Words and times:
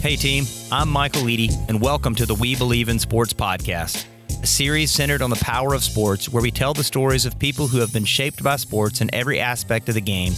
Hey, 0.00 0.16
team, 0.16 0.46
I'm 0.72 0.88
Michael 0.88 1.28
Eady, 1.28 1.50
and 1.68 1.78
welcome 1.78 2.14
to 2.14 2.24
the 2.24 2.34
We 2.34 2.56
Believe 2.56 2.88
in 2.88 2.98
Sports 2.98 3.34
podcast, 3.34 4.06
a 4.42 4.46
series 4.46 4.90
centered 4.90 5.20
on 5.20 5.28
the 5.28 5.36
power 5.36 5.74
of 5.74 5.84
sports 5.84 6.26
where 6.26 6.42
we 6.42 6.50
tell 6.50 6.72
the 6.72 6.82
stories 6.82 7.26
of 7.26 7.38
people 7.38 7.66
who 7.66 7.80
have 7.80 7.92
been 7.92 8.06
shaped 8.06 8.42
by 8.42 8.56
sports 8.56 9.02
in 9.02 9.14
every 9.14 9.38
aspect 9.40 9.90
of 9.90 9.94
the 9.94 10.00
game. 10.00 10.32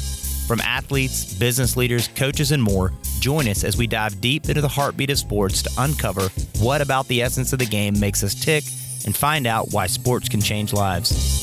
From 0.48 0.60
athletes, 0.62 1.32
business 1.34 1.76
leaders, 1.76 2.08
coaches, 2.08 2.50
and 2.50 2.60
more, 2.60 2.92
join 3.20 3.46
us 3.46 3.62
as 3.62 3.76
we 3.76 3.86
dive 3.86 4.20
deep 4.20 4.48
into 4.48 4.62
the 4.62 4.66
heartbeat 4.66 5.10
of 5.10 5.18
sports 5.18 5.62
to 5.62 5.70
uncover 5.78 6.28
what 6.58 6.80
about 6.80 7.06
the 7.06 7.22
essence 7.22 7.52
of 7.52 7.60
the 7.60 7.64
game 7.64 8.00
makes 8.00 8.24
us 8.24 8.34
tick 8.34 8.64
and 9.04 9.16
find 9.16 9.46
out 9.46 9.68
why 9.70 9.86
sports 9.86 10.28
can 10.28 10.40
change 10.40 10.72
lives. 10.72 11.41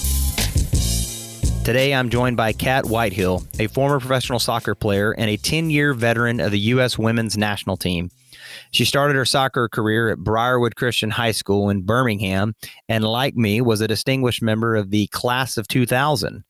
Today, 1.63 1.93
I'm 1.93 2.09
joined 2.09 2.35
by 2.35 2.51
Cat 2.53 2.85
Whitehill, 2.85 3.43
a 3.59 3.67
former 3.67 3.99
professional 3.99 4.39
soccer 4.39 4.73
player 4.73 5.11
and 5.11 5.29
a 5.29 5.37
10 5.37 5.69
year 5.69 5.93
veteran 5.93 6.39
of 6.39 6.51
the 6.51 6.59
U.S. 6.59 6.97
women's 6.97 7.37
national 7.37 7.77
team. 7.77 8.09
She 8.71 8.85
started 8.85 9.15
her 9.15 9.25
soccer 9.25 9.67
career 9.67 10.09
at 10.09 10.19
Briarwood 10.19 10.75
Christian 10.75 11.11
High 11.11 11.31
School 11.31 11.69
in 11.69 11.81
Birmingham, 11.81 12.55
and 12.87 13.03
like 13.03 13.35
me, 13.35 13.61
was 13.61 13.81
a 13.81 13.87
distinguished 13.87 14.41
member 14.41 14.75
of 14.75 14.91
the 14.91 15.07
class 15.07 15.57
of 15.57 15.67
2000. 15.67 16.43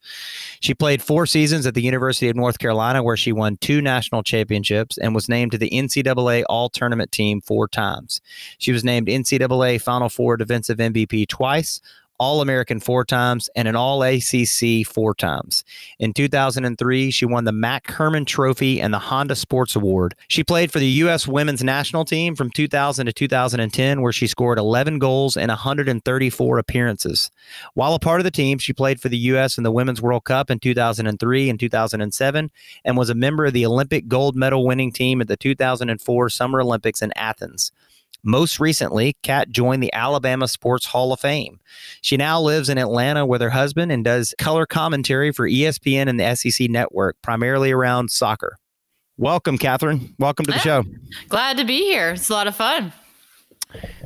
She 0.60 0.74
played 0.74 1.02
four 1.02 1.26
seasons 1.26 1.66
at 1.66 1.74
the 1.74 1.82
University 1.82 2.28
of 2.28 2.36
North 2.36 2.58
Carolina, 2.58 3.02
where 3.02 3.16
she 3.16 3.32
won 3.32 3.56
two 3.58 3.80
national 3.80 4.22
championships 4.22 4.98
and 4.98 5.14
was 5.14 5.28
named 5.28 5.52
to 5.52 5.58
the 5.58 5.70
NCAA 5.70 6.44
All 6.48 6.68
Tournament 6.68 7.12
team 7.12 7.40
four 7.40 7.68
times. 7.68 8.20
She 8.58 8.72
was 8.72 8.84
named 8.84 9.08
NCAA 9.08 9.80
Final 9.80 10.08
Four 10.08 10.36
Defensive 10.36 10.78
MVP 10.78 11.28
twice, 11.28 11.80
all 12.20 12.42
American 12.42 12.78
four 12.78 13.02
times, 13.02 13.48
and 13.56 13.66
an 13.66 13.74
All 13.74 14.02
ACC 14.02 14.86
four 14.86 15.14
times. 15.14 15.64
In 15.98 16.12
2003, 16.12 17.10
she 17.10 17.24
won 17.24 17.44
the 17.44 17.52
Mac 17.52 17.90
Hermann 17.90 18.26
Trophy 18.26 18.78
and 18.78 18.92
the 18.92 18.98
Honda 18.98 19.34
Sports 19.34 19.74
Award. 19.74 20.14
She 20.28 20.44
played 20.44 20.70
for 20.70 20.78
the 20.78 20.86
U.S. 20.86 21.26
women's 21.26 21.64
national 21.64 22.04
team 22.04 22.36
from 22.36 22.50
2000 22.50 23.06
to 23.06 23.12
2010, 23.12 24.02
where 24.02 24.12
she 24.12 24.26
scored 24.26 24.58
11 24.58 24.98
goals 24.98 25.38
in 25.38 25.48
134 25.48 26.58
appearances. 26.58 27.30
While 27.72 27.94
a 27.94 27.98
part 27.98 28.20
of 28.20 28.24
the 28.24 28.30
team, 28.30 28.58
she 28.58 28.74
played 28.74 29.00
for 29.00 29.08
the 29.08 29.16
U.S. 29.16 29.56
in 29.56 29.64
the 29.64 29.72
Women's 29.72 30.02
World 30.02 30.24
Cup 30.24 30.50
in 30.50 30.58
2003 30.58 31.48
and 31.48 31.58
2007, 31.58 32.50
and 32.84 32.96
was 32.98 33.08
a 33.08 33.14
member 33.14 33.46
of 33.46 33.54
the 33.54 33.64
Olympic 33.64 34.08
gold 34.08 34.36
medal 34.36 34.66
winning 34.66 34.92
team 34.92 35.22
at 35.22 35.28
the 35.28 35.38
2004 35.38 36.28
Summer 36.28 36.60
Olympics 36.60 37.00
in 37.00 37.12
Athens. 37.16 37.72
Most 38.22 38.60
recently, 38.60 39.16
Cat 39.22 39.50
joined 39.50 39.82
the 39.82 39.92
Alabama 39.92 40.46
Sports 40.46 40.86
Hall 40.86 41.12
of 41.12 41.20
Fame. 41.20 41.60
She 42.02 42.16
now 42.16 42.40
lives 42.40 42.68
in 42.68 42.78
Atlanta 42.78 43.24
with 43.24 43.40
her 43.40 43.50
husband 43.50 43.90
and 43.90 44.04
does 44.04 44.34
color 44.38 44.66
commentary 44.66 45.32
for 45.32 45.48
ESPN 45.48 46.08
and 46.08 46.20
the 46.20 46.34
SEC 46.34 46.68
network, 46.68 47.16
primarily 47.22 47.72
around 47.72 48.10
soccer. 48.10 48.56
Welcome, 49.16 49.58
Catherine. 49.58 50.14
Welcome 50.18 50.46
to 50.46 50.52
the 50.52 50.58
show. 50.58 50.84
Glad 51.28 51.58
to 51.58 51.64
be 51.64 51.78
here. 51.80 52.10
It's 52.10 52.30
a 52.30 52.32
lot 52.32 52.46
of 52.46 52.56
fun. 52.56 52.92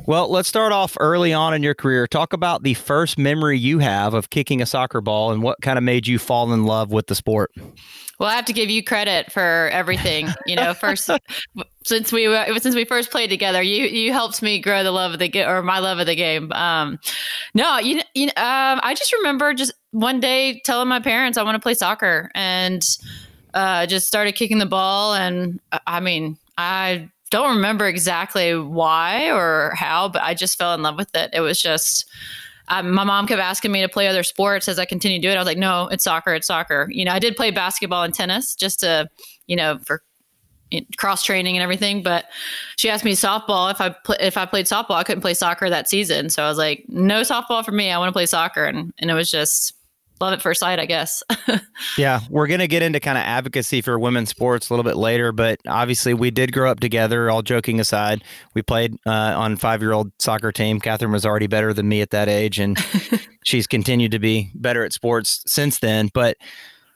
Well, 0.05 0.29
let's 0.29 0.47
start 0.47 0.71
off 0.71 0.95
early 0.99 1.33
on 1.33 1.53
in 1.53 1.63
your 1.63 1.73
career. 1.73 2.07
Talk 2.07 2.33
about 2.33 2.63
the 2.63 2.75
first 2.75 3.17
memory 3.17 3.57
you 3.57 3.79
have 3.79 4.13
of 4.13 4.29
kicking 4.29 4.61
a 4.61 4.65
soccer 4.65 5.01
ball 5.01 5.31
and 5.31 5.41
what 5.41 5.61
kind 5.61 5.77
of 5.77 5.83
made 5.83 6.07
you 6.07 6.19
fall 6.19 6.51
in 6.53 6.65
love 6.65 6.91
with 6.91 7.07
the 7.07 7.15
sport. 7.15 7.51
Well, 8.19 8.29
I 8.29 8.35
have 8.35 8.45
to 8.45 8.53
give 8.53 8.69
you 8.69 8.83
credit 8.83 9.31
for 9.31 9.69
everything. 9.73 10.29
You 10.45 10.55
know, 10.55 10.73
first 10.73 11.09
since 11.83 12.11
we 12.11 12.25
since 12.59 12.75
we 12.75 12.85
first 12.85 13.11
played 13.11 13.29
together, 13.29 13.61
you 13.61 13.85
you 13.85 14.13
helped 14.13 14.41
me 14.41 14.59
grow 14.59 14.83
the 14.83 14.91
love 14.91 15.13
of 15.13 15.19
the 15.19 15.27
game 15.27 15.47
or 15.49 15.61
my 15.61 15.79
love 15.79 15.99
of 15.99 16.05
the 16.05 16.15
game. 16.15 16.51
Um, 16.53 16.99
no, 17.53 17.79
you 17.79 18.01
you 18.13 18.27
um, 18.27 18.79
I 18.83 18.93
just 18.95 19.11
remember 19.13 19.53
just 19.53 19.73
one 19.91 20.19
day 20.19 20.61
telling 20.63 20.87
my 20.87 20.99
parents 20.99 21.37
I 21.37 21.43
want 21.43 21.55
to 21.55 21.59
play 21.59 21.73
soccer 21.73 22.31
and 22.33 22.81
uh, 23.53 23.85
just 23.85 24.07
started 24.07 24.35
kicking 24.35 24.59
the 24.59 24.65
ball. 24.65 25.13
And 25.13 25.59
uh, 25.71 25.79
I 25.87 25.99
mean, 25.99 26.37
I 26.57 27.09
don't 27.31 27.55
remember 27.55 27.87
exactly 27.87 28.57
why 28.57 29.31
or 29.31 29.73
how, 29.75 30.09
but 30.09 30.21
I 30.21 30.33
just 30.33 30.57
fell 30.57 30.73
in 30.73 30.81
love 30.81 30.97
with 30.97 31.15
it. 31.15 31.31
It 31.33 31.41
was 31.41 31.61
just 31.61 32.09
um, 32.67 32.91
my 32.91 33.03
mom 33.03 33.27
kept 33.27 33.41
asking 33.41 33.71
me 33.71 33.81
to 33.81 33.89
play 33.89 34.07
other 34.07 34.23
sports 34.23 34.67
as 34.67 34.79
I 34.79 34.85
continued 34.85 35.21
to 35.21 35.27
do 35.27 35.31
it. 35.31 35.35
I 35.35 35.39
was 35.39 35.45
like, 35.45 35.57
no, 35.57 35.87
it's 35.87 36.03
soccer. 36.03 36.33
It's 36.33 36.47
soccer. 36.47 36.87
You 36.89 37.05
know, 37.05 37.11
I 37.11 37.19
did 37.19 37.35
play 37.35 37.51
basketball 37.51 38.03
and 38.03 38.13
tennis 38.13 38.55
just 38.55 38.79
to, 38.79 39.09
you 39.47 39.55
know, 39.55 39.77
for 39.79 40.01
cross 40.97 41.23
training 41.23 41.55
and 41.55 41.63
everything. 41.63 42.01
But 42.01 42.25
she 42.77 42.89
asked 42.89 43.05
me 43.05 43.13
softball 43.13 43.71
if 43.71 43.79
I 43.79 43.89
pl- 43.89 44.17
if 44.19 44.37
I 44.37 44.45
played 44.45 44.65
softball, 44.65 44.95
I 44.95 45.03
couldn't 45.03 45.21
play 45.21 45.35
soccer 45.35 45.69
that 45.69 45.87
season. 45.89 46.29
So 46.29 46.43
I 46.43 46.49
was 46.49 46.57
like, 46.57 46.85
no 46.87 47.21
softball 47.21 47.63
for 47.63 47.71
me. 47.71 47.91
I 47.91 47.97
want 47.97 48.09
to 48.09 48.13
play 48.13 48.25
soccer, 48.25 48.65
and 48.65 48.93
and 48.97 49.11
it 49.11 49.13
was 49.13 49.29
just 49.29 49.73
love 50.21 50.33
at 50.33 50.41
first 50.41 50.59
sight, 50.59 50.79
I 50.79 50.85
guess. 50.85 51.23
yeah, 51.97 52.21
we're 52.29 52.47
going 52.47 52.59
to 52.59 52.67
get 52.67 52.81
into 52.81 52.99
kind 52.99 53.17
of 53.17 53.23
advocacy 53.23 53.81
for 53.81 53.99
women's 53.99 54.29
sports 54.29 54.69
a 54.69 54.73
little 54.73 54.83
bit 54.83 54.95
later, 54.95 55.31
but 55.31 55.59
obviously 55.67 56.13
we 56.13 56.31
did 56.31 56.53
grow 56.53 56.69
up 56.71 56.79
together. 56.79 57.29
All 57.29 57.41
joking 57.41 57.79
aside, 57.79 58.23
we 58.53 58.61
played 58.61 58.95
uh, 59.05 59.11
on 59.11 59.57
five 59.57 59.81
year 59.81 59.91
old 59.93 60.11
soccer 60.19 60.51
team. 60.51 60.79
Catherine 60.79 61.11
was 61.11 61.25
already 61.25 61.47
better 61.47 61.73
than 61.73 61.87
me 61.87 62.01
at 62.01 62.11
that 62.11 62.29
age, 62.29 62.59
and 62.59 62.77
she's 63.43 63.67
continued 63.67 64.11
to 64.11 64.19
be 64.19 64.51
better 64.55 64.83
at 64.83 64.93
sports 64.93 65.43
since 65.45 65.79
then. 65.79 66.09
But 66.13 66.37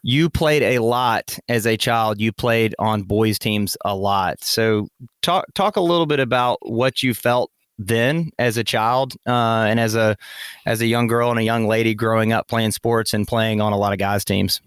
you 0.02 0.29
played 0.29 0.63
a 0.63 0.79
lot 0.79 1.38
as 1.50 1.66
a 1.68 1.78
child. 1.78 2.22
You 2.22 2.31
played 2.31 2.74
on 2.79 3.03
boys 3.03 3.38
teams 3.38 3.75
a 3.84 3.96
lot. 3.96 4.44
So 4.44 4.88
talk 5.22 5.46
talk 5.53 5.75
a 5.75 5.81
little 5.81 6.06
bit 6.06 6.19
about 6.19 6.59
what 6.62 7.03
you 7.03 7.13
felt 7.13 7.52
then 7.79 8.29
as 8.38 8.57
a 8.57 8.63
child 8.63 9.16
uh, 9.25 9.66
and 9.67 9.79
as 9.79 9.95
a 9.95 10.17
as 10.66 10.81
a 10.81 10.85
young 10.85 11.07
girl 11.07 11.31
and 11.31 11.40
a 11.40 11.44
young 11.44 11.66
lady 11.66 11.95
growing 11.95 12.34
up 12.34 12.47
playing 12.47 12.72
sports 12.72 13.13
and 13.13 13.28
playing 13.28 13.62
on 13.62 13.73
a 13.73 13.78
lot 13.78 13.94
of 13.94 13.97
guys 13.97 14.23
teams? 14.25 14.62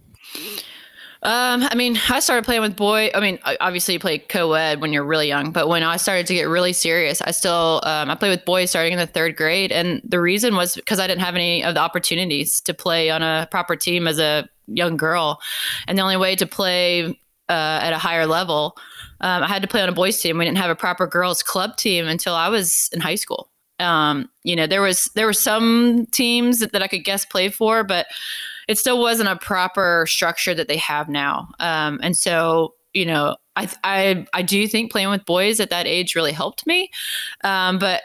Um, 1.25 1.63
I 1.63 1.77
mean, 1.77 1.97
I 2.09 2.19
started 2.19 2.45
playing 2.45 2.63
with 2.63 2.75
boy. 2.75 3.11
I 3.15 3.21
mean, 3.21 3.39
obviously 3.61 3.95
you 3.95 4.01
play 4.01 4.19
co-ed 4.19 4.81
when 4.81 4.93
you're 4.93 5.05
really 5.05 5.29
young, 5.29 5.53
but 5.53 5.69
when 5.69 5.85
I 5.85 5.97
started 5.97 6.27
to 6.27 6.35
get 6.35 6.49
really 6.49 6.73
serious, 6.73 7.23
I 7.23 7.31
still 7.31 7.81
um, 7.85 8.11
I 8.11 8.17
played 8.17 8.31
with 8.31 8.45
boys 8.45 8.71
starting 8.71 8.93
in 8.93 8.99
the 8.99 9.07
third 9.07 9.37
grade, 9.37 9.71
and 9.71 10.01
the 10.05 10.21
reason 10.21 10.57
was 10.57 10.75
because 10.75 10.99
I 10.99 11.07
didn't 11.07 11.21
have 11.21 11.37
any 11.37 11.63
of 11.63 11.75
the 11.75 11.81
opportunities 11.81 12.61
to 12.63 12.75
play 12.75 13.11
on 13.11 13.23
a 13.23 13.47
proper 13.53 13.77
team 13.77 14.09
as 14.09 14.19
a 14.19 14.49
young 14.67 14.97
girl, 14.97 15.41
and 15.87 15.97
the 15.97 16.03
only 16.03 16.17
way 16.17 16.35
to 16.35 16.47
play 16.47 17.05
uh, 17.49 17.79
at 17.83 17.93
a 17.93 17.99
higher 17.99 18.27
level 18.27 18.77
um, 19.23 19.43
I 19.43 19.49
had 19.49 19.63
to 19.63 19.69
play 19.69 19.81
on 19.81 19.89
a 19.89 19.93
boys 19.93 20.19
team. 20.21 20.39
We 20.39 20.45
didn't 20.45 20.59
have 20.59 20.71
a 20.71 20.77
proper 20.77 21.07
girls 21.07 21.43
club 21.43 21.77
team 21.77 22.07
until 22.07 22.35
I 22.35 22.49
was 22.49 22.91
in 22.93 23.01
high 23.01 23.15
school. 23.15 23.51
Um, 23.79 24.29
you 24.45 24.55
know, 24.55 24.67
there 24.67 24.83
was 24.83 25.11
there 25.15 25.27
were 25.27 25.33
some 25.33 26.07
teams 26.13 26.59
that, 26.59 26.73
that 26.73 26.83
I 26.83 26.89
could 26.89 27.05
guess 27.05 27.25
play 27.25 27.49
for, 27.49 27.83
but 27.85 28.07
it 28.69 28.79
still 28.79 29.01
wasn't 29.01 29.29
a 29.29 29.37
proper 29.37 30.07
structure 30.09 30.55
that 30.55 30.69
they 30.69 30.77
have 30.77 31.09
now. 31.09 31.49
Um, 31.59 31.99
and 32.03 32.17
so, 32.17 32.75
you 32.93 33.05
know, 33.05 33.37
I, 33.57 33.69
I 33.85 34.27
I 34.33 34.43
do 34.43 34.67
think 34.69 34.93
playing 34.93 35.11
with 35.11 35.25
boys 35.25 35.61
at 35.61 35.71
that 35.71 35.87
age 35.87 36.15
really 36.15 36.33
helped 36.33 36.67
me. 36.67 36.91
Um, 37.45 37.79
but 37.79 38.03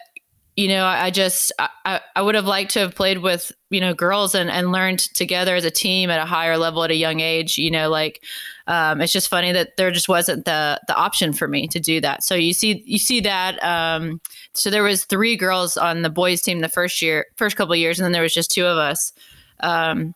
you 0.58 0.68
know, 0.68 0.86
I, 0.86 1.06
I 1.06 1.12
just 1.12 1.54
I, 1.60 2.02
I 2.16 2.22
would 2.22 2.34
have 2.34 2.48
liked 2.48 2.72
to 2.72 2.80
have 2.80 2.96
played 2.96 3.20
with 3.20 3.52
you 3.70 3.80
know 3.80 3.94
girls 3.94 4.34
and 4.34 4.50
and 4.50 4.72
learned 4.72 5.00
together 5.00 5.56
as 5.56 5.64
a 5.64 5.72
team 5.72 6.10
at 6.10 6.20
a 6.20 6.26
higher 6.26 6.58
level 6.58 6.84
at 6.84 6.90
a 6.90 6.96
young 6.96 7.20
age. 7.20 7.60
You 7.60 7.70
know, 7.70 7.90
like 7.90 8.24
um, 8.66 9.00
it's 9.00 9.14
just 9.14 9.30
funny 9.30 9.52
that 9.52 9.78
there 9.78 9.92
just 9.92 10.10
wasn't 10.10 10.46
the 10.46 10.82
the 10.88 10.96
option 10.96 11.32
for 11.32 11.48
me 11.48 11.68
to 11.68 11.80
do 11.80 12.02
that. 12.02 12.24
So 12.24 12.34
you 12.34 12.54
see 12.54 12.82
you 12.88 12.98
see 12.98 13.20
that. 13.22 13.64
Um, 13.64 14.20
so 14.54 14.72
there 14.72 14.82
was 14.82 15.06
three 15.06 15.38
girls 15.38 15.78
on 15.78 16.02
the 16.02 16.10
boys 16.10 16.42
team 16.42 16.62
the 16.62 16.70
first 16.70 17.04
year, 17.04 17.28
first 17.36 17.56
couple 17.56 17.76
years, 17.76 18.00
and 18.00 18.06
then 18.06 18.12
there 18.12 18.24
was 18.24 18.34
just 18.34 18.50
two 18.50 18.66
of 18.66 18.80
us. 18.80 19.14
Um, 19.60 20.16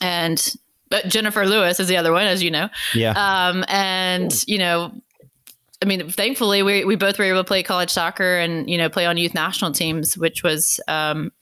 and 0.00 0.52
but 0.88 1.06
Jennifer 1.06 1.46
Lewis 1.46 1.78
is 1.78 1.86
the 1.86 1.96
other 1.96 2.12
one, 2.12 2.26
as 2.26 2.42
you 2.42 2.50
know. 2.50 2.68
Yeah. 2.92 3.12
Um, 3.12 3.64
and 3.68 4.32
you 4.48 4.58
know, 4.58 4.92
I 5.82 5.86
mean, 5.86 6.10
thankfully, 6.10 6.62
we 6.62 6.84
we 6.84 6.96
both 6.96 7.18
were 7.18 7.24
able 7.24 7.40
to 7.40 7.44
play 7.44 7.62
college 7.62 7.90
soccer 7.90 8.36
and 8.36 8.68
you 8.68 8.76
know 8.76 8.88
play 8.88 9.06
on 9.06 9.16
youth 9.16 9.34
national 9.34 9.72
teams, 9.72 10.16
which 10.16 10.42
was 10.42 10.78
um, 10.88 11.32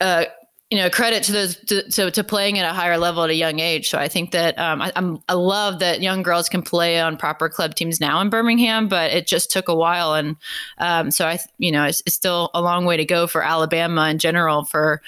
uh, 0.00 0.24
you 0.70 0.78
know 0.78 0.90
credit 0.90 1.22
to 1.22 1.32
those 1.32 1.56
to, 1.66 1.88
to, 1.90 2.10
to, 2.10 2.24
playing 2.24 2.58
at 2.58 2.68
a 2.68 2.72
higher 2.72 2.98
level 2.98 3.22
at 3.22 3.30
a 3.30 3.34
young 3.34 3.60
age. 3.60 3.90
So 3.90 3.98
i 3.98 4.08
think 4.08 4.32
that 4.32 4.58
um, 4.58 4.82
I, 4.82 4.92
am 4.96 5.18
I 5.28 5.34
love 5.34 5.78
that 5.78 6.00
young 6.00 6.22
girls 6.22 6.48
can 6.48 6.62
play 6.62 6.98
on 6.98 7.16
proper 7.16 7.48
club 7.48 7.76
teams 7.76 8.00
now 8.00 8.20
in 8.20 8.28
birmingham 8.28 8.88
but 8.88 9.12
it 9.12 9.28
just 9.28 9.52
took 9.52 9.68
a 9.68 9.74
while. 9.74 10.14
And 10.14 10.36
um, 10.78 11.12
so 11.12 11.26
i 11.26 11.38
you 11.58 11.70
know 11.70 11.84
it's, 11.84 12.02
it's, 12.06 12.16
still 12.16 12.50
a 12.54 12.62
long 12.62 12.86
way 12.86 12.96
to 12.96 13.04
go 13.04 13.26
for 13.28 13.42
alabama 13.42 14.08
in 14.08 14.18
general 14.18 14.64
for 14.64 15.00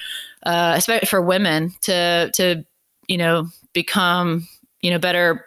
uh, 0.44 0.74
especially 0.76 1.06
for 1.06 1.20
women 1.20 1.72
to 1.80 2.30
to 2.34 2.64
you 3.08 3.16
know 3.16 3.48
become 3.72 4.46
you 4.82 4.90
know 4.90 4.98
better 4.98 5.45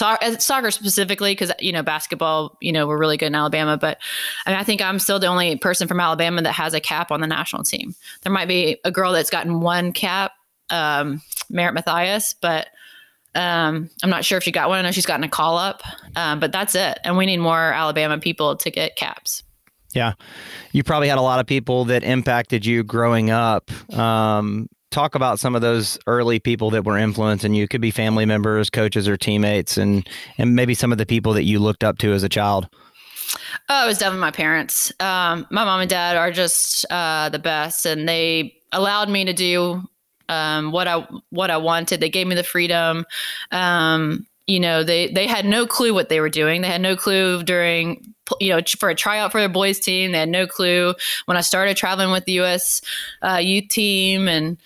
uh, 0.00 0.38
soccer 0.38 0.70
specifically 0.70 1.32
because 1.32 1.52
you 1.60 1.72
know 1.72 1.82
basketball 1.82 2.56
you 2.60 2.72
know 2.72 2.86
we're 2.86 2.98
really 2.98 3.16
good 3.16 3.26
in 3.26 3.34
alabama 3.34 3.76
but 3.76 3.98
I, 4.46 4.50
mean, 4.50 4.58
I 4.58 4.64
think 4.64 4.82
i'm 4.82 4.98
still 4.98 5.18
the 5.18 5.26
only 5.26 5.56
person 5.56 5.88
from 5.88 6.00
alabama 6.00 6.42
that 6.42 6.52
has 6.52 6.74
a 6.74 6.80
cap 6.80 7.10
on 7.10 7.20
the 7.20 7.26
national 7.26 7.64
team. 7.64 7.94
There 8.22 8.32
might 8.32 8.48
be 8.48 8.78
a 8.84 8.90
girl 8.90 9.12
that's 9.12 9.30
gotten 9.30 9.60
one 9.60 9.92
cap 9.92 10.32
um, 10.70 11.22
merritt 11.50 11.74
mathias 11.74 12.34
but 12.40 12.68
um, 13.34 13.88
i'm 14.02 14.10
not 14.10 14.24
sure 14.24 14.38
if 14.38 14.44
she 14.44 14.52
got 14.52 14.68
one. 14.68 14.78
I 14.78 14.82
know 14.82 14.90
she's 14.90 15.06
gotten 15.06 15.24
a 15.24 15.28
call 15.28 15.58
up 15.58 15.82
um, 16.16 16.40
but 16.40 16.52
that's 16.52 16.74
it. 16.74 16.98
And 17.04 17.16
we 17.16 17.26
need 17.26 17.38
more 17.38 17.58
alabama 17.72 18.18
people 18.18 18.56
to 18.56 18.70
get 18.70 18.96
caps. 18.96 19.42
Yeah. 19.94 20.14
You 20.72 20.84
probably 20.84 21.08
had 21.08 21.18
a 21.18 21.22
lot 21.22 21.40
of 21.40 21.46
people 21.46 21.86
that 21.86 22.04
impacted 22.04 22.66
you 22.66 22.84
growing 22.84 23.30
up. 23.30 23.70
Um, 23.92 24.68
talk 24.90 25.14
about 25.14 25.38
some 25.38 25.54
of 25.54 25.62
those 25.62 25.98
early 26.06 26.38
people 26.38 26.70
that 26.70 26.84
were 26.84 26.98
influencing 26.98 27.54
you. 27.54 27.68
Could 27.68 27.80
be 27.80 27.90
family 27.90 28.26
members, 28.26 28.70
coaches, 28.70 29.08
or 29.08 29.16
teammates, 29.16 29.76
and 29.76 30.08
and 30.38 30.54
maybe 30.54 30.74
some 30.74 30.92
of 30.92 30.98
the 30.98 31.06
people 31.06 31.32
that 31.34 31.44
you 31.44 31.58
looked 31.58 31.84
up 31.84 31.98
to 31.98 32.12
as 32.12 32.22
a 32.22 32.28
child. 32.28 32.68
Oh, 33.68 33.84
it 33.84 33.88
was 33.88 33.98
definitely 33.98 34.20
my 34.20 34.30
parents. 34.30 34.92
Um, 35.00 35.46
my 35.50 35.64
mom 35.64 35.80
and 35.80 35.90
dad 35.90 36.16
are 36.16 36.30
just 36.30 36.86
uh, 36.90 37.28
the 37.28 37.38
best, 37.38 37.84
and 37.84 38.08
they 38.08 38.54
allowed 38.72 39.08
me 39.08 39.24
to 39.24 39.32
do 39.32 39.82
um, 40.28 40.72
what 40.72 40.88
I 40.88 41.06
what 41.30 41.50
I 41.50 41.56
wanted. 41.56 42.00
They 42.00 42.10
gave 42.10 42.26
me 42.26 42.34
the 42.34 42.44
freedom. 42.44 43.04
Um, 43.50 44.26
you 44.46 44.60
know, 44.60 44.82
they 44.82 45.08
they 45.08 45.26
had 45.26 45.44
no 45.44 45.66
clue 45.66 45.92
what 45.92 46.08
they 46.08 46.20
were 46.20 46.30
doing. 46.30 46.62
They 46.62 46.68
had 46.68 46.80
no 46.80 46.96
clue 46.96 47.42
during 47.42 48.14
you 48.40 48.50
know 48.50 48.60
for 48.78 48.88
a 48.88 48.94
tryout 48.94 49.32
for 49.32 49.40
their 49.40 49.48
boys 49.48 49.78
team. 49.78 50.12
They 50.12 50.18
had 50.18 50.28
no 50.28 50.46
clue 50.46 50.94
when 51.26 51.36
I 51.36 51.42
started 51.42 51.76
traveling 51.76 52.10
with 52.10 52.24
the 52.24 52.32
U.S. 52.32 52.80
Uh, 53.22 53.36
youth 53.36 53.68
team 53.68 54.28
and. 54.28 54.56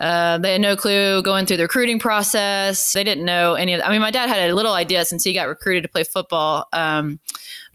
Uh, 0.00 0.38
they 0.38 0.52
had 0.52 0.60
no 0.62 0.76
clue 0.76 1.22
going 1.22 1.44
through 1.44 1.58
the 1.58 1.64
recruiting 1.64 1.98
process. 1.98 2.94
They 2.94 3.04
didn't 3.04 3.24
know 3.24 3.54
any 3.54 3.74
of. 3.74 3.82
I 3.84 3.90
mean, 3.90 4.00
my 4.00 4.10
dad 4.10 4.28
had 4.30 4.50
a 4.50 4.54
little 4.54 4.72
idea 4.72 5.04
since 5.04 5.22
he 5.22 5.34
got 5.34 5.46
recruited 5.46 5.82
to 5.82 5.88
play 5.90 6.04
football, 6.04 6.66
um, 6.72 7.20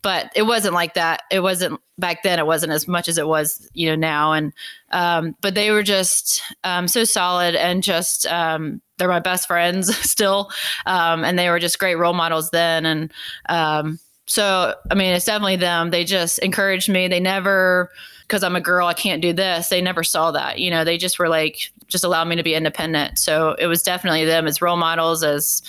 but 0.02 0.32
it 0.36 0.42
wasn't 0.42 0.74
like 0.74 0.96
that. 0.96 1.22
It 1.32 1.42
wasn't 1.42 1.80
back 2.00 2.24
then. 2.24 2.40
It 2.40 2.48
wasn't 2.48 2.72
as 2.72 2.88
much 2.88 3.08
as 3.08 3.20
it 3.20 3.28
was, 3.28 3.70
you 3.74 3.90
know, 3.90 3.96
now. 3.96 4.34
And 4.34 4.54
um, 4.90 5.36
but 5.42 5.54
they 5.54 5.70
were 5.70 5.84
just 5.84 6.42
um, 6.64 6.88
so 6.88 7.04
solid 7.04 7.54
and 7.54 7.84
just 7.84 8.26
um, 8.26 8.82
they're 8.98 9.08
my 9.08 9.20
best 9.20 9.48
friends 9.48 9.96
still, 10.10 10.50
um, 10.88 11.24
and 11.24 11.38
they 11.38 11.50
were 11.52 11.60
just 11.60 11.78
great 11.78 11.96
role 11.96 12.14
models 12.14 12.50
then. 12.50 12.88
And 12.88 13.14
um, 13.50 14.00
so, 14.26 14.74
I 14.90 14.96
mean, 14.96 15.14
it's 15.14 15.26
definitely 15.26 15.58
them. 15.58 15.92
They 15.92 16.04
just 16.04 16.40
encouraged 16.40 16.90
me. 16.90 17.08
They 17.08 17.20
never 17.20 17.92
because 18.28 18.44
I'm 18.44 18.56
a 18.56 18.62
girl, 18.62 18.88
I 18.88 18.94
can't 18.94 19.22
do 19.22 19.34
this. 19.34 19.70
They 19.70 19.82
never 19.82 20.04
saw 20.04 20.32
that. 20.32 20.60
You 20.60 20.72
know, 20.72 20.84
they 20.84 20.98
just 20.98 21.20
were 21.20 21.30
like, 21.30 21.72
just 21.88 22.04
allowed 22.04 22.28
me 22.28 22.36
to 22.36 22.44
be 22.44 22.56
independent. 22.56 23.20
So 23.20 23.56
it 23.60 23.68
was 23.68 23.84
definitely 23.84 24.26
them 24.26 24.48
as 24.48 24.62
role 24.62 24.78
models, 24.78 25.24
as 25.24 25.62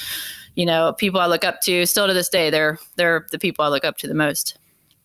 you 0.55 0.67
know, 0.67 0.93
people 0.95 1.21
I 1.21 1.27
look 1.27 1.45
up 1.45 1.61
to. 1.63 1.87
Still 1.87 2.07
to 2.07 2.15
this 2.15 2.29
day, 2.29 2.51
they're 2.51 2.79
they're 2.97 3.27
the 3.31 3.39
people 3.39 3.65
I 3.65 3.69
look 3.69 3.85
up 3.85 3.99
to 3.99 4.09
the 4.09 4.15
most. 4.15 4.59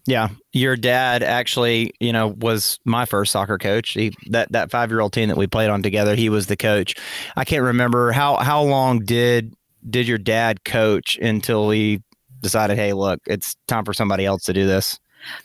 Yeah, 0.08 0.30
your 0.52 0.76
dad 0.76 1.22
actually, 1.22 1.94
you 2.00 2.12
know, 2.12 2.30
was 2.30 2.80
my 2.86 3.06
first 3.06 3.32
soccer 3.32 3.60
coach. 3.60 3.92
He, 3.92 4.14
that 4.30 4.52
that 4.52 4.72
five 4.72 4.90
year 4.90 5.00
old 5.00 5.14
team 5.14 5.28
that 5.30 5.38
we 5.38 5.48
played 5.48 5.70
on 5.70 5.84
together, 5.84 6.16
he 6.16 6.30
was 6.30 6.48
the 6.48 6.58
coach. 6.58 6.96
I 7.36 7.46
can't 7.46 7.64
remember 7.64 8.12
how 8.12 8.38
how 8.38 8.64
long 8.64 9.00
did 9.00 9.54
did 9.88 10.08
your 10.08 10.18
dad 10.18 10.64
coach 10.64 11.18
until 11.18 11.70
he 11.70 12.02
decided, 12.42 12.78
hey, 12.78 12.94
look, 12.94 13.20
it's 13.28 13.56
time 13.68 13.86
for 13.86 13.94
somebody 13.94 14.26
else 14.26 14.44
to 14.44 14.54
do 14.54 14.66
this. 14.66 15.00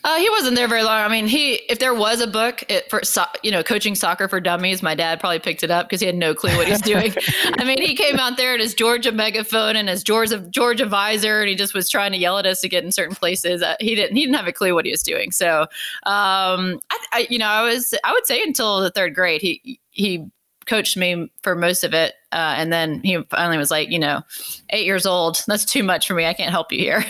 Uh, 0.05 0.17
he 0.17 0.29
wasn't 0.31 0.57
there 0.57 0.69
very 0.69 0.83
long. 0.83 1.01
I 1.01 1.09
mean, 1.09 1.27
he 1.27 1.55
if 1.69 1.79
there 1.79 1.95
was 1.95 2.21
a 2.21 2.27
book 2.27 2.65
it, 2.69 2.89
for 2.91 3.03
so, 3.05 3.25
you 3.43 3.51
know 3.51 3.63
coaching 3.63 3.95
soccer 3.95 4.29
for 4.29 4.41
dummies, 4.41 4.83
my 4.83 4.95
dad 4.95 5.21
probably 5.21 5.39
picked 5.39 5.63
it 5.63 5.71
up 5.71 5.89
because 5.89 6.01
he 6.01 6.07
had 6.07 6.17
no 6.17 6.35
clue 6.35 6.57
what 6.57 6.69
he's 6.69 6.81
doing. 6.81 7.15
I 7.45 7.65
mean, 7.65 7.81
he 7.81 7.95
came 7.95 8.19
out 8.19 8.37
there 8.37 8.55
in 8.55 8.61
his 8.61 8.75
Georgia 8.75 9.13
megaphone 9.13 9.77
and 9.77 9.89
his 9.89 10.03
Georgia 10.03 10.39
Georgia 10.51 10.87
visor, 10.87 11.41
and 11.41 11.49
he 11.49 11.55
just 11.55 11.75
was 11.75 11.89
trying 11.89 12.13
to 12.13 12.19
yell 12.19 12.39
at 12.39 12.47
us 12.47 12.61
to 12.61 12.69
get 12.69 12.85
in 12.85 12.93
certain 12.93 13.15
places. 13.15 13.63
Uh, 13.63 13.77
he 13.81 13.95
didn't 13.95 14.17
he 14.17 14.23
didn't 14.25 14.37
have 14.37 14.47
a 14.49 14.53
clue 14.53 14.75
what 14.75 14.85
he 14.85 14.91
was 14.91 15.03
doing. 15.03 15.31
So, 15.31 15.63
um, 16.05 16.81
I, 16.91 16.99
I 17.13 17.27
you 17.31 17.39
know 17.39 17.49
I 17.49 17.63
was 17.63 17.95
I 18.05 18.13
would 18.13 18.27
say 18.27 18.43
until 18.43 18.81
the 18.81 18.91
third 18.91 19.15
grade 19.15 19.43
he 19.43 19.81
he 19.91 20.27
coached 20.67 20.97
me 20.97 21.31
for 21.43 21.55
most 21.55 21.85
of 21.85 21.95
it. 21.95 22.15
Uh, 22.37 22.55
and 22.59 22.71
then 22.71 23.01
he 23.03 23.23
finally 23.31 23.57
was 23.57 23.71
like, 23.71 23.91
you 23.91 23.99
know, 23.99 24.21
eight 24.69 24.85
years 24.85 25.07
old, 25.07 25.43
that's 25.47 25.65
too 25.65 25.83
much 25.83 26.07
for 26.07 26.13
me. 26.13 26.27
I 26.27 26.35
can't 26.35 26.51
help 26.51 26.71
you 26.71 26.79
here. 26.79 27.03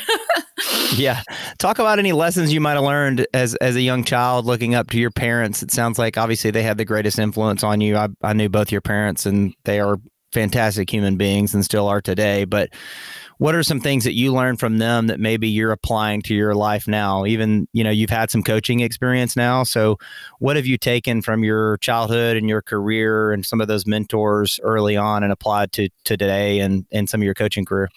yeah. 0.94 1.20
Talk 1.58 1.80
about 1.80 1.98
any 1.98 2.12
lessons 2.12 2.52
you 2.52 2.60
might 2.60 2.74
have 2.74 2.84
learned 2.84 3.26
as, 3.34 3.56
as 3.56 3.74
a 3.74 3.80
young 3.80 4.04
child 4.04 4.46
looking 4.46 4.76
up 4.76 4.88
to 4.90 5.00
your 5.00 5.10
parents. 5.10 5.64
It 5.64 5.72
sounds 5.72 5.98
like 5.98 6.16
obviously 6.16 6.52
they 6.52 6.62
had 6.62 6.78
the 6.78 6.84
greatest 6.84 7.18
influence 7.18 7.64
on 7.64 7.80
you. 7.80 7.96
I, 7.96 8.06
I 8.22 8.34
knew 8.34 8.48
both 8.48 8.70
your 8.70 8.80
parents 8.80 9.26
and 9.26 9.52
they 9.64 9.80
are 9.80 9.96
fantastic 10.30 10.92
human 10.92 11.16
beings 11.16 11.54
and 11.54 11.64
still 11.64 11.88
are 11.88 12.00
today. 12.00 12.44
But 12.44 12.70
what 13.38 13.54
are 13.54 13.62
some 13.62 13.80
things 13.80 14.04
that 14.04 14.14
you 14.14 14.32
learned 14.32 14.58
from 14.58 14.78
them 14.78 15.08
that 15.08 15.20
maybe 15.20 15.48
you're 15.48 15.72
applying 15.72 16.22
to 16.22 16.34
your 16.34 16.54
life 16.54 16.88
now 16.88 17.24
even 17.24 17.68
you 17.72 17.84
know 17.84 17.90
you've 17.90 18.10
had 18.10 18.30
some 18.30 18.42
coaching 18.42 18.80
experience 18.80 19.36
now 19.36 19.62
so 19.62 19.98
what 20.38 20.56
have 20.56 20.66
you 20.66 20.78
taken 20.78 21.22
from 21.22 21.44
your 21.44 21.76
childhood 21.78 22.36
and 22.36 22.48
your 22.48 22.62
career 22.62 23.32
and 23.32 23.44
some 23.44 23.60
of 23.60 23.68
those 23.68 23.86
mentors 23.86 24.58
early 24.62 24.96
on 24.96 25.22
and 25.22 25.32
applied 25.32 25.72
to, 25.72 25.88
to 26.04 26.16
today 26.16 26.60
and, 26.60 26.86
and 26.92 27.08
some 27.08 27.20
of 27.20 27.24
your 27.24 27.34
coaching 27.34 27.64
career 27.64 27.88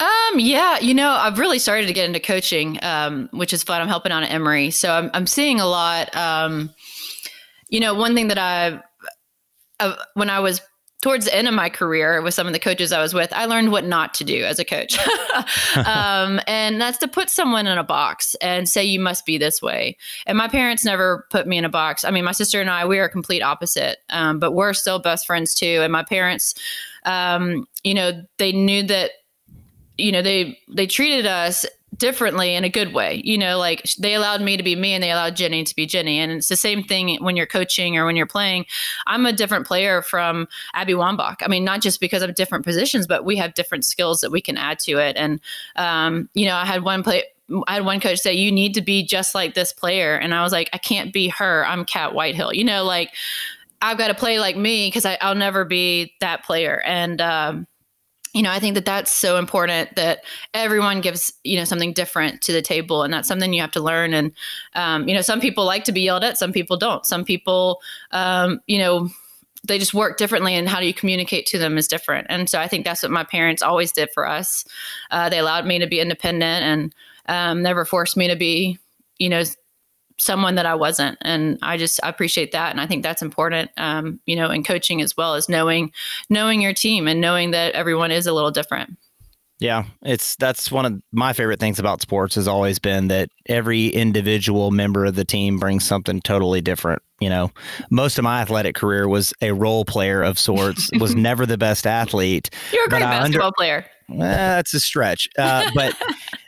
um, 0.00 0.40
yeah, 0.40 0.80
you 0.80 0.94
know, 0.94 1.10
I've 1.10 1.38
really 1.38 1.60
started 1.60 1.86
to 1.86 1.92
get 1.92 2.06
into 2.06 2.18
coaching, 2.18 2.78
um, 2.82 3.28
which 3.32 3.52
is 3.52 3.62
fun. 3.62 3.80
I'm 3.80 3.86
helping 3.86 4.10
out 4.10 4.24
at 4.24 4.32
Emory. 4.32 4.72
So 4.72 4.90
I'm, 4.90 5.10
I'm 5.14 5.28
seeing 5.28 5.60
a 5.60 5.66
lot. 5.66 6.16
Um, 6.16 6.70
you 7.68 7.78
know, 7.78 7.94
one 7.94 8.14
thing 8.14 8.28
that 8.28 8.38
I, 8.38 8.80
uh, 9.78 9.94
when 10.14 10.28
I 10.28 10.40
was 10.40 10.60
towards 11.02 11.26
the 11.26 11.34
end 11.34 11.48
of 11.48 11.52
my 11.52 11.68
career 11.68 12.22
with 12.22 12.32
some 12.32 12.46
of 12.46 12.52
the 12.52 12.58
coaches 12.58 12.92
I 12.92 13.02
was 13.02 13.12
with, 13.12 13.32
I 13.32 13.44
learned 13.44 13.72
what 13.72 13.84
not 13.84 14.14
to 14.14 14.24
do 14.24 14.44
as 14.44 14.58
a 14.58 14.64
coach. 14.64 14.96
um, 15.84 16.40
and 16.46 16.80
that's 16.80 16.96
to 16.98 17.08
put 17.08 17.28
someone 17.28 17.66
in 17.66 17.76
a 17.76 17.84
box 17.84 18.34
and 18.36 18.68
say, 18.68 18.84
you 18.84 19.00
must 19.00 19.26
be 19.26 19.36
this 19.36 19.60
way. 19.60 19.98
And 20.26 20.38
my 20.38 20.46
parents 20.46 20.84
never 20.84 21.26
put 21.30 21.46
me 21.46 21.58
in 21.58 21.64
a 21.64 21.68
box. 21.68 22.04
I 22.04 22.12
mean, 22.12 22.24
my 22.24 22.32
sister 22.32 22.60
and 22.60 22.70
I, 22.70 22.86
we 22.86 23.00
are 23.00 23.08
complete 23.08 23.42
opposite, 23.42 23.98
um, 24.10 24.38
but 24.38 24.52
we're 24.52 24.72
still 24.72 25.00
best 25.00 25.26
friends 25.26 25.54
too. 25.54 25.80
And 25.82 25.92
my 25.92 26.04
parents, 26.04 26.54
um, 27.04 27.66
you 27.82 27.94
know, 27.94 28.24
they 28.38 28.52
knew 28.52 28.84
that, 28.84 29.10
you 29.98 30.12
know, 30.12 30.22
they, 30.22 30.56
they 30.68 30.86
treated 30.86 31.26
us 31.26 31.66
differently 31.96 32.54
in 32.54 32.64
a 32.64 32.68
good 32.68 32.92
way. 32.92 33.20
You 33.24 33.36
know, 33.36 33.58
like 33.58 33.82
they 33.98 34.14
allowed 34.14 34.40
me 34.40 34.56
to 34.56 34.62
be 34.62 34.76
me 34.76 34.92
and 34.94 35.02
they 35.02 35.10
allowed 35.10 35.36
Jenny 35.36 35.64
to 35.64 35.76
be 35.76 35.86
Jenny. 35.86 36.18
And 36.18 36.32
it's 36.32 36.48
the 36.48 36.56
same 36.56 36.82
thing 36.82 37.16
when 37.22 37.36
you're 37.36 37.46
coaching 37.46 37.96
or 37.96 38.06
when 38.06 38.16
you're 38.16 38.26
playing. 38.26 38.66
I'm 39.06 39.26
a 39.26 39.32
different 39.32 39.66
player 39.66 40.02
from 40.02 40.48
Abby 40.74 40.94
Wambach. 40.94 41.36
I 41.42 41.48
mean, 41.48 41.64
not 41.64 41.82
just 41.82 42.00
because 42.00 42.22
of 42.22 42.34
different 42.34 42.64
positions, 42.64 43.06
but 43.06 43.24
we 43.24 43.36
have 43.36 43.54
different 43.54 43.84
skills 43.84 44.20
that 44.20 44.30
we 44.30 44.40
can 44.40 44.56
add 44.56 44.78
to 44.80 44.98
it. 44.98 45.16
And, 45.16 45.40
um, 45.76 46.28
you 46.34 46.46
know, 46.46 46.56
I 46.56 46.64
had 46.64 46.82
one 46.82 47.02
play. 47.02 47.24
I 47.66 47.74
had 47.74 47.84
one 47.84 48.00
coach 48.00 48.20
say, 48.20 48.32
You 48.32 48.50
need 48.50 48.74
to 48.74 48.82
be 48.82 49.04
just 49.04 49.34
like 49.34 49.54
this 49.54 49.72
player. 49.72 50.16
And 50.16 50.34
I 50.34 50.42
was 50.42 50.52
like, 50.52 50.70
I 50.72 50.78
can't 50.78 51.12
be 51.12 51.28
her. 51.28 51.66
I'm 51.66 51.84
Cat 51.84 52.14
Whitehill. 52.14 52.54
You 52.54 52.64
know, 52.64 52.84
like 52.84 53.10
I've 53.82 53.98
got 53.98 54.08
to 54.08 54.14
play 54.14 54.38
like 54.38 54.56
me 54.56 54.86
because 54.86 55.04
I'll 55.04 55.34
never 55.34 55.64
be 55.64 56.14
that 56.20 56.44
player. 56.44 56.80
And, 56.86 57.20
um, 57.20 57.66
you 58.34 58.42
know, 58.42 58.50
I 58.50 58.58
think 58.58 58.74
that 58.74 58.86
that's 58.86 59.12
so 59.12 59.36
important 59.36 59.94
that 59.96 60.24
everyone 60.54 61.00
gives, 61.02 61.32
you 61.44 61.58
know, 61.58 61.64
something 61.64 61.92
different 61.92 62.40
to 62.42 62.52
the 62.52 62.62
table. 62.62 63.02
And 63.02 63.12
that's 63.12 63.28
something 63.28 63.52
you 63.52 63.60
have 63.60 63.72
to 63.72 63.82
learn. 63.82 64.14
And, 64.14 64.32
um, 64.74 65.06
you 65.06 65.14
know, 65.14 65.20
some 65.20 65.40
people 65.40 65.64
like 65.64 65.84
to 65.84 65.92
be 65.92 66.00
yelled 66.00 66.24
at, 66.24 66.38
some 66.38 66.52
people 66.52 66.78
don't. 66.78 67.04
Some 67.04 67.24
people, 67.24 67.80
um, 68.10 68.60
you 68.66 68.78
know, 68.78 69.10
they 69.64 69.78
just 69.78 69.94
work 69.94 70.16
differently 70.16 70.54
and 70.54 70.68
how 70.68 70.80
do 70.80 70.86
you 70.86 70.94
communicate 70.94 71.46
to 71.46 71.58
them 71.58 71.76
is 71.76 71.86
different. 71.86 72.26
And 72.30 72.48
so 72.48 72.58
I 72.58 72.66
think 72.68 72.84
that's 72.84 73.02
what 73.02 73.12
my 73.12 73.22
parents 73.22 73.62
always 73.62 73.92
did 73.92 74.08
for 74.12 74.26
us. 74.26 74.64
Uh, 75.10 75.28
they 75.28 75.38
allowed 75.38 75.66
me 75.66 75.78
to 75.78 75.86
be 75.86 76.00
independent 76.00 76.64
and 76.64 76.94
um, 77.26 77.62
never 77.62 77.84
forced 77.84 78.16
me 78.16 78.28
to 78.28 78.34
be, 78.34 78.78
you 79.18 79.28
know, 79.28 79.44
someone 80.18 80.54
that 80.56 80.66
I 80.66 80.74
wasn't. 80.74 81.18
And 81.22 81.58
I 81.62 81.76
just 81.76 82.00
I 82.02 82.08
appreciate 82.08 82.52
that. 82.52 82.70
And 82.70 82.80
I 82.80 82.86
think 82.86 83.02
that's 83.02 83.22
important, 83.22 83.70
um, 83.76 84.20
you 84.26 84.36
know, 84.36 84.50
in 84.50 84.64
coaching 84.64 85.00
as 85.00 85.16
well 85.16 85.34
as 85.34 85.48
knowing 85.48 85.92
knowing 86.28 86.60
your 86.60 86.74
team 86.74 87.08
and 87.08 87.20
knowing 87.20 87.50
that 87.52 87.74
everyone 87.74 88.10
is 88.10 88.26
a 88.26 88.32
little 88.32 88.50
different. 88.50 88.96
Yeah, 89.62 89.84
it's 90.02 90.34
that's 90.36 90.72
one 90.72 90.84
of 90.84 91.00
my 91.12 91.32
favorite 91.32 91.60
things 91.60 91.78
about 91.78 92.02
sports 92.02 92.34
has 92.34 92.48
always 92.48 92.80
been 92.80 93.06
that 93.08 93.28
every 93.46 93.86
individual 93.86 94.72
member 94.72 95.04
of 95.04 95.14
the 95.14 95.24
team 95.24 95.60
brings 95.60 95.84
something 95.84 96.20
totally 96.20 96.60
different. 96.60 97.00
You 97.20 97.28
know, 97.28 97.52
most 97.88 98.18
of 98.18 98.24
my 98.24 98.40
athletic 98.40 98.74
career 98.74 99.06
was 99.06 99.32
a 99.40 99.52
role 99.52 99.84
player 99.84 100.20
of 100.20 100.36
sorts. 100.36 100.90
was 100.98 101.14
never 101.14 101.46
the 101.46 101.58
best 101.58 101.86
athlete. 101.86 102.50
You're 102.72 102.86
a 102.86 102.88
great 102.88 103.02
basketball 103.02 103.46
under, 103.46 103.54
player. 103.56 103.86
that's 104.08 104.74
a 104.74 104.80
stretch, 104.80 105.28
uh, 105.38 105.70
but 105.76 105.96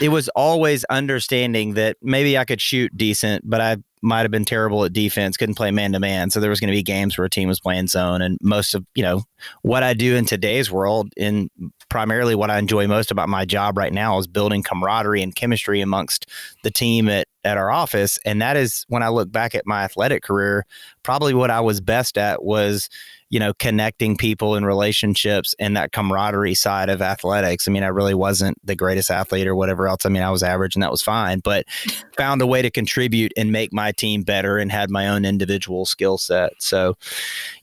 it 0.00 0.08
was 0.10 0.28
always 0.30 0.84
understanding 0.84 1.74
that 1.74 1.96
maybe 2.02 2.38
I 2.38 2.44
could 2.44 2.60
shoot 2.60 2.96
decent, 2.96 3.48
but 3.48 3.60
I 3.60 3.78
might 4.02 4.20
have 4.20 4.30
been 4.30 4.44
terrible 4.44 4.84
at 4.84 4.92
defense, 4.92 5.36
couldn't 5.36 5.56
play 5.56 5.70
man 5.70 5.92
to 5.92 6.00
man. 6.00 6.30
So 6.30 6.40
there 6.40 6.50
was 6.50 6.60
going 6.60 6.70
to 6.70 6.76
be 6.76 6.82
games 6.82 7.18
where 7.18 7.24
a 7.24 7.30
team 7.30 7.48
was 7.48 7.60
playing 7.60 7.88
zone. 7.88 8.22
And 8.22 8.38
most 8.40 8.74
of, 8.74 8.86
you 8.94 9.02
know, 9.02 9.22
what 9.62 9.82
I 9.82 9.94
do 9.94 10.14
in 10.14 10.24
today's 10.24 10.70
world, 10.70 11.12
in 11.16 11.50
primarily 11.88 12.34
what 12.34 12.50
I 12.50 12.58
enjoy 12.58 12.86
most 12.86 13.10
about 13.10 13.28
my 13.28 13.44
job 13.44 13.76
right 13.76 13.92
now 13.92 14.18
is 14.18 14.26
building 14.26 14.62
camaraderie 14.62 15.22
and 15.22 15.34
chemistry 15.34 15.80
amongst 15.80 16.26
the 16.62 16.70
team 16.70 17.08
at, 17.08 17.26
at 17.44 17.56
our 17.56 17.70
office. 17.70 18.18
And 18.24 18.40
that 18.42 18.56
is 18.56 18.84
when 18.88 19.02
I 19.02 19.08
look 19.08 19.32
back 19.32 19.54
at 19.54 19.66
my 19.66 19.82
athletic 19.82 20.22
career, 20.22 20.64
probably 21.02 21.34
what 21.34 21.50
I 21.50 21.60
was 21.60 21.80
best 21.80 22.18
at 22.18 22.44
was 22.44 22.88
you 23.30 23.38
know, 23.38 23.52
connecting 23.54 24.16
people 24.16 24.54
and 24.54 24.64
relationships 24.66 25.54
and 25.58 25.76
that 25.76 25.92
camaraderie 25.92 26.54
side 26.54 26.88
of 26.88 27.02
athletics. 27.02 27.68
I 27.68 27.70
mean, 27.70 27.82
I 27.82 27.88
really 27.88 28.14
wasn't 28.14 28.56
the 28.64 28.74
greatest 28.74 29.10
athlete 29.10 29.46
or 29.46 29.54
whatever 29.54 29.86
else. 29.86 30.06
I 30.06 30.08
mean, 30.08 30.22
I 30.22 30.30
was 30.30 30.42
average 30.42 30.74
and 30.74 30.82
that 30.82 30.90
was 30.90 31.02
fine, 31.02 31.40
but 31.40 31.66
found 32.16 32.40
a 32.40 32.46
way 32.46 32.62
to 32.62 32.70
contribute 32.70 33.32
and 33.36 33.52
make 33.52 33.72
my 33.72 33.92
team 33.92 34.22
better 34.22 34.58
and 34.58 34.72
had 34.72 34.90
my 34.90 35.08
own 35.08 35.24
individual 35.24 35.84
skill 35.84 36.16
set. 36.16 36.52
So, 36.58 36.96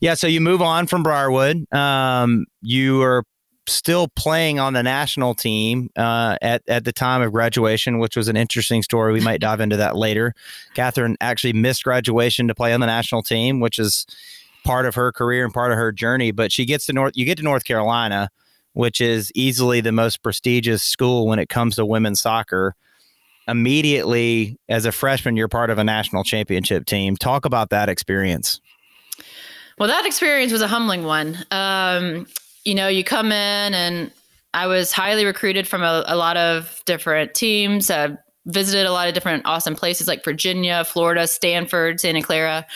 yeah, 0.00 0.14
so 0.14 0.26
you 0.26 0.40
move 0.40 0.62
on 0.62 0.86
from 0.86 1.02
Briarwood. 1.02 1.72
Um, 1.74 2.46
you 2.62 3.02
are 3.02 3.24
still 3.68 4.06
playing 4.08 4.60
on 4.60 4.72
the 4.74 4.82
national 4.82 5.34
team 5.34 5.90
uh, 5.96 6.36
at 6.40 6.62
at 6.68 6.84
the 6.84 6.92
time 6.92 7.22
of 7.22 7.32
graduation, 7.32 7.98
which 7.98 8.16
was 8.16 8.28
an 8.28 8.36
interesting 8.36 8.82
story. 8.82 9.12
We 9.12 9.20
might 9.20 9.40
dive 9.40 9.60
into 9.60 9.76
that 9.76 9.96
later. 9.96 10.34
Catherine 10.74 11.16
actually 11.20 11.52
missed 11.52 11.82
graduation 11.84 12.46
to 12.48 12.54
play 12.54 12.72
on 12.72 12.80
the 12.80 12.86
national 12.86 13.22
team, 13.22 13.60
which 13.60 13.78
is 13.78 14.06
part 14.66 14.84
of 14.86 14.94
her 14.94 15.12
career 15.12 15.44
and 15.44 15.54
part 15.54 15.72
of 15.72 15.78
her 15.78 15.92
journey. 15.92 16.32
But 16.32 16.52
she 16.52 16.66
gets 16.66 16.86
to 16.86 16.92
North, 16.92 17.16
you 17.16 17.24
get 17.24 17.38
to 17.38 17.44
North 17.44 17.64
Carolina, 17.64 18.28
which 18.72 19.00
is 19.00 19.32
easily 19.34 19.80
the 19.80 19.92
most 19.92 20.22
prestigious 20.22 20.82
school 20.82 21.26
when 21.26 21.38
it 21.38 21.48
comes 21.48 21.76
to 21.76 21.86
women's 21.86 22.20
soccer. 22.20 22.74
immediately 23.48 24.58
as 24.68 24.84
a 24.84 24.92
freshman, 24.92 25.36
you're 25.36 25.48
part 25.48 25.70
of 25.70 25.78
a 25.78 25.84
national 25.84 26.24
championship 26.24 26.84
team. 26.86 27.16
Talk 27.16 27.44
about 27.44 27.70
that 27.70 27.88
experience. 27.88 28.60
Well, 29.78 29.88
that 29.88 30.06
experience 30.06 30.52
was 30.52 30.62
a 30.62 30.68
humbling 30.68 31.04
one. 31.04 31.38
Um, 31.50 32.26
you 32.64 32.74
know, 32.74 32.88
you 32.88 33.04
come 33.04 33.26
in 33.26 33.74
and 33.74 34.10
I 34.54 34.66
was 34.66 34.90
highly 34.90 35.24
recruited 35.24 35.68
from 35.68 35.82
a, 35.82 36.04
a 36.06 36.16
lot 36.16 36.36
of 36.36 36.82
different 36.86 37.34
teams. 37.34 37.90
I 37.90 38.16
visited 38.46 38.86
a 38.86 38.92
lot 38.92 39.08
of 39.08 39.14
different 39.14 39.44
awesome 39.44 39.74
places 39.74 40.08
like 40.08 40.24
Virginia, 40.24 40.84
Florida, 40.84 41.26
Stanford, 41.26 42.00
Santa 42.00 42.22
Clara. 42.22 42.66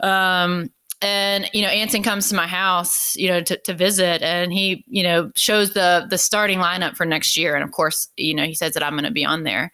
Um, 0.00 0.70
and 1.04 1.50
you 1.52 1.60
know 1.60 1.68
Anson 1.68 2.02
comes 2.02 2.30
to 2.30 2.34
my 2.34 2.46
house 2.46 3.14
you 3.14 3.28
know 3.28 3.42
to, 3.42 3.58
to 3.58 3.74
visit 3.74 4.22
and 4.22 4.50
he 4.50 4.82
you 4.88 5.02
know 5.02 5.30
shows 5.34 5.74
the 5.74 6.06
the 6.08 6.16
starting 6.16 6.58
lineup 6.58 6.96
for 6.96 7.04
next 7.04 7.36
year. 7.36 7.54
And 7.54 7.62
of 7.62 7.72
course 7.72 8.08
you 8.16 8.34
know 8.34 8.44
he 8.44 8.54
says 8.54 8.72
that 8.72 8.82
i'm 8.82 8.94
going 8.94 9.04
to 9.04 9.10
be 9.10 9.24
on 9.24 9.42
there. 9.42 9.70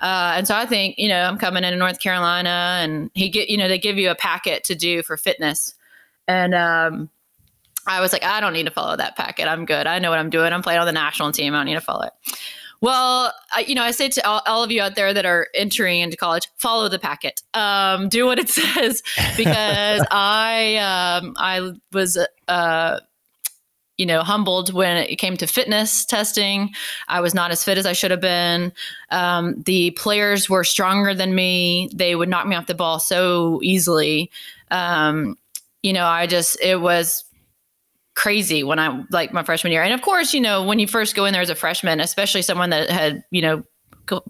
Uh, 0.00 0.34
and 0.36 0.46
so 0.46 0.54
i 0.54 0.64
think 0.64 0.96
you 0.96 1.08
know 1.08 1.20
i'm 1.20 1.36
coming 1.36 1.64
into 1.64 1.76
north 1.76 2.00
carolina 2.00 2.78
and 2.80 3.10
he 3.14 3.28
get 3.28 3.50
you 3.50 3.56
know 3.56 3.66
they 3.66 3.78
give 3.78 3.98
you 3.98 4.08
a 4.10 4.14
packet 4.14 4.64
to 4.64 4.74
do 4.74 5.02
for 5.02 5.16
fitness. 5.16 5.74
And 6.28 6.54
um, 6.54 7.10
i 7.88 8.00
was 8.00 8.12
like 8.12 8.22
i 8.22 8.40
don't 8.40 8.52
need 8.52 8.66
to 8.66 8.72
follow 8.72 8.96
that 8.96 9.16
packet. 9.16 9.48
I'm 9.48 9.64
good. 9.64 9.88
I 9.88 9.98
know 9.98 10.10
what 10.10 10.20
i'm 10.20 10.30
doing. 10.30 10.52
I'm 10.52 10.62
playing 10.62 10.78
on 10.78 10.86
the 10.86 10.92
national 10.92 11.32
team. 11.32 11.54
I 11.54 11.58
don't 11.58 11.66
need 11.66 11.74
to 11.74 11.80
follow 11.80 12.02
it 12.02 12.12
well, 12.80 13.32
I, 13.54 13.60
you 13.60 13.74
know, 13.74 13.82
I 13.82 13.90
say 13.90 14.08
to 14.08 14.26
all, 14.26 14.42
all, 14.46 14.62
of 14.62 14.70
you 14.70 14.80
out 14.80 14.94
there 14.94 15.12
that 15.12 15.26
are 15.26 15.48
entering 15.54 16.00
into 16.00 16.16
college, 16.16 16.48
follow 16.56 16.88
the 16.88 16.98
packet. 16.98 17.42
Um, 17.54 18.08
do 18.08 18.24
what 18.24 18.38
it 18.38 18.48
says 18.48 19.02
because 19.36 20.06
I 20.10 20.76
um, 20.76 21.34
I 21.36 21.72
was 21.92 22.18
uh, 22.46 23.00
you 23.96 24.06
know 24.06 24.22
humbled 24.22 24.72
when 24.72 24.96
it 24.96 25.16
came 25.16 25.36
to 25.38 25.46
fitness 25.46 26.04
testing. 26.04 26.70
I 27.08 27.20
was 27.20 27.34
not 27.34 27.50
as 27.50 27.64
fit 27.64 27.78
as 27.78 27.86
I 27.86 27.94
should 27.94 28.12
have 28.12 28.20
been. 28.20 28.72
Um, 29.10 29.60
the 29.62 29.90
players 29.92 30.48
were 30.48 30.64
stronger 30.64 31.14
than 31.14 31.34
me. 31.34 31.90
They 31.92 32.14
would 32.14 32.28
knock 32.28 32.46
me 32.46 32.54
off 32.54 32.66
the 32.66 32.74
ball 32.74 33.00
so 33.00 33.60
easily. 33.62 34.30
Um, 34.70 35.36
you 35.82 35.92
know, 35.92 36.06
I 36.06 36.26
just 36.26 36.56
it 36.62 36.80
was 36.80 37.24
crazy 38.18 38.64
when 38.64 38.80
I 38.80 39.04
like 39.10 39.32
my 39.32 39.44
freshman 39.44 39.72
year. 39.72 39.84
And 39.84 39.94
of 39.94 40.02
course, 40.02 40.34
you 40.34 40.40
know, 40.40 40.64
when 40.64 40.80
you 40.80 40.88
first 40.88 41.14
go 41.14 41.24
in 41.24 41.32
there 41.32 41.40
as 41.40 41.50
a 41.50 41.54
freshman, 41.54 42.00
especially 42.00 42.42
someone 42.42 42.70
that 42.70 42.90
had, 42.90 43.22
you 43.30 43.40
know, 43.40 43.62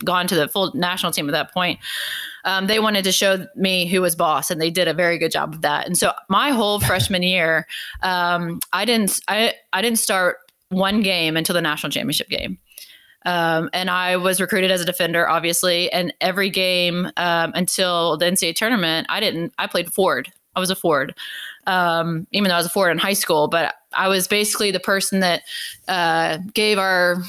gone 0.05 0.27
to 0.27 0.35
the 0.35 0.47
full 0.47 0.71
national 0.75 1.11
team 1.11 1.27
at 1.27 1.33
that 1.33 1.55
point, 1.55 1.79
um, 2.45 2.67
they 2.67 2.81
wanted 2.81 3.03
to 3.05 3.13
show 3.13 3.47
me 3.57 3.87
who 3.87 4.03
was 4.03 4.15
boss, 4.15 4.51
and 4.51 4.61
they 4.61 4.71
did 4.71 4.89
a 4.89 4.93
very 4.93 5.17
good 5.17 5.33
job 5.33 5.55
of 5.55 5.63
that. 5.63 5.87
And 5.87 5.97
so 5.97 6.13
my 6.29 6.51
whole 6.51 6.81
freshman 6.89 7.23
year, 7.23 7.67
um, 8.03 8.61
I 8.75 8.85
didn't, 8.85 9.21
I, 9.27 9.55
I 9.73 9.81
didn't 9.81 10.01
start 10.01 10.37
one 10.69 11.01
game 11.01 11.39
until 11.39 11.55
the 11.55 11.63
national 11.63 11.91
championship 11.91 12.29
game. 12.29 12.59
Um, 13.25 13.71
and 13.73 13.89
I 13.89 14.19
was 14.19 14.39
recruited 14.39 14.71
as 14.71 14.83
a 14.83 14.85
defender, 14.85 15.27
obviously. 15.27 15.91
And 15.93 16.13
every 16.21 16.51
game 16.51 17.11
um, 17.17 17.53
until 17.55 18.19
the 18.19 18.27
NCAA 18.27 18.55
tournament, 18.55 19.07
I 19.09 19.19
didn't. 19.19 19.55
I 19.57 19.67
played 19.67 19.93
forward. 19.95 20.31
I 20.55 20.61
was 20.61 20.71
a 20.71 20.77
forward 20.77 21.15
um, 21.69 22.27
even 22.33 22.49
though 22.49 22.55
I 22.55 22.59
was 22.59 22.67
a 22.67 22.71
forward 22.71 22.91
in 22.91 22.99
high 22.99 23.13
school. 23.13 23.47
But 23.47 23.75
I 23.93 24.09
was 24.09 24.29
basically 24.29 24.71
the 24.71 24.81
person 24.81 25.21
that 25.21 25.43
uh, 25.87 26.39
gave 26.55 26.79
our 26.79 27.23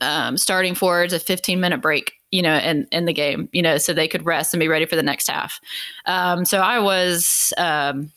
um, 0.00 0.36
starting 0.36 0.74
forwards 0.74 1.12
a 1.12 1.18
15 1.18 1.60
minute 1.60 1.80
break, 1.80 2.12
you 2.30 2.42
know, 2.42 2.56
in, 2.56 2.86
in 2.92 3.04
the 3.06 3.12
game, 3.12 3.48
you 3.52 3.62
know, 3.62 3.78
so 3.78 3.92
they 3.92 4.08
could 4.08 4.26
rest 4.26 4.52
and 4.52 4.60
be 4.60 4.68
ready 4.68 4.86
for 4.86 4.96
the 4.96 5.02
next 5.02 5.28
half. 5.28 5.60
Um, 6.04 6.44
so 6.44 6.58
I 6.58 6.78
was, 6.80 7.52
um, 7.56 8.12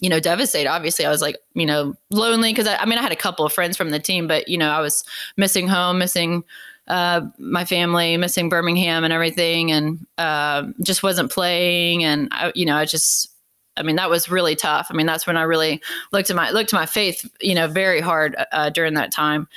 you 0.00 0.08
know, 0.08 0.20
devastated. 0.20 0.68
Obviously, 0.68 1.06
I 1.06 1.10
was 1.10 1.22
like, 1.22 1.36
you 1.54 1.66
know, 1.66 1.94
lonely 2.10 2.52
because 2.52 2.66
I, 2.66 2.76
I, 2.76 2.86
mean, 2.86 2.98
I 2.98 3.02
had 3.02 3.12
a 3.12 3.16
couple 3.16 3.46
of 3.46 3.52
friends 3.52 3.76
from 3.76 3.90
the 3.90 3.98
team, 3.98 4.26
but 4.26 4.48
you 4.48 4.58
know, 4.58 4.70
I 4.70 4.80
was 4.80 5.04
missing 5.36 5.68
home, 5.68 5.98
missing 5.98 6.44
uh, 6.88 7.22
my 7.38 7.64
family, 7.64 8.16
missing 8.16 8.48
Birmingham 8.48 9.04
and 9.04 9.12
everything, 9.12 9.72
and 9.72 10.06
uh, 10.18 10.64
just 10.82 11.02
wasn't 11.02 11.30
playing. 11.30 12.04
And 12.04 12.28
I, 12.32 12.52
you 12.54 12.66
know, 12.66 12.76
I 12.76 12.84
just 12.84 13.33
I 13.76 13.82
mean, 13.82 13.96
that 13.96 14.10
was 14.10 14.28
really 14.28 14.54
tough. 14.54 14.88
I 14.90 14.94
mean, 14.94 15.06
that's 15.06 15.26
when 15.26 15.36
I 15.36 15.42
really 15.42 15.82
looked 16.12 16.30
at 16.30 16.36
my 16.36 16.50
looked 16.50 16.72
at 16.72 16.76
my 16.76 16.86
faith, 16.86 17.28
you 17.40 17.54
know, 17.54 17.66
very 17.66 18.00
hard 18.00 18.36
uh, 18.52 18.70
during 18.70 18.94
that 18.94 19.12
time. 19.12 19.48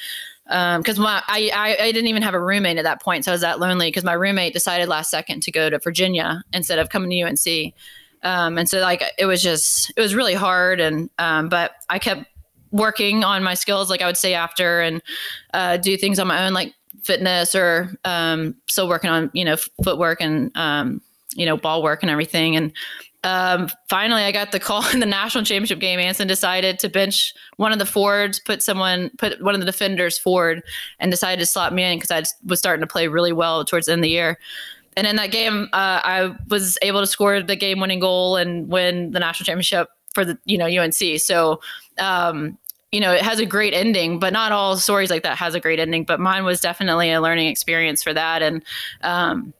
Because 0.46 0.98
um, 0.98 1.04
my 1.04 1.22
I, 1.28 1.52
I, 1.54 1.84
I 1.84 1.92
didn't 1.92 2.08
even 2.08 2.22
have 2.22 2.34
a 2.34 2.40
roommate 2.40 2.78
at 2.78 2.84
that 2.84 3.02
point, 3.02 3.26
so 3.26 3.32
I 3.32 3.34
was 3.34 3.42
that 3.42 3.60
lonely. 3.60 3.88
Because 3.88 4.04
my 4.04 4.14
roommate 4.14 4.54
decided 4.54 4.88
last 4.88 5.12
second 5.12 5.44
to 5.44 5.52
go 5.52 5.70
to 5.70 5.78
Virginia 5.80 6.44
instead 6.54 6.80
of 6.80 6.90
coming 6.90 7.10
to 7.10 7.22
UNC, 7.22 7.74
um, 8.24 8.58
and 8.58 8.68
so 8.68 8.80
like 8.80 9.04
it 9.18 9.26
was 9.26 9.44
just 9.44 9.92
it 9.96 10.02
was 10.02 10.16
really 10.16 10.34
hard. 10.34 10.80
And 10.80 11.10
um, 11.20 11.50
but 11.50 11.72
I 11.90 12.00
kept 12.00 12.26
working 12.72 13.24
on 13.24 13.44
my 13.44 13.54
skills, 13.54 13.90
like 13.90 14.02
I 14.02 14.06
would 14.06 14.18
say 14.18 14.34
after, 14.34 14.82
and 14.82 15.02
uh, 15.54 15.78
do 15.78 15.98
things 15.98 16.18
on 16.18 16.28
my 16.28 16.46
own, 16.46 16.54
like 16.54 16.74
fitness 17.04 17.56
or 17.56 17.94
um, 18.06 18.56
still 18.68 18.88
working 18.88 19.10
on 19.10 19.30
you 19.34 19.46
know 19.46 19.58
footwork 19.84 20.22
and 20.22 20.56
um, 20.56 21.02
you 21.36 21.46
know 21.46 21.58
ball 21.58 21.84
work 21.84 22.04
and 22.04 22.10
everything 22.10 22.56
and 22.56 22.74
um, 23.28 23.70
finally, 23.90 24.24
I 24.24 24.32
got 24.32 24.54
the 24.54 24.60
call 24.60 24.88
in 24.94 25.02
the 25.02 25.06
national 25.06 25.44
championship 25.44 25.80
game. 25.80 26.00
Anson 26.00 26.30
decided 26.30 26.80
to 26.80 26.88
bench 26.88 27.34
one 27.58 27.74
of 27.74 27.80
the 27.80 27.86
forwards, 27.86 28.40
put 28.40 28.64
someone, 28.64 29.12
put 29.18 29.44
one 29.44 29.54
of 29.54 29.60
the 29.60 29.66
defenders 29.66 30.18
forward, 30.18 30.64
and 31.00 31.12
decided 31.12 31.42
to 31.42 31.46
slot 31.46 31.74
me 31.74 31.84
in 31.84 32.00
because 32.00 32.10
I 32.10 32.24
was 32.46 32.60
starting 32.60 32.82
to 32.82 32.88
play 32.88 33.10
really 33.10 33.34
well 33.34 33.66
towards 33.66 33.88
the 33.88 33.92
end 33.92 34.00
of 34.00 34.04
the 34.04 34.10
year. 34.10 34.40
And 34.96 35.06
in 35.06 35.18
that 35.18 35.32
game, 35.32 35.68
uh, 35.74 36.00
I 36.04 36.36
was 36.48 36.78
able 36.82 37.02
to 37.02 37.08
score 37.08 37.42
the 37.42 37.58
game-winning 37.58 38.00
goal 38.00 38.38
and 38.38 38.68
win 38.70 39.12
the 39.12 39.20
national 39.20 39.46
championship 39.46 39.90
for 40.14 40.24
the 40.24 40.38
you 40.46 40.58
know 40.58 40.66
UNC. 40.66 41.20
So, 41.20 41.60
um, 42.00 42.58
you 42.94 43.02
know, 43.02 43.12
it 43.12 43.22
has 43.22 43.40
a 43.40 43.46
great 43.46 43.74
ending, 43.74 44.20
but 44.20 44.32
not 44.32 44.54
all 44.54 44.78
stories 44.78 45.10
like 45.10 45.24
that 45.24 45.38
has 45.38 45.54
a 45.54 45.60
great 45.60 45.82
ending. 45.82 46.06
But 46.06 46.22
mine 46.22 46.46
was 46.46 46.62
definitely 46.62 47.12
a 47.12 47.20
learning 47.20 47.48
experience 47.48 48.02
for 48.02 48.14
that, 48.14 48.42
and 48.42 48.64
um, 49.02 49.54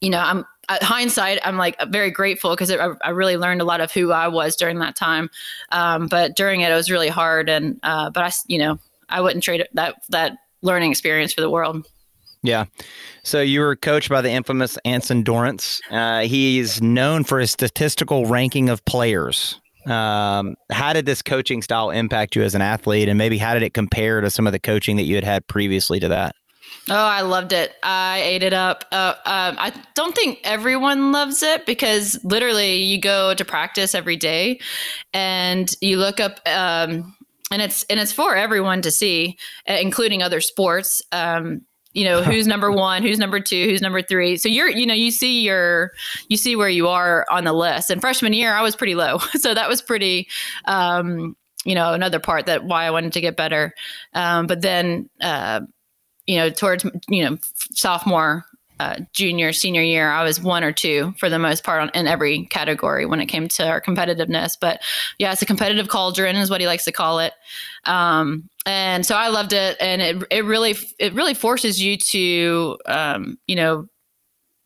you 0.00 0.10
know, 0.10 0.18
I'm 0.18 0.44
hindsight, 0.80 1.40
I'm 1.44 1.56
like 1.56 1.76
very 1.88 2.10
grateful 2.10 2.50
because 2.50 2.70
I, 2.70 2.88
I, 3.02 3.10
really 3.10 3.36
learned 3.36 3.60
a 3.60 3.64
lot 3.64 3.80
of 3.80 3.92
who 3.92 4.12
I 4.12 4.28
was 4.28 4.56
during 4.56 4.78
that 4.78 4.96
time. 4.96 5.30
Um, 5.72 6.06
but 6.06 6.36
during 6.36 6.60
it, 6.60 6.70
it 6.70 6.74
was 6.74 6.90
really 6.90 7.08
hard. 7.08 7.48
And 7.48 7.80
uh, 7.82 8.10
but 8.10 8.24
I, 8.24 8.30
you 8.46 8.58
know, 8.58 8.78
I 9.08 9.20
wouldn't 9.20 9.42
trade 9.42 9.66
that 9.74 9.96
that 10.10 10.38
learning 10.62 10.90
experience 10.90 11.32
for 11.32 11.40
the 11.40 11.50
world. 11.50 11.86
Yeah. 12.42 12.66
So 13.22 13.40
you 13.40 13.60
were 13.60 13.76
coached 13.76 14.08
by 14.08 14.22
the 14.22 14.30
infamous 14.30 14.78
Anson 14.84 15.22
Dorrance. 15.22 15.80
Uh, 15.90 16.20
he's 16.20 16.80
known 16.80 17.24
for 17.24 17.38
his 17.38 17.50
statistical 17.50 18.26
ranking 18.26 18.70
of 18.70 18.84
players. 18.86 19.60
Um, 19.86 20.56
how 20.70 20.92
did 20.92 21.06
this 21.06 21.22
coaching 21.22 21.62
style 21.62 21.90
impact 21.90 22.36
you 22.36 22.42
as 22.42 22.54
an 22.54 22.62
athlete, 22.62 23.08
and 23.08 23.18
maybe 23.18 23.38
how 23.38 23.54
did 23.54 23.62
it 23.62 23.74
compare 23.74 24.20
to 24.20 24.30
some 24.30 24.46
of 24.46 24.52
the 24.52 24.58
coaching 24.58 24.96
that 24.96 25.04
you 25.04 25.14
had 25.14 25.24
had 25.24 25.46
previously 25.46 26.00
to 26.00 26.08
that? 26.08 26.34
Oh, 26.88 26.94
I 26.94 27.20
loved 27.20 27.52
it. 27.52 27.74
I 27.82 28.20
ate 28.22 28.42
it 28.42 28.52
up. 28.52 28.84
Uh, 28.90 29.14
um, 29.24 29.56
I 29.58 29.72
don't 29.94 30.14
think 30.14 30.40
everyone 30.44 31.12
loves 31.12 31.42
it 31.42 31.64
because 31.66 32.18
literally 32.24 32.82
you 32.82 33.00
go 33.00 33.34
to 33.34 33.44
practice 33.44 33.94
every 33.94 34.16
day 34.16 34.60
and 35.12 35.70
you 35.80 35.98
look 35.98 36.18
up, 36.18 36.40
um, 36.46 37.14
and 37.52 37.62
it's 37.62 37.84
and 37.84 38.00
it's 38.00 38.12
for 38.12 38.34
everyone 38.34 38.82
to 38.82 38.90
see, 38.90 39.36
including 39.66 40.22
other 40.22 40.40
sports. 40.40 41.02
Um, 41.12 41.62
you 41.92 42.04
know 42.04 42.22
who's 42.22 42.46
number 42.46 42.70
one 42.72 43.02
who's 43.02 43.18
number 43.18 43.40
two 43.40 43.64
who's 43.64 43.82
number 43.82 44.02
three 44.02 44.36
so 44.36 44.48
you're 44.48 44.68
you 44.68 44.86
know 44.86 44.94
you 44.94 45.10
see 45.10 45.40
your 45.40 45.90
you 46.28 46.36
see 46.36 46.54
where 46.54 46.68
you 46.68 46.86
are 46.86 47.26
on 47.30 47.44
the 47.44 47.52
list 47.52 47.90
and 47.90 48.00
freshman 48.00 48.32
year 48.32 48.54
i 48.54 48.62
was 48.62 48.76
pretty 48.76 48.94
low 48.94 49.18
so 49.34 49.54
that 49.54 49.68
was 49.68 49.82
pretty 49.82 50.28
um 50.66 51.36
you 51.64 51.74
know 51.74 51.92
another 51.92 52.20
part 52.20 52.46
that 52.46 52.64
why 52.64 52.84
i 52.84 52.90
wanted 52.90 53.12
to 53.12 53.20
get 53.20 53.36
better 53.36 53.74
um 54.14 54.46
but 54.46 54.60
then 54.62 55.10
uh 55.20 55.60
you 56.30 56.36
know, 56.36 56.48
towards, 56.48 56.84
you 57.08 57.24
know, 57.24 57.36
sophomore, 57.74 58.46
uh, 58.78 59.00
junior, 59.12 59.52
senior 59.52 59.82
year, 59.82 60.12
I 60.12 60.22
was 60.22 60.40
one 60.40 60.62
or 60.62 60.70
two 60.70 61.12
for 61.18 61.28
the 61.28 61.40
most 61.40 61.64
part 61.64 61.82
on, 61.82 61.90
in 61.92 62.06
every 62.06 62.44
category 62.46 63.04
when 63.04 63.20
it 63.20 63.26
came 63.26 63.48
to 63.48 63.68
our 63.68 63.80
competitiveness. 63.80 64.56
But 64.58 64.80
yeah, 65.18 65.32
it's 65.32 65.42
a 65.42 65.46
competitive 65.46 65.88
cauldron 65.88 66.36
is 66.36 66.48
what 66.48 66.60
he 66.60 66.68
likes 66.68 66.84
to 66.84 66.92
call 66.92 67.18
it. 67.18 67.32
Um, 67.84 68.48
and 68.64 69.04
so 69.04 69.16
I 69.16 69.26
loved 69.26 69.52
it. 69.52 69.76
And 69.80 70.00
it, 70.00 70.22
it 70.30 70.44
really, 70.44 70.76
it 71.00 71.12
really 71.14 71.34
forces 71.34 71.82
you 71.82 71.96
to, 71.96 72.78
um, 72.86 73.36
you 73.48 73.56
know, 73.56 73.88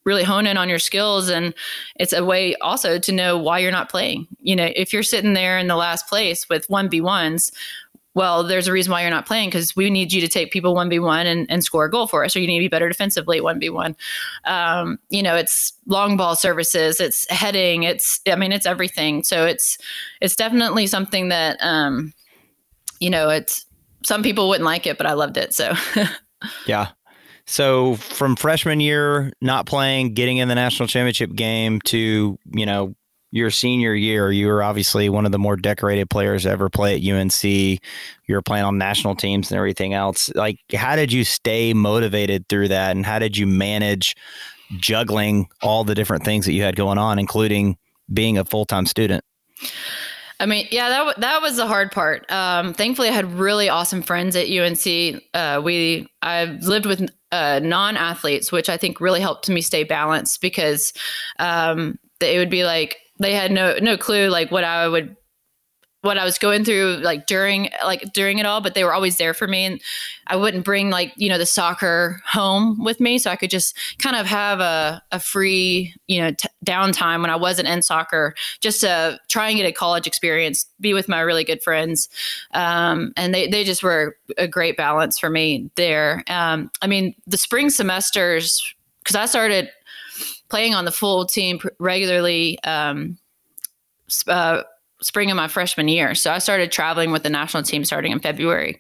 really 0.05 0.23
hone 0.23 0.47
in 0.47 0.59
on 0.59 0.69
your 0.69 0.79
skills 0.79 1.31
and 1.31 1.55
it's 1.97 2.13
a 2.13 2.23
way 2.23 2.55
also 2.57 2.99
to 2.99 3.11
know 3.11 3.39
why 3.39 3.59
you're 3.59 3.73
not 3.73 3.89
playing 3.89 4.27
you 4.39 4.55
know 4.55 4.71
if 4.77 4.93
you're 4.93 5.03
sitting 5.03 5.33
there 5.33 5.57
in 5.57 5.67
the 5.67 5.77
last 5.77 6.07
place 6.11 6.47
with 6.51 6.69
1v1s 6.69 7.51
well, 8.15 8.45
there's 8.45 8.69
a 8.69 8.73
reason 8.73 8.93
why 8.93 9.03
you're 9.03 9.11
not 9.11 9.27
playing 9.27 9.49
because 9.49 9.75
we 9.75 9.91
need 9.91 10.13
you 10.13 10.21
to 10.21 10.29
take 10.29 10.53
people 10.53 10.75
1v1 10.75 11.25
and, 11.25 11.51
and 11.51 11.65
score 11.65 11.85
a 11.85 11.91
goal 11.91 12.07
for 12.07 12.25
us, 12.25 12.35
or 12.37 12.41
you 12.41 12.47
need 12.47 12.59
to 12.59 12.65
be 12.65 12.69
better 12.69 12.89
defensively 12.89 13.41
1v1. 13.41 13.95
Um, 14.45 14.99
you 15.11 15.23
know, 15.23 15.35
it's 15.35 15.73
long 15.87 16.17
ball 16.17 16.37
services, 16.37 17.01
it's 17.01 17.29
heading, 17.31 17.83
it's, 17.83 18.21
I 18.29 18.37
mean, 18.37 18.53
it's 18.53 18.67
everything. 18.67 19.25
So 19.25 19.45
it's, 19.45 19.79
it's 20.21 20.37
definitely 20.37 20.87
something 20.87 21.29
that, 21.29 21.59
um, 21.61 22.13
you 23.01 23.11
know, 23.11 23.29
it's, 23.31 23.67
some 24.05 24.23
people 24.23 24.49
wouldn't 24.49 24.65
like 24.65 24.87
it, 24.87 24.97
but 24.97 25.07
I 25.07 25.15
loved 25.15 25.37
it. 25.37 25.53
So, 25.53 25.75
yeah. 26.67 26.91
So 27.47 27.97
from 27.97 28.37
freshman 28.37 28.81
year, 28.81 29.33
not 29.41 29.67
playing, 29.67 30.15
getting 30.15 30.39
in 30.39 30.49
the 30.49 30.55
national 30.55 30.87
championship 30.87 31.35
game 31.35 31.81
to, 31.87 32.39
you 32.53 32.67
know, 32.67 32.95
your 33.35 33.51
senior 33.51 33.93
year, 33.97 34.31
you 34.31 34.47
were 34.47 34.63
obviously 34.63 35.09
one 35.09 35.27
of 35.27 35.33
the 35.33 35.41
more 35.41 35.57
decorated 35.57 36.09
players 36.09 36.45
to 36.45 36.51
ever 36.51 36.71
play 36.71 36.95
at 36.95 37.03
UNC. 37.05 37.43
You 37.43 37.81
were 38.29 38.43
playing 38.43 38.65
on 38.65 38.79
national 38.79 39.17
teams 39.17 39.51
and 39.51 39.59
everything 39.59 39.93
else. 39.93 40.33
Like, 40.37 40.61
how 40.73 40.95
did 40.95 41.13
you 41.13 41.25
stay 41.25 41.75
motivated 41.75 42.49
through 42.49 42.69
that, 42.69 42.93
and 42.93 43.05
how 43.05 43.19
did 43.19 43.37
you 43.37 43.49
manage 43.49 44.15
juggling 44.77 45.49
all 45.65 45.83
the 45.83 45.97
different 45.97 46.25
things 46.25 46.47
that 46.47 46.53
you 46.53 46.63
had 46.63 46.77
going 46.77 46.97
on, 46.97 47.19
including 47.19 47.77
being 48.13 48.39
a 48.39 48.45
full 48.45 48.65
time 48.67 48.87
student? 48.87 49.25
I 50.39 50.47
mean, 50.47 50.69
yeah, 50.71 50.89
that 50.91 50.99
w- 50.99 51.17
that 51.19 51.43
was 51.43 51.57
the 51.57 51.67
hard 51.67 51.91
part. 51.91 52.31
Um, 52.31 52.73
thankfully, 52.73 53.09
I 53.09 53.13
had 53.13 53.33
really 53.35 53.69
awesome 53.69 54.03
friends 54.03 54.37
at 54.37 54.49
UNC. 54.49 55.23
Uh, 55.35 55.61
we 55.61 56.07
I 56.23 56.45
lived 56.45 56.87
with 56.87 57.11
uh, 57.33 57.59
non 57.65 57.97
athletes, 57.97 58.53
which 58.53 58.69
I 58.69 58.77
think 58.77 59.01
really 59.01 59.21
helped 59.21 59.49
me 59.49 59.61
stay 59.61 59.83
balanced 59.83 60.41
because 60.41 60.93
um, 61.41 61.99
it 62.21 62.39
would 62.39 62.51
be 62.51 62.65
like 62.65 62.99
they 63.25 63.35
had 63.35 63.51
no 63.51 63.79
no 63.81 63.97
clue 63.97 64.29
like 64.29 64.51
what 64.51 64.65
I 64.65 64.87
would 64.87 65.17
what 66.05 66.19
I 66.19 66.25
was 66.25 66.37
going 66.37 66.67
through 66.67 66.99
like 67.03 67.27
during 67.27 67.71
like 67.83 68.13
during 68.13 68.39
it 68.39 68.45
all, 68.45 68.61
but 68.61 68.75
they 68.75 68.85
were 68.85 68.93
always 68.93 69.17
there 69.17 69.33
for 69.33 69.49
me 69.49 69.65
and 69.65 69.81
I 70.27 70.37
wouldn't 70.37 70.63
bring 70.63 70.91
like, 70.91 71.15
you 71.17 71.31
know, 71.31 71.39
the 71.39 71.47
soccer 71.47 72.21
home 72.27 72.85
with 72.85 73.01
me. 73.01 73.19
So 73.19 73.31
I 73.31 73.37
could 73.37 73.49
just 73.49 73.75
kind 73.99 74.15
of 74.15 74.27
have 74.27 74.61
a, 74.61 75.03
a 75.13 75.19
free, 75.19 75.95
you 76.07 76.21
know, 76.21 76.33
t- 76.33 76.49
downtime 76.65 77.23
when 77.23 77.31
I 77.31 77.37
wasn't 77.37 77.69
in 77.69 77.81
soccer, 77.81 78.35
just 78.61 78.83
to 78.83 79.19
try 79.29 79.49
and 79.49 79.57
get 79.57 79.67
a 79.67 79.73
college 79.73 80.07
experience, 80.07 80.67
be 80.79 80.93
with 80.93 81.09
my 81.09 81.21
really 81.21 81.45
good 81.45 81.63
friends. 81.63 82.11
Um, 82.53 83.15
and 83.17 83.35
they, 83.35 83.49
they 83.49 83.65
just 83.65 83.83
were 83.83 84.19
a 84.37 84.47
great 84.47 84.77
balance 84.77 85.19
for 85.19 85.31
me 85.31 85.71
there. 85.77 86.23
Um, 86.29 86.71
I 86.83 86.87
mean, 86.87 87.15
the 87.27 87.39
spring 87.39 87.71
semesters, 87.71 88.75
cause 89.05 89.17
I 89.17 89.25
started 89.25 89.71
playing 90.55 90.73
on 90.73 90.85
the 90.85 90.93
full 90.93 91.27
team 91.27 91.59
regularly, 91.81 92.61
um, 92.63 93.19
uh, 94.29 94.63
spring 95.03 95.29
of 95.29 95.37
my 95.37 95.49
freshman 95.49 95.89
year. 95.89 96.15
So 96.15 96.31
I 96.31 96.39
started 96.39 96.71
traveling 96.71 97.11
with 97.11 97.25
the 97.25 97.29
national 97.29 97.65
team 97.65 97.85
starting 97.85 98.13
in 98.13 98.21
February. 98.21 98.79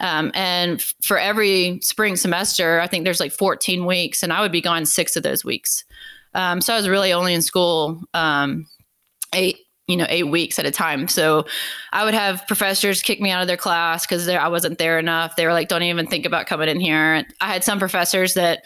Um, 0.00 0.32
and 0.34 0.80
f- 0.80 0.92
for 1.00 1.16
every 1.16 1.78
spring 1.80 2.16
semester, 2.16 2.80
I 2.80 2.88
think 2.88 3.04
there's 3.04 3.20
like 3.20 3.30
14 3.30 3.86
weeks, 3.86 4.24
and 4.24 4.32
I 4.32 4.40
would 4.40 4.50
be 4.50 4.60
gone 4.60 4.84
six 4.84 5.14
of 5.14 5.22
those 5.22 5.44
weeks. 5.44 5.84
Um, 6.34 6.60
so 6.60 6.72
I 6.72 6.76
was 6.76 6.88
really 6.88 7.12
only 7.12 7.34
in 7.34 7.42
school 7.42 8.02
um, 8.14 8.66
eight, 9.32 9.58
you 9.86 9.96
know, 9.96 10.06
eight 10.08 10.26
weeks 10.26 10.58
at 10.58 10.66
a 10.66 10.72
time. 10.72 11.06
So 11.06 11.46
I 11.92 12.04
would 12.04 12.14
have 12.14 12.44
professors 12.48 13.00
kick 13.00 13.20
me 13.20 13.30
out 13.30 13.42
of 13.42 13.46
their 13.46 13.56
class 13.56 14.04
because 14.04 14.28
I 14.28 14.48
wasn't 14.48 14.78
there 14.78 14.98
enough. 14.98 15.36
They 15.36 15.46
were 15.46 15.52
like, 15.52 15.68
"Don't 15.68 15.84
even 15.84 16.08
think 16.08 16.26
about 16.26 16.46
coming 16.46 16.68
in 16.68 16.80
here." 16.80 17.24
I 17.40 17.46
had 17.46 17.62
some 17.62 17.78
professors 17.78 18.34
that 18.34 18.64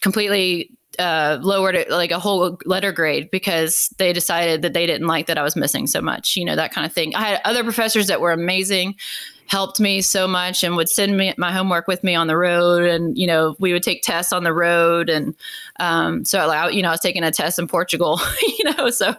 completely 0.00 0.76
uh, 0.98 1.38
lowered 1.40 1.74
it 1.74 1.90
like 1.90 2.10
a 2.10 2.18
whole 2.18 2.58
letter 2.64 2.92
grade 2.92 3.30
because 3.30 3.92
they 3.98 4.12
decided 4.12 4.62
that 4.62 4.72
they 4.72 4.86
didn't 4.86 5.06
like 5.06 5.26
that 5.26 5.38
I 5.38 5.42
was 5.42 5.56
missing 5.56 5.86
so 5.86 6.00
much, 6.00 6.36
you 6.36 6.44
know, 6.44 6.56
that 6.56 6.72
kind 6.72 6.86
of 6.86 6.92
thing. 6.92 7.14
I 7.14 7.22
had 7.22 7.40
other 7.44 7.64
professors 7.64 8.08
that 8.08 8.20
were 8.20 8.32
amazing, 8.32 8.96
helped 9.46 9.80
me 9.80 10.02
so 10.02 10.28
much, 10.28 10.62
and 10.62 10.76
would 10.76 10.88
send 10.88 11.16
me 11.16 11.32
my 11.38 11.52
homework 11.52 11.86
with 11.86 12.04
me 12.04 12.14
on 12.14 12.26
the 12.26 12.36
road. 12.36 12.84
And, 12.84 13.16
you 13.16 13.26
know, 13.26 13.56
we 13.58 13.72
would 13.72 13.82
take 13.82 14.02
tests 14.02 14.32
on 14.32 14.44
the 14.44 14.52
road. 14.52 15.08
And 15.08 15.34
um, 15.80 16.24
so, 16.24 16.46
like, 16.46 16.74
you 16.74 16.82
know, 16.82 16.88
I 16.88 16.92
was 16.92 17.00
taking 17.00 17.24
a 17.24 17.30
test 17.30 17.58
in 17.58 17.68
Portugal, 17.68 18.20
you 18.42 18.72
know, 18.72 18.90
so 18.90 19.14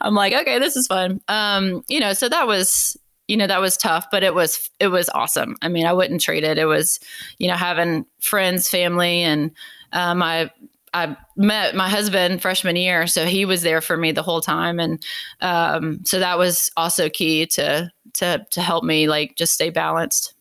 I'm 0.00 0.14
like, 0.14 0.32
okay, 0.32 0.58
this 0.58 0.76
is 0.76 0.86
fun. 0.86 1.20
Um, 1.28 1.84
you 1.88 2.00
know, 2.00 2.12
so 2.12 2.28
that 2.28 2.46
was, 2.46 2.96
you 3.28 3.36
know 3.36 3.46
that 3.46 3.60
was 3.60 3.76
tough 3.76 4.06
but 4.10 4.22
it 4.22 4.34
was 4.34 4.70
it 4.80 4.88
was 4.88 5.10
awesome 5.10 5.54
i 5.60 5.68
mean 5.68 5.84
i 5.84 5.92
wouldn't 5.92 6.22
trade 6.22 6.44
it 6.44 6.56
it 6.56 6.64
was 6.64 6.98
you 7.36 7.46
know 7.46 7.56
having 7.56 8.06
friends 8.20 8.70
family 8.70 9.20
and 9.20 9.50
uh, 9.92 10.14
my 10.14 10.50
I 10.94 11.16
met 11.36 11.74
my 11.74 11.88
husband 11.88 12.40
freshman 12.42 12.76
year, 12.76 13.06
so 13.06 13.26
he 13.26 13.44
was 13.44 13.62
there 13.62 13.80
for 13.80 13.96
me 13.96 14.12
the 14.12 14.22
whole 14.22 14.40
time, 14.40 14.80
and 14.80 15.02
um, 15.40 16.04
so 16.04 16.18
that 16.18 16.38
was 16.38 16.70
also 16.76 17.08
key 17.08 17.46
to 17.46 17.90
to 18.14 18.46
to 18.50 18.60
help 18.60 18.84
me 18.84 19.08
like 19.08 19.34
just 19.36 19.52
stay 19.52 19.70
balanced. 19.70 20.34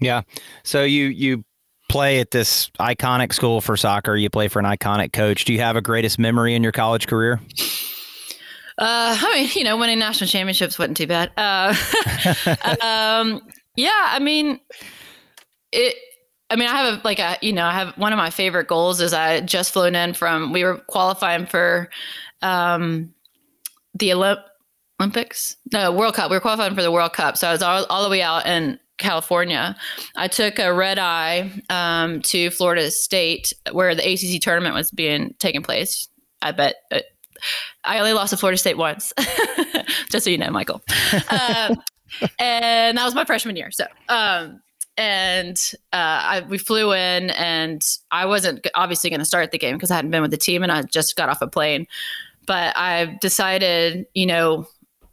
Yeah. 0.00 0.22
So 0.62 0.82
you 0.84 1.06
you 1.06 1.44
play 1.88 2.20
at 2.20 2.30
this 2.30 2.70
iconic 2.78 3.32
school 3.32 3.60
for 3.60 3.76
soccer. 3.76 4.16
You 4.16 4.30
play 4.30 4.48
for 4.48 4.60
an 4.60 4.64
iconic 4.64 5.12
coach. 5.12 5.44
Do 5.44 5.52
you 5.52 5.60
have 5.60 5.76
a 5.76 5.82
greatest 5.82 6.18
memory 6.18 6.54
in 6.54 6.62
your 6.62 6.72
college 6.72 7.06
career? 7.06 7.40
Uh, 8.78 9.16
I 9.20 9.34
mean, 9.34 9.50
you 9.54 9.64
know, 9.64 9.76
winning 9.76 9.98
national 9.98 10.28
championships 10.28 10.78
wasn't 10.78 10.96
too 10.96 11.06
bad. 11.06 11.32
Uh, 11.36 11.74
um, 12.80 13.42
yeah, 13.76 14.06
I 14.08 14.18
mean, 14.20 14.60
it 15.72 15.96
I 16.50 16.56
mean, 16.56 16.68
I 16.68 16.82
have 16.82 16.98
a, 16.98 17.00
like 17.04 17.18
a, 17.18 17.36
you 17.40 17.52
know, 17.52 17.64
I 17.64 17.72
have 17.72 17.96
one 17.96 18.12
of 18.12 18.16
my 18.16 18.30
favorite 18.30 18.66
goals 18.66 19.00
is 19.00 19.12
I 19.12 19.40
just 19.40 19.72
flown 19.72 19.94
in 19.94 20.14
from, 20.14 20.52
we 20.52 20.64
were 20.64 20.78
qualifying 20.78 21.46
for 21.46 21.88
um, 22.42 23.14
the 23.94 24.10
Olymp- 24.10 24.44
Olympics, 25.00 25.56
no, 25.72 25.92
World 25.92 26.14
Cup. 26.14 26.30
We 26.30 26.36
were 26.36 26.40
qualifying 26.40 26.74
for 26.74 26.82
the 26.82 26.90
World 26.90 27.12
Cup. 27.12 27.36
So 27.36 27.48
I 27.48 27.52
was 27.52 27.62
all, 27.62 27.86
all 27.86 28.02
the 28.02 28.10
way 28.10 28.20
out 28.20 28.46
in 28.46 28.78
California. 28.98 29.76
I 30.16 30.28
took 30.28 30.58
a 30.58 30.74
red 30.74 30.98
eye 30.98 31.50
um, 31.70 32.20
to 32.22 32.50
Florida 32.50 32.90
State 32.90 33.52
where 33.72 33.94
the 33.94 34.02
ACC 34.02 34.42
tournament 34.42 34.74
was 34.74 34.90
being 34.90 35.34
taken 35.38 35.62
place. 35.62 36.08
I 36.42 36.52
bet. 36.52 36.76
It, 36.90 37.06
I 37.84 37.98
only 37.98 38.12
lost 38.12 38.30
to 38.30 38.36
Florida 38.36 38.58
State 38.58 38.76
once, 38.76 39.14
just 40.10 40.24
so 40.24 40.30
you 40.30 40.36
know, 40.36 40.50
Michael. 40.50 40.82
Uh, 41.30 41.74
and 42.38 42.98
that 42.98 43.04
was 43.04 43.14
my 43.14 43.24
freshman 43.24 43.56
year. 43.56 43.70
So, 43.70 43.86
um, 44.10 44.60
and 44.96 45.56
uh, 45.92 45.96
I, 45.96 46.44
we 46.48 46.58
flew 46.58 46.92
in, 46.92 47.30
and 47.30 47.82
I 48.10 48.26
wasn't 48.26 48.66
obviously 48.74 49.10
going 49.10 49.20
to 49.20 49.26
start 49.26 49.50
the 49.50 49.58
game 49.58 49.76
because 49.76 49.90
I 49.90 49.96
hadn't 49.96 50.10
been 50.10 50.22
with 50.22 50.30
the 50.30 50.36
team, 50.36 50.62
and 50.62 50.70
I 50.70 50.82
just 50.82 51.16
got 51.16 51.28
off 51.28 51.42
a 51.42 51.46
plane. 51.46 51.86
But 52.46 52.76
I 52.76 53.18
decided, 53.20 54.06
you 54.14 54.26
know, 54.26 54.66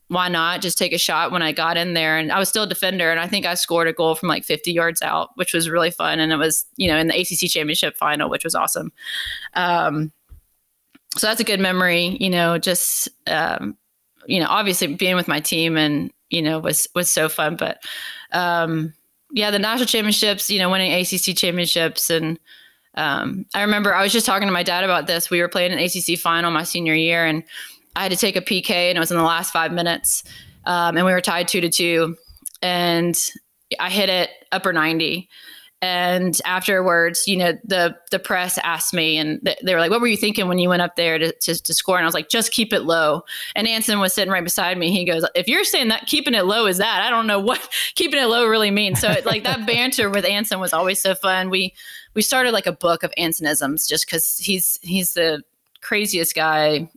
why 0.10 0.30
not 0.30 0.62
just 0.62 0.78
take 0.78 0.94
a 0.94 0.98
shot 0.98 1.32
when 1.32 1.42
I 1.42 1.52
got 1.52 1.78
in 1.78 1.94
there? 1.94 2.18
And 2.18 2.32
I 2.32 2.40
was 2.40 2.50
still 2.50 2.64
a 2.64 2.68
defender, 2.68 3.12
and 3.12 3.20
I 3.20 3.28
think 3.28 3.46
I 3.46 3.54
scored 3.54 3.88
a 3.88 3.94
goal 3.94 4.16
from 4.16 4.30
like 4.30 4.44
50 4.44 4.72
yards 4.72 5.02
out, 5.02 5.30
which 5.36 5.54
was 5.54 5.70
really 5.70 5.92
fun. 5.92 6.20
And 6.20 6.32
it 6.32 6.38
was, 6.38 6.66
you 6.78 6.88
know, 6.88 6.98
in 6.98 7.08
the 7.08 7.20
ACC 7.20 7.50
championship 7.50 7.98
final, 7.98 8.30
which 8.30 8.44
was 8.44 8.56
awesome. 8.56 8.92
Um, 9.54 10.12
so 11.16 11.28
that's 11.28 11.42
a 11.42 11.46
good 11.46 11.60
memory, 11.60 12.18
you 12.20 12.30
know, 12.30 12.58
just, 12.58 13.10
um, 13.28 13.78
you 14.28 14.40
know, 14.40 14.48
obviously 14.50 14.88
being 14.96 15.16
with 15.16 15.28
my 15.28 15.40
team 15.40 15.78
and, 15.78 16.12
you 16.30 16.42
know, 16.42 16.60
was, 16.60 16.88
was 16.94 17.10
so 17.10 17.30
fun. 17.30 17.56
But, 17.56 17.80
um, 18.32 18.94
yeah, 19.32 19.52
the 19.52 19.60
national 19.60 19.88
championships, 19.88 20.50
you 20.50 20.60
know, 20.60 20.70
winning 20.70 20.94
ACC 20.94 21.36
championships. 21.36 22.10
And 22.10 22.40
um, 22.96 23.46
I 23.54 23.62
remember 23.62 23.94
I 23.94 24.04
was 24.04 24.14
just 24.14 24.26
talking 24.26 24.48
to 24.48 24.54
my 24.54 24.64
dad 24.64 24.84
about 24.84 25.08
this. 25.08 25.30
We 25.30 25.42
were 25.42 25.48
playing 25.48 25.72
an 25.72 25.80
ACC 25.80 26.18
final 26.20 26.52
my 26.52 26.64
senior 26.64 26.96
year, 26.96 27.26
and 27.26 27.44
I 27.96 28.04
had 28.04 28.12
to 28.12 28.18
take 28.18 28.36
a 28.36 28.42
PK, 28.42 28.70
and 28.72 28.98
it 28.98 29.00
was 29.00 29.12
in 29.12 29.18
the 29.18 29.24
last 29.24 29.52
five 29.52 29.72
minutes. 29.72 30.24
Um, 30.66 30.98
and 30.98 31.06
we 31.06 31.12
were 31.12 31.22
tied 31.22 31.48
two 31.48 31.62
to 31.62 31.70
two. 31.70 32.18
And 32.62 33.18
I 33.80 33.90
hit 33.90 34.10
it 34.10 34.30
upper 34.52 34.74
90 34.74 35.30
and 35.82 36.42
afterwards 36.44 37.28
you 37.28 37.38
know 37.38 37.54
the 37.64 37.96
the 38.10 38.18
press 38.18 38.58
asked 38.64 38.96
me 38.96 39.16
and 39.18 39.40
th- 39.46 39.60
they 39.64 39.76
were 39.76 39.80
like 39.80 39.92
what 39.92 40.02
were 40.02 40.08
you 40.08 40.18
thinking 40.18 40.48
when 40.48 40.58
you 40.58 40.70
went 40.70 40.82
up 40.82 40.96
there 40.96 41.20
to, 41.20 41.32
to, 41.34 41.62
to, 41.62 41.74
score? 41.74 41.98
And 41.98 42.04
i 42.04 42.08
was 42.08 42.16
like 42.16 42.30
just 42.30 42.52
keep 42.52 42.74
it 42.74 42.82
low. 42.82 43.22
And 43.56 43.68
anson 43.68 44.00
was 44.00 44.14
sitting 44.14 44.32
right 44.32 44.44
beside 44.44 44.78
me. 44.78 44.92
He 44.92 45.06
goes 45.06 45.24
if 45.36 45.48
you're 45.48 45.64
saying 45.64 45.90
that 45.90 46.08
keeping 46.08 46.34
it 46.34 46.46
low 46.46 46.66
is 46.66 46.80
that? 46.80 47.04
I 47.04 47.12
don't 47.12 47.28
know 47.28 47.40
what 47.40 47.68
keeping 47.96 48.20
it 48.20 48.26
low 48.26 48.48
really 48.48 48.72
means. 48.72 49.00
So 49.00 49.12
it, 49.12 49.26
like 49.26 49.44
that 49.44 49.68
banter 49.68 50.10
with 50.10 50.26
anson 50.26 50.60
was 50.60 50.74
always 50.74 51.00
so 51.00 51.14
fun. 51.14 51.50
We 51.50 51.76
we 52.16 52.24
started 52.24 52.54
like 52.54 52.68
a 52.68 52.72
book 52.72 53.04
of 53.04 53.14
ansonisms 53.18 53.88
just 53.88 54.08
because 54.08 54.38
he's 54.38 54.80
he's 54.82 55.14
the 55.14 55.44
craziest 55.82 56.34
guy 56.34 56.90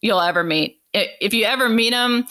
you'll 0.00 0.20
ever 0.20 0.42
meet. 0.42 0.80
If 0.92 1.34
you 1.34 1.44
ever 1.44 1.68
meet 1.68 1.92
him 1.92 2.26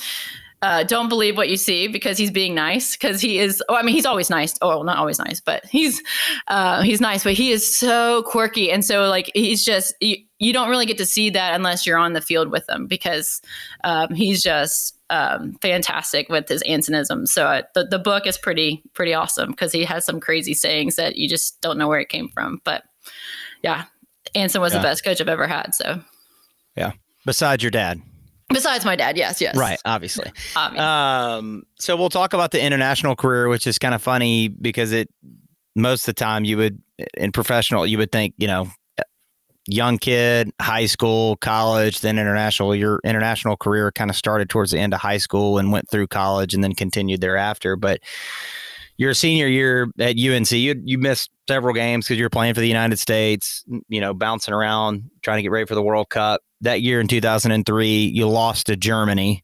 uh, 0.64 0.82
don't 0.82 1.10
believe 1.10 1.36
what 1.36 1.50
you 1.50 1.58
see 1.58 1.90
because 1.90 2.18
he's 2.18 2.32
being 2.32 2.56
nice 2.56 2.96
because 2.96 3.20
he 3.20 3.38
is 3.38 3.62
oh 3.68 3.76
i 3.76 3.84
mean 3.84 3.94
he's 3.94 4.06
always 4.06 4.30
nice. 4.30 4.56
Oh 4.62 4.82
not 4.82 4.98
always 4.98 5.20
nice 5.20 5.42
but 5.42 5.66
he's 5.66 6.02
uh, 6.48 6.82
he's 6.82 7.02
nice 7.02 7.26
but 7.26 7.34
he 7.34 7.52
is 7.52 7.76
so 7.76 8.24
quirky. 8.24 8.72
And 8.72 8.86
so 8.86 9.10
like 9.10 9.30
he's 9.36 9.66
just 9.66 9.94
you, 10.00 10.16
you 10.40 10.54
don't 10.54 10.70
really 10.70 10.86
get 10.86 10.98
to 11.00 11.06
see 11.06 11.30
that 11.32 11.54
unless 11.54 11.86
you're 11.86 11.98
on 11.98 12.14
the 12.14 12.22
field 12.22 12.50
with 12.50 12.68
him 12.70 12.88
because 12.88 13.42
um, 13.84 14.16
he's 14.16 14.42
just 14.42 14.98
um, 15.10 15.58
fantastic 15.62 16.30
with 16.30 16.48
his 16.48 16.62
ansonism 16.62 17.26
so 17.26 17.46
uh, 17.46 17.64
the, 17.76 17.84
the 17.84 18.00
book 18.00 18.26
is 18.26 18.38
pretty 18.38 18.82
pretty 18.94 19.14
awesome 19.14 19.52
because 19.52 19.74
he 19.74 19.84
has 19.84 20.06
some 20.06 20.22
crazy 20.22 20.54
sayings 20.54 20.96
that 20.96 21.18
you 21.18 21.28
just 21.28 21.60
don't 21.60 21.78
know 21.78 21.90
where 21.90 22.00
it 22.00 22.08
came 22.08 22.30
from. 22.30 22.62
But 22.64 22.84
yeah 23.64 23.84
anson 24.34 24.62
was 24.62 24.72
yeah. 24.72 24.80
the 24.80 24.84
best 24.84 25.04
coach 25.04 25.20
i've 25.20 25.28
ever 25.28 25.46
had 25.46 25.76
so. 25.76 26.02
Yeah. 26.78 26.94
Besides 27.26 27.62
your 27.62 27.70
dad 27.72 28.02
Besides 28.50 28.86
my 28.86 28.96
dad, 28.96 29.18
yes, 29.18 29.42
yes. 29.42 29.56
Right, 29.56 29.80
obviously. 29.86 30.32
obviously. 30.56 30.86
Um, 30.86 31.64
so 31.80 31.96
we'll 31.96 32.10
talk 32.10 32.34
about 32.34 32.52
the 32.52 32.62
international 32.62 33.16
career, 33.16 33.48
which 33.48 33.68
is 33.68 33.80
kind 33.80 33.96
of 33.96 34.02
funny 34.02 34.48
because 34.48 34.92
it 34.92 35.10
most 35.76 36.02
of 36.02 36.16
the 36.16 36.20
time 36.20 36.46
you 36.46 36.58
would 36.58 36.80
in 37.18 37.32
professional 37.32 37.88
you 37.88 37.98
would 37.98 38.12
think 38.12 38.36
you 38.38 38.46
know 38.46 38.70
young 39.68 39.98
kid, 39.98 40.52
high 40.62 40.86
school, 40.86 41.38
college, 41.38 42.02
then 42.02 42.20
international. 42.20 42.76
Your 42.76 43.00
international 43.04 43.58
career 43.58 43.92
kind 43.92 44.10
of 44.10 44.16
started 44.16 44.50
towards 44.50 44.72
the 44.72 44.80
end 44.80 44.94
of 44.94 45.00
high 45.00 45.18
school 45.18 45.58
and 45.58 45.72
went 45.72 45.90
through 45.90 46.08
college 46.08 46.54
and 46.54 46.64
then 46.64 46.74
continued 46.74 47.22
thereafter. 47.22 47.76
But 47.76 48.02
your 48.98 49.14
senior 49.14 49.48
year 49.48 49.88
at 50.00 50.18
UNC, 50.20 50.52
you 50.52 50.82
you 50.84 50.98
missed 50.98 51.32
several 51.48 51.74
games 51.74 52.06
because 52.06 52.18
you 52.18 52.26
were 52.26 52.30
playing 52.30 52.54
for 52.54 52.62
the 52.62 52.68
United 52.68 53.00
States, 53.00 53.64
you 53.88 54.02
know, 54.02 54.14
bouncing 54.14 54.54
around, 54.54 55.10
trying 55.22 55.38
to 55.38 55.44
get 55.44 55.52
ready 55.52 55.66
for 55.66 55.76
the 55.76 55.84
World 55.84 56.10
Cup 56.10 56.42
that 56.64 56.82
year 56.82 57.00
in 57.00 57.08
2003, 57.08 58.06
you 58.06 58.28
lost 58.28 58.68
to 58.68 58.76
Germany 58.76 59.44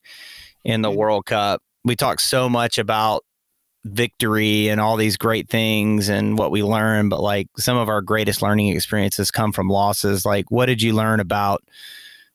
in 0.63 0.81
the. 0.81 0.91
World 0.91 1.25
Cup. 1.25 1.61
We 1.85 1.95
talked 1.95 2.21
so 2.21 2.49
much 2.49 2.77
about 2.77 3.23
victory 3.85 4.67
and 4.69 4.81
all 4.81 4.97
these 4.97 5.17
great 5.17 5.49
things 5.49 6.09
and 6.09 6.37
what 6.37 6.51
we 6.51 6.63
learn, 6.63 7.09
but 7.09 7.21
like 7.21 7.47
some 7.57 7.77
of 7.77 7.87
our 7.89 8.01
greatest 8.01 8.41
learning 8.41 8.67
experiences 8.69 9.31
come 9.31 9.51
from 9.51 9.69
losses. 9.69 10.25
Like, 10.25 10.51
what 10.51 10.65
did 10.65 10.81
you 10.81 10.93
learn 10.93 11.19
about? 11.19 11.63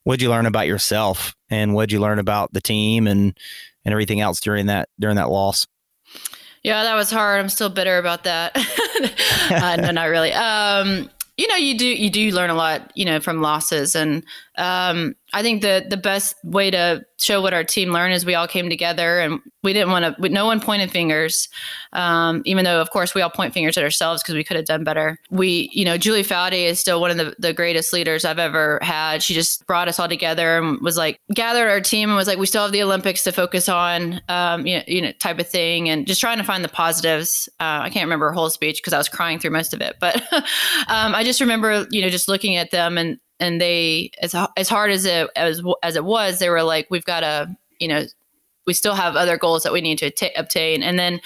What 0.05 0.19
did 0.19 0.23
you 0.23 0.31
learn 0.31 0.47
about 0.47 0.67
yourself, 0.67 1.35
and 1.51 1.75
what 1.75 1.89
did 1.89 1.93
you 1.93 2.01
learn 2.01 2.19
about 2.19 2.53
the 2.53 2.61
team 2.61 3.07
and 3.07 3.39
and 3.85 3.93
everything 3.93 4.21
else 4.21 4.41
during 4.41 4.67
that 4.67 4.89
during 4.99 5.17
that 5.17 5.31
loss? 5.31 5.67
Yeah, 6.63 6.83
that 6.83 6.95
was 6.95 7.11
hard. 7.11 7.41
I'm 7.41 7.51
still 7.51 7.69
bitter 7.69 7.99
about 7.99 8.25
that. 8.25 8.53
uh, 9.51 9.77
no, 9.77 9.91
not 9.91 10.05
really. 10.05 10.33
Um, 10.33 11.11
you 11.37 11.49
know, 11.49 11.57
you 11.57 11.77
do 11.77 11.87
you 11.87 12.11
do 12.11 12.31
learn 12.31 12.51
a 12.51 12.55
lot, 12.55 12.93
you 12.95 13.05
know, 13.05 13.21
from 13.21 13.41
losses, 13.43 13.95
and 13.95 14.25
um, 14.57 15.15
I 15.35 15.43
think 15.43 15.63
the 15.63 15.85
the 15.89 15.97
best 15.97 16.37
way 16.45 16.71
to 16.71 17.05
show 17.21 17.43
what 17.43 17.53
our 17.53 17.65
team 17.65 17.91
learned 17.91 18.15
is 18.15 18.25
we 18.25 18.37
all 18.37 18.47
came 18.47 18.71
together 18.71 19.19
and 19.19 19.41
we 19.65 19.73
didn't 19.73 19.91
want 19.91 20.17
to. 20.17 20.29
No 20.29 20.47
one 20.47 20.61
pointed 20.61 20.93
fingers, 20.93 21.49
um, 21.93 22.43
even 22.45 22.65
though 22.65 22.81
of 22.81 22.91
course 22.91 23.17
we 23.17 23.21
all 23.21 23.31
point 23.31 23.53
fingers 23.53 23.77
at 23.77 23.83
ourselves 23.83 24.23
because 24.23 24.37
we 24.37 24.45
could 24.45 24.57
have 24.57 24.67
done 24.67 24.85
better. 24.85 25.19
We, 25.31 25.71
you 25.73 25.85
know, 25.85 25.99
Julie 25.99 26.23
Foudy 26.23 26.67
is 26.67 26.79
still 26.79 27.01
one 27.01 27.11
of 27.11 27.17
the, 27.17 27.35
the 27.41 27.53
greatest 27.53 27.93
leaders 27.93 28.25
I've 28.25 28.39
ever 28.39 28.79
had. 28.81 29.25
She 29.25 29.35
just 29.35 29.67
brought 29.67 29.89
us 29.89 29.99
all 29.99 30.09
together 30.09 30.59
and 30.59 30.81
was 30.81 30.97
like 30.97 31.19
gathered 31.33 31.69
our 31.69 31.81
team 31.81 32.11
and 32.11 32.17
was 32.17 32.29
like, 32.29 32.39
we 32.39 32.47
still 32.47 32.63
have 32.63 32.73
the 32.73 32.83
Olympics 32.83 33.25
to 33.25 33.33
focus 33.33 33.69
on, 33.69 34.21
um, 34.29 34.67
you 34.67 34.77
know, 34.77 34.85
you 34.87 35.03
know, 35.03 35.13
type 35.13 35.41
of 35.41 35.49
thing, 35.49 35.89
and 35.89 36.07
just 36.07 36.21
trying 36.21 36.39
to 36.39 36.45
find 36.45 36.63
the 36.63 36.69
positives. 36.69 37.49
Uh, 37.59 37.83
I 37.83 37.91
can't 37.91 38.05
remember 38.05 38.27
her 38.27 38.33
whole 38.33 38.51
speech 38.51 38.81
because 38.81 38.93
I 38.93 38.99
was 38.99 39.09
crying 39.09 39.41
through 39.41 39.51
most 39.51 39.75
of 39.75 39.81
it, 39.81 39.97
but 39.99 40.23
um, 40.33 41.13
I 41.15 41.25
just 41.25 41.41
remember, 41.41 41.89
you 41.91 42.03
know, 42.03 42.09
just 42.09 42.29
looking 42.29 42.55
at 42.55 42.71
them 42.71 42.97
and 42.99 43.19
and 43.41 43.61
they 43.61 44.11
as 44.21 44.35
as 44.57 44.69
hard 44.69 44.91
as 44.91 45.05
it 45.05 45.29
as 45.37 45.63
as 45.83 45.97
it 45.97 46.05
was, 46.05 46.39
they 46.39 46.49
were 46.49 46.63
like, 46.63 46.87
we've 46.91 47.05
got 47.05 47.21
to, 47.21 47.55
you 47.79 47.89
know, 47.89 48.05
we 48.67 48.73
still 48.73 48.95
have 48.95 49.17
other 49.17 49.37
goals 49.37 49.63
that 49.63 49.73
we 49.73 49.81
need 49.81 49.99
to 49.99 50.11
t- 50.11 50.33
obtain, 50.37 50.83
and 50.83 50.99
then, 50.99 51.21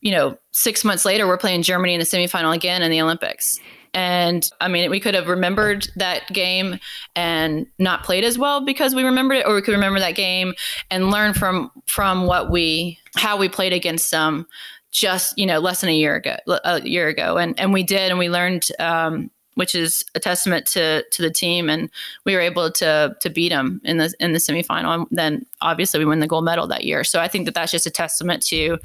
you 0.00 0.12
know, 0.12 0.38
six 0.52 0.84
months 0.84 1.04
later, 1.04 1.26
we're 1.26 1.38
playing 1.38 1.62
Germany 1.62 1.94
in 1.94 2.00
the 2.00 2.06
semifinal 2.06 2.54
again 2.54 2.82
in 2.82 2.90
the 2.90 3.00
Olympics. 3.00 3.58
And 3.92 4.48
I 4.60 4.68
mean, 4.68 4.88
we 4.88 5.00
could 5.00 5.14
have 5.14 5.26
remembered 5.26 5.88
that 5.96 6.28
game 6.28 6.78
and 7.16 7.66
not 7.78 8.04
played 8.04 8.24
as 8.24 8.38
well 8.38 8.64
because 8.64 8.94
we 8.94 9.02
remembered 9.02 9.38
it, 9.38 9.46
or 9.46 9.54
we 9.54 9.62
could 9.62 9.74
remember 9.74 9.98
that 9.98 10.14
game 10.14 10.54
and 10.90 11.10
learn 11.10 11.34
from 11.34 11.70
from 11.86 12.26
what 12.26 12.50
we 12.50 12.98
how 13.16 13.36
we 13.36 13.48
played 13.48 13.72
against 13.72 14.10
them 14.10 14.46
just 14.92 15.36
you 15.38 15.46
know 15.46 15.58
less 15.58 15.80
than 15.80 15.90
a 15.90 15.94
year 15.94 16.16
ago 16.16 16.36
a 16.64 16.82
year 16.82 17.08
ago 17.08 17.36
and 17.36 17.58
and 17.60 17.72
we 17.72 17.82
did 17.82 18.10
and 18.10 18.18
we 18.18 18.28
learned 18.28 18.68
um, 18.78 19.30
which 19.60 19.74
is 19.74 20.02
a 20.14 20.18
testament 20.18 20.64
to 20.64 21.04
to 21.10 21.20
the 21.20 21.30
team. 21.30 21.68
And 21.68 21.90
we 22.24 22.34
were 22.34 22.40
able 22.40 22.72
to 22.72 23.14
to 23.20 23.28
beat 23.28 23.50
them 23.50 23.82
in 23.84 23.98
the 23.98 24.10
in 24.18 24.32
the 24.32 24.38
semifinal. 24.38 24.94
And 24.94 25.06
then 25.10 25.44
obviously 25.60 26.00
we 26.00 26.06
win 26.06 26.20
the 26.20 26.26
gold 26.26 26.46
medal 26.46 26.66
that 26.68 26.84
year. 26.84 27.04
So 27.04 27.20
I 27.20 27.28
think 27.28 27.44
that 27.44 27.54
that's 27.54 27.70
just 27.70 27.86
a 27.86 27.90
testament 27.90 28.42
to 28.46 28.78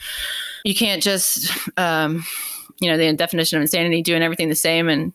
you 0.65 0.75
can't 0.75 1.01
just. 1.01 1.49
Um, 1.77 2.25
you 2.81 2.91
know 2.91 2.97
the 2.97 3.13
definition 3.13 3.57
of 3.57 3.61
insanity 3.61 4.01
doing 4.01 4.21
everything 4.21 4.49
the 4.49 4.55
same 4.55 4.89
and 4.89 5.13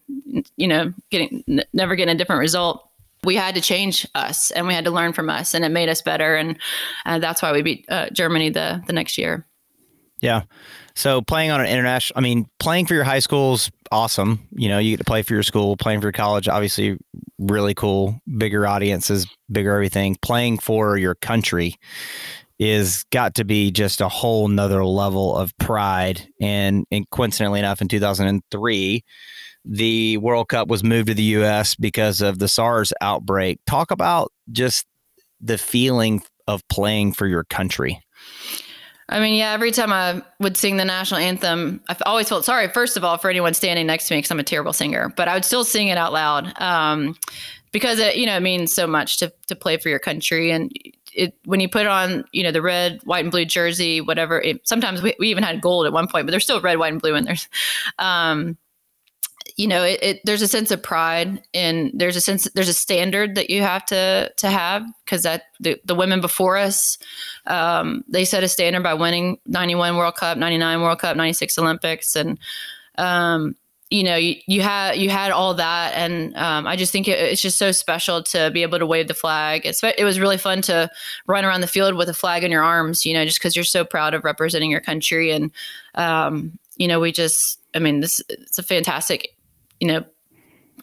you 0.57 0.66
know 0.66 0.94
getting 1.11 1.44
n- 1.46 1.62
never 1.75 1.94
getting 1.94 2.14
a 2.14 2.16
different 2.16 2.40
result 2.40 2.88
we 3.23 3.35
had 3.35 3.55
to 3.55 3.61
change 3.61 4.07
us 4.14 4.51
and 4.53 4.66
we 4.66 4.73
had 4.73 4.87
to 4.87 4.90
learn 4.90 5.12
from 5.12 5.29
us 5.29 5.53
and 5.53 5.62
it 5.62 5.68
made 5.68 5.90
us 5.90 6.01
better 6.01 6.37
and 6.37 6.57
uh, 7.05 7.18
that's 7.18 7.42
why 7.42 7.53
we 7.53 7.61
beat 7.61 7.85
uh, 7.90 8.09
germany 8.14 8.49
the 8.49 8.83
the 8.87 8.94
next 8.94 9.18
year 9.18 9.46
yeah 10.23 10.44
so 10.94 11.22
playing 11.22 11.50
on 11.50 11.61
an 11.61 11.66
international, 11.66 12.18
I 12.18 12.22
mean, 12.22 12.46
playing 12.59 12.87
for 12.87 12.94
your 12.94 13.05
high 13.05 13.18
school 13.18 13.55
is 13.55 13.70
awesome. 13.90 14.46
You 14.53 14.68
know, 14.68 14.79
you 14.79 14.92
get 14.92 14.98
to 14.98 15.05
play 15.05 15.22
for 15.22 15.35
your 15.35 15.42
school. 15.42 15.76
Playing 15.76 16.00
for 16.00 16.07
your 16.07 16.12
college, 16.12 16.48
obviously, 16.48 16.98
really 17.38 17.74
cool. 17.74 18.20
Bigger 18.38 18.66
audiences, 18.66 19.26
bigger 19.50 19.72
everything. 19.72 20.16
Playing 20.22 20.59
for 20.59 20.96
your 20.96 21.14
country 21.14 21.76
is 22.59 23.05
got 23.11 23.35
to 23.37 23.44
be 23.44 23.70
just 23.70 24.00
a 24.00 24.09
whole 24.09 24.46
nother 24.48 24.85
level 24.85 25.37
of 25.37 25.57
pride. 25.59 26.29
And, 26.40 26.85
and 26.90 27.09
coincidentally 27.11 27.61
enough, 27.61 27.81
in 27.81 27.88
2003, 27.88 29.05
the 29.64 30.16
World 30.18 30.48
Cup 30.48 30.68
was 30.68 30.85
moved 30.85 31.09
to 31.09 31.14
the 31.14 31.22
U.S. 31.22 31.74
because 31.74 32.20
of 32.20 32.38
the 32.38 32.48
SARS 32.48 32.92
outbreak. 33.00 33.61
Talk 33.66 33.90
about 33.90 34.33
just 34.53 34.87
the 35.40 35.59
feeling 35.59 36.22
of 36.46 36.66
playing 36.68 37.12
for 37.12 37.26
your 37.26 37.44
country. 37.44 38.03
I 39.11 39.18
mean, 39.18 39.35
yeah, 39.35 39.53
every 39.53 39.73
time 39.73 39.92
I 39.92 40.23
would 40.38 40.57
sing 40.57 40.77
the 40.77 40.85
national 40.85 41.20
anthem, 41.20 41.81
I've 41.88 42.01
always 42.07 42.29
felt 42.29 42.44
sorry, 42.44 42.68
first 42.68 42.96
of 42.96 43.03
all, 43.03 43.18
for 43.18 43.29
anyone 43.29 43.55
standing 43.55 43.87
next 43.87 44.07
to 44.07 44.14
me 44.14 44.18
because 44.18 44.31
I'm 44.31 44.38
a 44.38 44.44
terrible 44.44 44.73
singer, 44.73 45.12
but 45.16 45.27
I 45.27 45.35
would 45.35 45.44
still 45.44 45.64
sing 45.64 45.88
it 45.88 45.99
out 45.99 46.12
loud 46.12 46.53
um, 46.62 47.16
because 47.73 47.99
it, 47.99 48.16
you 48.16 48.25
know, 48.25 48.37
it 48.37 48.42
means 48.42 48.73
so 48.73 48.87
much 48.87 49.18
to, 49.18 49.33
to 49.49 49.57
play 49.57 49.79
for 49.79 49.88
your 49.88 49.99
country. 49.99 50.53
And 50.53 50.70
it, 51.12 51.35
when 51.44 51.59
you 51.59 51.68
put 51.68 51.88
on, 51.88 52.25
you 52.31 52.44
know, 52.44 52.53
the 52.53 52.62
red, 52.62 53.01
white, 53.03 53.25
and 53.25 53.33
blue 53.33 53.44
jersey, 53.44 54.01
whatever, 54.01 54.40
it, 54.40 54.66
sometimes 54.68 55.03
we, 55.03 55.14
we 55.18 55.29
even 55.29 55.42
had 55.42 55.61
gold 55.61 55.87
at 55.87 55.92
one 55.92 56.07
point, 56.07 56.27
but 56.27 56.31
there's 56.31 56.44
still 56.44 56.61
red, 56.61 56.79
white, 56.79 56.92
and 56.92 57.03
blue 57.03 57.16
in 57.16 57.25
there. 57.25 57.37
Um, 57.99 58.57
you 59.61 59.66
know, 59.66 59.85
it, 59.85 59.99
it, 60.03 60.20
there's 60.25 60.40
a 60.40 60.49
sense 60.49 60.70
of 60.70 60.83
pride 60.83 61.42
and 61.53 61.90
there's 61.92 62.16
a 62.16 62.20
sense 62.23 62.49
there's 62.55 62.70
a 62.70 62.73
standard 62.73 63.35
that 63.35 63.51
you 63.51 63.61
have 63.61 63.85
to 63.85 64.33
to 64.38 64.49
have 64.49 64.83
because 65.05 65.23
that 65.25 65.42
the, 65.61 65.79
the 65.85 65.94
women 65.94 66.23
before 66.23 66.57
us 66.57 66.96
um, 67.46 68.03
they 68.09 68.25
set 68.25 68.42
a 68.42 68.49
standard 68.49 68.83
by 68.83 68.94
winning 68.94 69.38
91 69.44 69.99
World 69.99 70.14
Cup, 70.14 70.38
99 70.38 70.81
World 70.81 70.99
Cup, 70.99 71.14
96 71.14 71.59
Olympics, 71.59 72.16
and 72.16 72.38
um, 72.96 73.55
you 73.90 74.03
know 74.03 74.16
you, 74.16 74.37
you 74.46 74.62
had 74.62 74.96
you 74.96 75.11
had 75.11 75.31
all 75.31 75.53
that, 75.53 75.92
and 75.94 76.35
um, 76.38 76.66
I 76.66 76.75
just 76.77 76.90
think 76.90 77.07
it, 77.07 77.18
it's 77.18 77.42
just 77.42 77.59
so 77.59 77.70
special 77.70 78.23
to 78.23 78.51
be 78.53 78.62
able 78.62 78.79
to 78.79 78.87
wave 78.87 79.09
the 79.09 79.14
flag. 79.14 79.66
It's, 79.66 79.85
it 79.85 80.05
was 80.05 80.18
really 80.18 80.38
fun 80.38 80.62
to 80.62 80.90
run 81.27 81.44
around 81.44 81.61
the 81.61 81.66
field 81.66 81.96
with 81.96 82.09
a 82.09 82.14
flag 82.14 82.44
in 82.44 82.51
your 82.51 82.62
arms, 82.62 83.05
you 83.05 83.12
know, 83.12 83.27
just 83.27 83.38
because 83.38 83.55
you're 83.55 83.64
so 83.66 83.85
proud 83.85 84.14
of 84.14 84.25
representing 84.25 84.70
your 84.70 84.81
country, 84.81 85.33
and 85.33 85.51
um, 85.96 86.59
you 86.79 86.88
know 86.88 86.99
we 86.99 87.12
just 87.12 87.59
I 87.75 87.79
mean, 87.79 88.01
this 88.01 88.23
it's 88.29 88.59
a 88.59 88.62
fantastic 88.62 89.35
you 89.81 89.88
know 89.88 90.05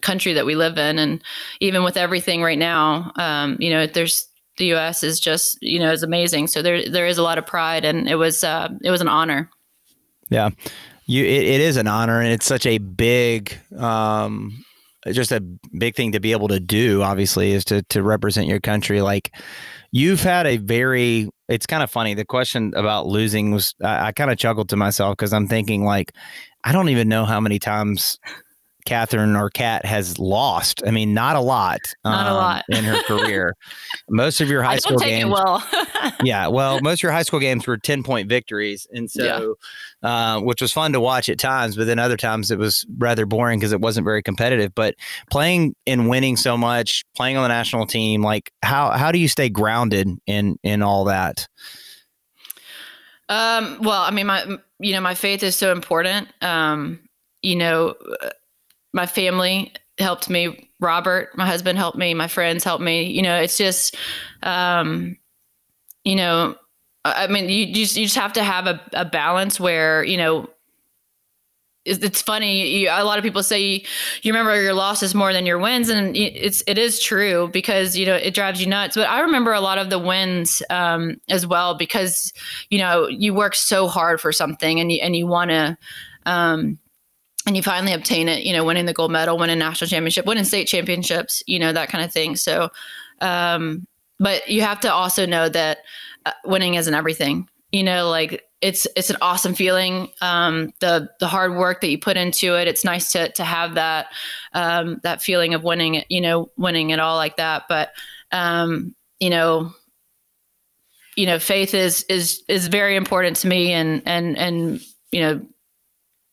country 0.02 0.34
that 0.34 0.46
we 0.46 0.56
live 0.56 0.78
in. 0.78 1.00
And 1.00 1.24
even 1.60 1.84
with 1.84 1.98
everything 1.98 2.42
right 2.42 2.58
now 2.58 3.12
um, 3.16 3.58
you 3.60 3.70
know 3.70 3.88
there's 3.88 4.28
the 4.58 4.74
us 4.74 5.04
is 5.04 5.20
just 5.20 5.58
you 5.62 5.80
know 5.80 5.92
is 5.92 6.04
amazing. 6.04 6.48
So 6.48 6.62
there 6.62 6.90
there 6.90 7.08
is 7.08 7.18
a 7.18 7.24
lot 7.24 7.38
of 7.38 7.46
pride 7.46 7.86
and 7.86 8.10
it 8.10 8.16
was 8.16 8.44
uh, 8.44 8.70
it 8.84 8.92
was 8.92 9.02
an 9.02 9.08
honor. 9.08 9.50
Yeah. 10.30 10.50
You 11.06 11.24
it, 11.24 11.44
it 11.44 11.62
is 11.62 11.78
an 11.78 11.88
honor 11.88 12.20
and 12.20 12.32
it's 12.32 12.46
such 12.46 12.66
a 12.66 12.80
big 12.80 13.58
um 13.78 14.64
just 15.12 15.32
a 15.32 15.40
big 15.78 15.96
thing 15.96 16.12
to 16.12 16.20
be 16.20 16.34
able 16.34 16.50
to 16.50 16.60
do 16.60 17.02
obviously 17.02 17.52
is 17.52 17.64
to 17.66 17.82
to 17.84 18.04
represent 18.04 18.48
your 18.48 18.60
country. 18.60 19.02
Like 19.02 19.34
you've 19.92 20.22
had 20.22 20.48
a 20.48 20.58
very 20.58 21.30
it's 21.48 21.66
kind 21.66 21.82
of 21.82 21.90
funny. 21.90 22.14
The 22.14 22.26
question 22.26 22.74
about 22.76 23.08
losing 23.08 23.52
was 23.52 23.74
i, 23.84 24.08
I 24.08 24.12
kind 24.12 24.32
of 24.32 24.38
chuckled 24.38 24.70
to 24.70 24.76
myself 24.76 25.16
because 25.16 25.34
i'm 25.34 25.48
thinking 25.48 25.86
like 25.86 26.14
i 26.64 26.72
don't 26.72 26.90
even 26.90 27.08
know 27.08 27.26
how 27.26 27.40
many 27.40 27.60
times 27.60 28.20
Catherine 28.88 29.36
or 29.36 29.50
Cat 29.50 29.86
has 29.86 30.17
lost. 30.17 30.82
I 30.88 30.91
mean, 30.91 31.13
not 31.13 31.36
a 31.36 31.41
lot. 31.41 31.80
Not 32.06 32.26
um, 32.26 32.32
a 32.32 32.36
lot 32.36 32.65
in 32.69 32.86
her 32.86 33.04
career. 33.04 33.54
most 34.10 34.39
of 34.39 34.50
your 34.50 34.63
high 34.63 34.78
school 34.78 34.97
games. 34.97 35.30
well. 35.30 35.62
yeah, 36.23 36.47
well, 36.47 36.80
most 36.82 37.00
of 37.00 37.04
your 37.04 37.12
high 37.12 37.23
school 37.23 37.41
games 37.41 37.67
were 37.67 37.78
ten 37.78 38.02
point 38.02 38.30
victories, 38.30 38.88
and 38.91 39.12
so, 39.12 39.58
yeah. 40.02 40.10
uh, 40.10 40.39
which 40.39 40.62
was 40.62 40.71
fun 40.71 40.93
to 40.93 41.02
watch 41.02 41.28
at 41.28 41.38
times, 41.38 41.76
but 41.76 41.86
then 41.86 42.00
other 42.00 42.15
times 42.15 42.50
it 42.50 42.58
was 42.58 42.86
rather 42.97 43.26
boring 43.26 43.60
because 43.60 43.73
it 43.73 43.82
wasn't 43.82 44.06
very 44.06 44.23
competitive. 44.23 44.73
But 44.73 44.95
playing 45.30 45.76
and 45.86 46.08
winning 46.08 46.38
so 46.38 46.56
much, 46.56 47.04
playing 47.13 47.36
on 47.36 47.43
the 47.43 47.50
national 47.50 47.88
team, 47.88 48.23
like 48.23 48.54
how 48.63 48.91
how 48.91 49.12
do 49.12 49.19
you 49.19 49.28
stay 49.28 49.50
grounded 49.50 50.08
in 50.26 50.58
in 50.63 50.82
all 50.82 51.04
that? 51.04 51.45
Um, 53.28 53.80
well, 53.82 54.02
I 54.02 54.12
mean, 54.12 54.28
my 54.28 54.45
you 54.80 54.93
know, 54.93 55.02
my 55.02 55.13
faith 55.13 55.43
is 55.43 55.58
so 55.58 55.73
important. 55.73 56.30
Um, 56.41 57.02
you 57.41 57.58
know, 57.58 57.95
my 58.98 59.06
family 59.06 59.72
helped 60.00 60.30
me. 60.30 60.70
Robert, 60.80 61.30
my 61.38 61.46
husband, 61.46 61.78
helped 61.78 61.98
me. 61.98 62.14
My 62.14 62.28
friends 62.28 62.64
helped 62.64 62.84
me. 62.84 63.04
You 63.04 63.22
know, 63.22 63.40
it's 63.40 63.58
just, 63.58 63.96
um, 64.44 65.16
you 66.04 66.16
know, 66.16 66.56
I 67.06 67.28
mean, 67.28 67.48
you, 67.48 67.68
you 67.68 67.74
just, 67.86 67.96
you 67.96 68.06
just 68.06 68.18
have 68.18 68.34
to 68.34 68.44
have 68.44 68.68
a, 68.68 68.82
a 68.94 69.06
balance 69.06 69.60
where 69.60 70.04
you 70.04 70.18
know 70.18 70.50
it's 71.86 72.22
funny. 72.22 72.80
You, 72.80 72.90
a 72.92 73.06
lot 73.06 73.18
of 73.18 73.24
people 73.24 73.44
say 73.44 73.62
you, 73.62 73.80
you, 74.22 74.34
remember 74.34 74.62
your 74.62 74.74
losses 74.74 75.16
more 75.16 75.32
than 75.32 75.46
your 75.46 75.58
wins, 75.58 75.88
and 75.88 76.18
it's 76.18 76.62
it 76.68 76.78
is 76.78 77.00
true 77.02 77.50
because 77.54 77.98
you 77.98 78.06
know 78.06 78.16
it 78.16 78.34
drives 78.34 78.60
you 78.60 78.68
nuts. 78.68 78.96
But 78.96 79.08
I 79.08 79.22
remember 79.22 79.54
a 79.54 79.62
lot 79.62 79.78
of 79.78 79.90
the 79.90 80.00
wins 80.00 80.62
um, 80.70 81.22
as 81.30 81.48
well 81.48 81.76
because 81.76 82.34
you 82.70 82.80
know 82.80 83.08
you 83.08 83.34
work 83.34 83.56
so 83.56 83.88
hard 83.88 84.20
for 84.20 84.34
something, 84.34 84.80
and 84.80 84.92
you 84.92 85.00
and 85.02 85.16
you 85.16 85.28
want 85.28 85.52
to. 85.52 85.78
Um, 86.26 86.78
and 87.48 87.56
you 87.56 87.64
finally 87.64 87.94
obtain 87.94 88.28
it, 88.28 88.44
you 88.44 88.52
know, 88.52 88.66
winning 88.66 88.86
the 88.86 88.94
gold 88.94 89.10
medal, 89.10 89.38
winning 89.38 89.58
national 89.58 89.88
championship, 89.88 90.26
winning 90.26 90.44
state 90.44 90.68
championships, 90.68 91.42
you 91.48 91.58
know, 91.58 91.72
that 91.72 91.88
kind 91.88 92.04
of 92.04 92.12
thing. 92.12 92.36
So, 92.36 92.70
um, 93.22 93.88
but 94.20 94.50
you 94.50 94.62
have 94.62 94.82
to 94.82 94.92
also 94.92 95.26
know 95.26 95.48
that 95.48 95.80
uh, 96.26 96.34
winning 96.44 96.74
isn't 96.74 96.94
everything. 96.94 97.48
You 97.72 97.84
know, 97.84 98.10
like 98.10 98.44
it's 98.62 98.86
it's 98.98 99.10
an 99.10 99.18
awesome 99.22 99.54
feeling. 99.54 100.10
Um, 100.20 100.74
the 100.82 101.10
the 101.20 101.28
hard 101.28 101.56
work 101.56 101.82
that 101.82 101.90
you 101.90 101.98
put 101.98 102.18
into 102.18 102.56
it. 102.56 102.68
It's 102.68 102.84
nice 102.84 103.14
to 103.14 103.32
to 103.32 103.44
have 103.44 103.76
that 103.76 104.08
um, 104.54 105.00
that 105.04 105.22
feeling 105.22 105.54
of 105.54 105.64
winning. 105.64 106.04
You 106.10 106.22
know, 106.22 106.52
winning 106.58 106.90
it 106.90 107.00
all 107.00 107.16
like 107.16 107.38
that. 107.38 107.64
But 107.70 107.92
um, 108.32 108.94
you 109.20 109.30
know, 109.30 109.72
you 111.16 111.26
know, 111.26 111.40
faith 111.40 111.74
is 111.74 112.04
is 112.04 112.44
is 112.50 112.68
very 112.68 112.96
important 112.96 113.38
to 113.38 113.48
me, 113.48 113.72
and 113.72 114.02
and 114.06 114.38
and 114.38 114.82
you 115.12 115.22
know, 115.22 115.42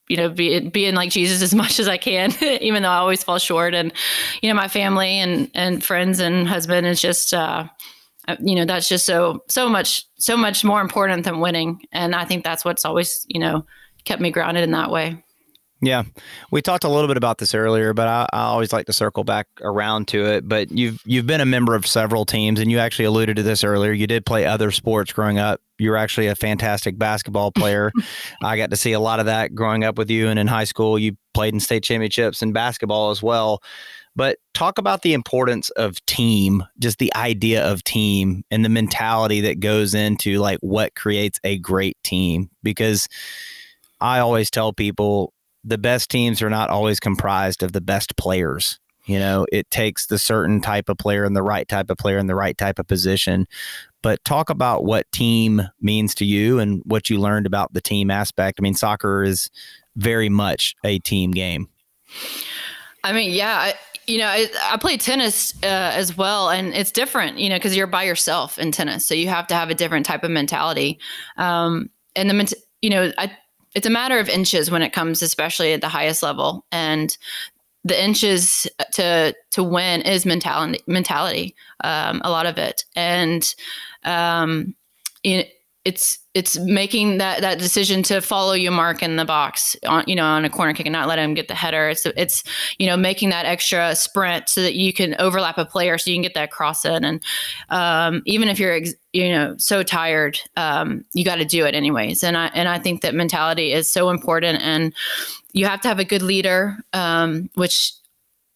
you 0.09 0.17
know, 0.17 0.29
be, 0.29 0.69
being 0.69 0.95
like 0.95 1.11
Jesus 1.11 1.43
as 1.43 1.55
much 1.63 1.79
as 1.79 1.89
I 1.89 1.97
can, 1.97 2.33
even 2.61 2.83
though 2.83 2.91
I 2.91 2.97
always 2.97 3.25
fall 3.25 3.39
short. 3.39 3.75
And 3.75 3.93
you 4.43 4.49
know, 4.49 4.55
my 4.55 4.69
family 4.69 5.19
and 5.19 5.51
and 5.55 5.83
friends 5.83 6.21
and 6.21 6.49
husband 6.49 6.87
is 6.87 7.01
just, 7.01 7.33
uh, 7.33 7.67
uh, 8.29 8.37
you 8.41 8.55
know, 8.55 8.65
that's 8.65 8.89
just 8.89 9.07
so 9.07 9.43
so 9.49 9.69
much 9.69 10.05
so 10.17 10.37
much 10.37 10.65
more 10.65 10.81
important 10.81 11.25
than 11.25 11.41
winning. 11.41 11.83
And 11.93 12.15
I 12.15 12.25
think 12.25 12.45
that's 12.45 12.65
what's 12.65 12.85
always 12.85 13.25
you 13.29 13.41
know 13.41 13.67
kept 14.05 14.21
me 14.21 14.31
grounded 14.31 14.65
in 14.65 14.73
that 14.73 14.91
way. 14.91 15.23
Yeah, 15.81 16.05
we 16.51 16.63
talked 16.63 16.85
a 16.85 16.89
little 16.89 17.09
bit 17.09 17.17
about 17.17 17.39
this 17.39 17.55
earlier, 17.55 17.93
but 17.93 18.09
I, 18.09 18.27
I, 18.33 18.45
always 18.45 18.73
like 18.73 18.87
to 18.87 18.93
circle 18.93 19.23
back 19.23 19.49
around 19.61 20.09
to 20.09 20.25
it. 20.25 20.49
But 20.49 20.71
you've 20.71 21.03
you've 21.05 21.27
been 21.27 21.41
a 21.41 21.47
member 21.47 21.75
of 21.75 21.87
several 21.87 22.25
teams, 22.25 22.61
and 22.61 22.71
you 22.71 22.79
actually 22.79 23.07
alluded 23.07 23.37
to 23.37 23.43
this 23.43 23.65
earlier. 23.65 23.93
You 23.93 24.07
did 24.07 24.25
play 24.25 24.47
other 24.47 24.71
sports 24.71 25.13
growing 25.13 25.39
up. 25.39 25.61
You 25.79 25.91
were 25.91 25.97
actually 25.97 26.29
a 26.29 26.37
fantastic 26.37 26.97
basketball 26.97 27.53
player. 27.57 27.93
I 28.43 28.57
got 28.57 28.71
to 28.71 28.77
see 28.77 28.93
a 28.93 29.01
lot 29.01 29.21
of 29.21 29.27
that 29.27 29.55
growing 29.55 29.85
up 29.85 29.99
with 29.99 30.11
you, 30.11 30.29
and 30.29 30.39
in 30.39 30.47
high 30.47 30.65
school, 30.65 30.99
you 30.99 31.17
played 31.35 31.53
in 31.53 31.61
state 31.61 31.83
championships 31.83 32.41
in 32.41 32.53
basketball 32.53 33.11
as 33.11 33.23
well. 33.23 33.61
But 34.17 34.39
talk 34.55 34.79
about 34.79 35.03
the 35.03 35.13
importance 35.13 35.71
of 35.71 36.05
team, 36.07 36.63
just 36.79 36.99
the 36.99 37.15
idea 37.17 37.67
of 37.69 37.83
team, 37.83 38.45
and 38.51 38.65
the 38.65 38.69
mentality 38.69 39.43
that 39.43 39.61
goes 39.61 39.93
into 39.93 40.39
like 40.39 40.61
what 40.61 40.95
creates 40.95 41.41
a 41.45 41.59
great 41.59 41.99
team. 42.05 42.49
Because 42.63 43.09
I 44.01 44.21
always 44.21 44.51
tell 44.51 44.73
people 44.73 45.34
the 45.65 45.79
best 45.79 46.11
teams 46.11 46.43
are 46.43 46.51
not 46.51 46.71
always 46.71 47.01
comprised 47.01 47.63
of 47.63 47.73
the 47.73 47.81
best 47.81 48.17
players. 48.17 48.79
You 49.07 49.19
know, 49.19 49.47
it 49.53 49.71
takes 49.71 50.07
the 50.07 50.19
certain 50.19 50.61
type 50.61 50.89
of 50.89 50.97
player 50.97 51.25
and 51.25 51.37
the 51.37 51.43
right 51.43 51.69
type 51.69 51.91
of 51.91 51.99
player 51.99 52.19
in 52.19 52.27
the 52.27 52.35
right 52.35 52.57
type 52.57 52.79
of 52.79 52.87
position. 52.87 53.47
But 54.03 54.25
talk 54.25 54.51
about 54.51 54.85
what 54.85 55.11
team 55.13 55.63
means 55.81 56.15
to 56.17 56.25
you 56.25 56.59
and 56.59 56.83
what 56.85 57.11
you 57.11 57.19
learned 57.19 57.47
about 57.47 57.75
the 57.75 57.81
team 57.81 58.11
aspect. 58.11 58.59
I 58.59 58.63
mean, 58.63 58.75
soccer 58.75 59.23
is 59.23 59.51
very 59.97 60.29
much 60.29 60.75
a 60.85 60.99
team 61.01 61.33
game. 61.33 61.69
I 63.03 63.13
mean, 63.13 63.33
yeah, 63.33 63.57
I, 63.57 63.75
you 64.07 64.19
know, 64.19 64.27
I, 64.27 64.49
I 64.63 64.77
play 64.79 64.97
tennis 64.97 65.55
uh, 65.63 65.93
as 65.95 66.17
well, 66.17 66.51
and 66.51 66.75
it's 66.75 66.91
different, 66.91 67.39
you 67.39 67.49
know, 67.49 67.57
because 67.57 67.77
you're 67.77 67.87
by 67.87 68.05
yourself 68.05 68.59
in 68.59 68.73
tennis, 68.73 69.07
so 69.07 69.15
you 69.15 69.29
have 69.29 69.47
to 69.49 69.55
have 69.55 69.71
a 69.71 69.75
different 69.75 70.07
type 70.07 70.25
of 70.25 70.31
mentality. 70.31 70.99
Um, 71.37 71.91
and 72.17 72.31
the, 72.31 72.55
you 72.81 72.91
know, 72.91 73.13
I 73.19 73.37
it's 73.75 73.87
a 73.87 73.91
matter 73.91 74.19
of 74.19 74.29
inches 74.29 74.71
when 74.71 74.83
it 74.83 74.93
comes, 74.93 75.23
especially 75.23 75.73
at 75.73 75.81
the 75.81 75.89
highest 75.89 76.23
level. 76.23 76.65
And 76.71 77.17
the 77.85 78.03
inches 78.03 78.67
to 78.93 79.35
to 79.51 79.63
win 79.63 80.03
is 80.03 80.25
mentality. 80.25 80.81
Mentality, 80.87 81.55
um, 81.83 82.23
a 82.25 82.31
lot 82.31 82.47
of 82.47 82.57
it, 82.57 82.85
and 82.97 83.55
um, 84.05 84.75
it, 85.23 85.53
it's 85.85 86.19
it's 86.35 86.59
making 86.59 87.19
that 87.19 87.41
that 87.43 87.59
decision 87.59 88.03
to 88.03 88.21
follow 88.21 88.55
your 88.55 88.73
mark 88.73 89.05
in 89.05 89.15
the 89.15 89.25
box 89.25 89.77
on 89.87 90.03
you 90.09 90.17
know 90.17 90.25
on 90.25 90.45
a 90.45 90.51
corner 90.51 90.75
kick 90.75 90.85
and 90.85 90.93
not 90.93 91.07
let 91.07 91.19
him 91.19 91.33
get 91.33 91.47
the 91.47 91.55
header. 91.55 91.89
It's 91.89 92.05
it's 92.05 92.43
you 92.79 92.87
know 92.87 92.97
making 92.97 93.31
that 93.31 93.47
extra 93.47 93.95
sprint 93.95 94.49
so 94.49 94.61
that 94.61 94.75
you 94.75 94.93
can 94.93 95.15
overlap 95.21 95.59
a 95.59 95.65
player 95.65 95.97
so 95.97 96.11
you 96.11 96.17
can 96.17 96.23
get 96.23 96.35
that 96.35 96.51
cross 96.51 96.85
in. 96.85 97.05
And 97.05 97.23
um, 97.71 98.23
even 98.27 98.49
if 98.49 98.59
you're 98.59 98.73
ex- 98.73 98.95
you 99.13 99.31
know 99.31 99.55
so 99.59 99.85
tired, 99.85 100.41
um, 100.57 101.05
you 101.15 101.25
got 101.25 101.37
to 101.37 101.45
do 101.45 101.65
it 101.67 101.75
anyways. 101.75 102.25
And 102.25 102.37
I 102.37 102.47
and 102.49 102.69
I 102.69 102.81
think 102.81 103.03
that 103.03 103.15
mentality 103.15 103.73
is 103.73 103.91
so 103.91 104.11
important. 104.11 104.61
And 104.61 104.93
you 105.53 105.67
have 105.67 105.81
to 105.83 105.89
have 105.89 106.01
a 106.01 106.05
good 106.05 106.23
leader, 106.23 106.77
um, 106.93 107.49
which 107.55 107.93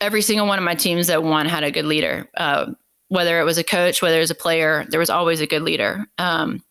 every 0.01 0.23
single 0.23 0.49
one 0.49 0.59
of 0.59 0.65
my 0.65 0.75
teams 0.75 1.07
that 1.07 1.23
won 1.23 1.47
had 1.47 1.63
a 1.63 1.71
good 1.71 1.87
leader. 1.87 2.29
Uh, 2.37 2.73
whether 3.11 3.41
it 3.41 3.45
was 3.45 3.57
a 3.57 3.65
coach, 3.65 4.03
whether 4.03 4.19
it 4.19 4.21
was 4.21 4.31
a 4.31 4.35
player, 4.35 4.85
there 4.91 5.01
was 5.01 5.09
always 5.09 5.41
a 5.41 5.47
good 5.47 5.63
leader. 5.63 6.07
Um, 6.19 6.63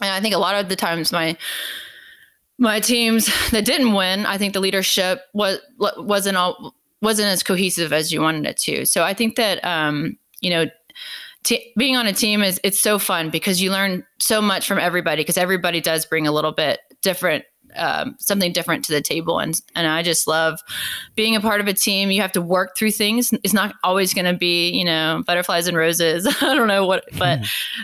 and 0.00 0.10
I 0.10 0.20
think 0.20 0.34
a 0.34 0.38
lot 0.38 0.54
of 0.54 0.68
the 0.68 0.76
times 0.76 1.12
my 1.12 1.36
my 2.58 2.78
teams 2.80 3.26
that 3.50 3.64
didn't 3.64 3.94
win, 3.94 4.26
I 4.26 4.38
think 4.38 4.54
the 4.54 4.60
leadership 4.60 5.22
was 5.32 5.58
wasn't 5.78 6.36
all 6.36 6.74
wasn't 7.02 7.28
as 7.28 7.42
cohesive 7.42 7.92
as 7.92 8.12
you 8.12 8.20
wanted 8.20 8.46
it 8.46 8.56
to. 8.58 8.84
So 8.84 9.02
I 9.02 9.14
think 9.14 9.36
that 9.36 9.64
um, 9.64 10.16
you 10.40 10.50
know 10.50 10.66
t- 11.42 11.72
being 11.76 11.96
on 11.96 12.06
a 12.06 12.12
team 12.12 12.42
is 12.42 12.60
it's 12.62 12.80
so 12.80 12.98
fun 12.98 13.30
because 13.30 13.60
you 13.62 13.70
learn 13.70 14.04
so 14.18 14.40
much 14.40 14.66
from 14.66 14.78
everybody 14.78 15.22
because 15.22 15.38
everybody 15.38 15.80
does 15.80 16.04
bring 16.04 16.26
a 16.26 16.32
little 16.32 16.52
bit 16.52 16.80
different 17.02 17.44
um, 17.76 18.16
something 18.18 18.52
different 18.52 18.84
to 18.86 18.92
the 18.92 19.00
table. 19.00 19.38
And 19.38 19.60
and 19.74 19.86
I 19.86 20.02
just 20.02 20.26
love 20.26 20.60
being 21.14 21.36
a 21.36 21.40
part 21.40 21.60
of 21.60 21.68
a 21.68 21.74
team. 21.74 22.10
You 22.10 22.20
have 22.22 22.32
to 22.32 22.42
work 22.42 22.76
through 22.76 22.92
things. 22.92 23.32
It's 23.44 23.54
not 23.54 23.74
always 23.82 24.14
going 24.14 24.26
to 24.26 24.36
be 24.36 24.70
you 24.70 24.84
know 24.84 25.22
butterflies 25.26 25.66
and 25.66 25.76
roses. 25.76 26.26
I 26.40 26.54
don't 26.54 26.68
know 26.68 26.86
what 26.86 27.04
but 27.18 27.40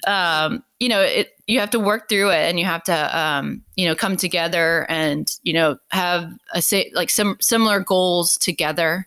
um, 0.06 0.62
you 0.80 0.88
know 0.88 1.00
it 1.00 1.32
you 1.46 1.60
have 1.60 1.70
to 1.70 1.80
work 1.80 2.08
through 2.08 2.30
it 2.30 2.48
and 2.48 2.58
you 2.58 2.64
have 2.64 2.82
to 2.84 3.18
um, 3.18 3.62
you 3.76 3.86
know 3.86 3.94
come 3.94 4.16
together 4.16 4.86
and 4.88 5.30
you 5.42 5.52
know 5.52 5.78
have 5.90 6.32
a 6.52 6.62
say 6.62 6.90
like 6.94 7.10
some 7.10 7.36
similar 7.40 7.80
goals 7.80 8.36
together 8.36 9.06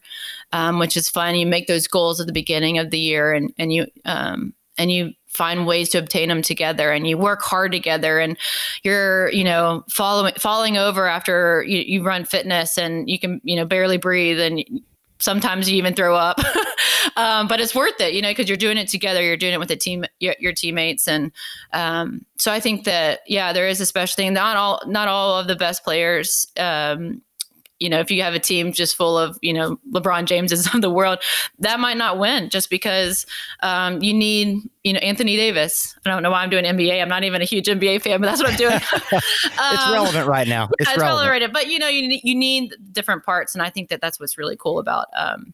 um, 0.52 0.80
which 0.80 0.98
is 0.98 1.10
fun. 1.10 1.36
You 1.36 1.46
make 1.46 1.68
those 1.68 1.88
goals 1.88 2.20
at 2.20 2.28
the 2.28 2.34
beginning 2.34 2.78
of 2.78 2.90
the 2.90 3.00
year 3.00 3.34
and 3.34 3.54
and 3.58 3.72
you 3.72 3.88
um, 4.06 4.54
and 4.78 4.92
you 4.92 5.14
find 5.30 5.66
ways 5.66 5.90
to 5.90 5.98
obtain 5.98 6.30
them 6.30 6.42
together 6.42 6.92
and 6.92 7.08
you 7.08 7.18
work 7.18 7.42
hard 7.42 7.72
together 7.72 8.20
and 8.20 8.38
you're 8.84 9.32
you 9.32 9.44
know 9.44 9.84
following 9.90 10.34
falling 10.36 10.78
over 10.78 11.08
after 11.08 11.64
you, 11.68 11.80
you 11.80 12.04
run 12.04 12.26
fitness 12.26 12.78
and 12.78 13.10
you 13.10 13.20
can 13.20 13.40
you 13.44 13.56
know 13.56 13.66
barely 13.66 13.98
breathe 13.98 14.40
and 14.40 14.64
sometimes 15.20 15.70
you 15.70 15.78
even 15.78 15.94
throw 15.94 16.16
up. 16.16 16.40
Um, 17.16 17.48
but 17.48 17.60
it's 17.60 17.74
worth 17.74 18.00
it 18.00 18.14
you 18.14 18.22
know 18.22 18.30
because 18.30 18.48
you're 18.48 18.58
doing 18.58 18.78
it 18.78 18.88
together 18.88 19.22
you're 19.22 19.36
doing 19.36 19.54
it 19.54 19.60
with 19.60 19.72
a 19.72 19.76
team 19.76 20.06
your, 20.20 20.36
your 20.40 20.54
teammates 20.54 21.08
and 21.08 21.32
um, 21.74 22.26
so 22.38 22.52
i 22.52 22.60
think 22.60 22.84
that 22.84 23.22
yeah 23.26 23.52
there 23.52 23.68
is 23.68 23.82
a 23.82 23.86
special 23.86 24.16
thing 24.16 24.34
not 24.34 24.56
all 24.58 24.82
not 24.86 25.08
all 25.08 25.40
of 25.40 25.48
the 25.48 25.56
best 25.56 25.84
players 25.84 26.48
um, 26.58 27.22
you 27.80 27.90
know, 27.90 28.00
if 28.00 28.12
you 28.12 28.22
have 28.22 28.34
a 28.34 28.40
team 28.40 28.74
just 28.74 28.96
full 28.96 29.18
of, 29.18 29.40
you 29.42 29.54
know, 29.54 29.80
LeBron 29.92 30.26
Jameses 30.26 30.68
of 30.74 30.82
the 30.82 30.90
world, 30.90 31.20
that 31.60 31.80
might 31.80 31.98
not 31.98 32.18
win 32.18 32.50
just 32.50 32.70
because 32.70 33.26
um, 33.62 34.02
you 34.02 34.14
need, 34.14 34.70
you 34.84 34.94
know, 34.94 35.00
Anthony 35.00 35.38
Davis. 35.38 35.96
I 36.06 36.10
don't 36.10 36.22
know 36.22 36.32
why 36.32 36.44
I'm 36.44 36.50
doing 36.50 36.66
NBA. 36.66 37.02
I'm 37.02 37.10
not 37.10 37.24
even 37.24 37.42
a 37.42 37.46
huge 37.46 37.68
NBA 37.68 38.02
fan, 38.02 38.20
but 38.20 38.28
that's 38.28 38.42
what 38.42 38.52
I'm 38.52 38.58
doing. 38.58 38.74
um, 39.14 39.22
it's 39.74 39.92
relevant 39.92 40.28
right 40.28 40.48
now. 40.48 40.70
It's, 40.80 40.90
it's 40.90 41.00
relevant. 41.00 41.30
relevant. 41.30 41.54
But, 41.54 41.68
you 41.68 41.80
know, 41.80 41.88
you, 41.88 42.20
you 42.24 42.36
need 42.36 42.76
different 42.92 43.24
parts. 43.24 43.56
And 43.56 43.62
I 43.62 43.70
think 43.70 43.90
that 43.90 44.02
that's 44.02 44.20
what's 44.20 44.38
really 44.38 44.58
cool 44.58 44.80
about, 44.80 45.08
um, 45.16 45.54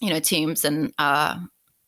you 0.00 0.10
know, 0.10 0.18
teams 0.18 0.64
and, 0.64 0.92
uh, 0.98 1.38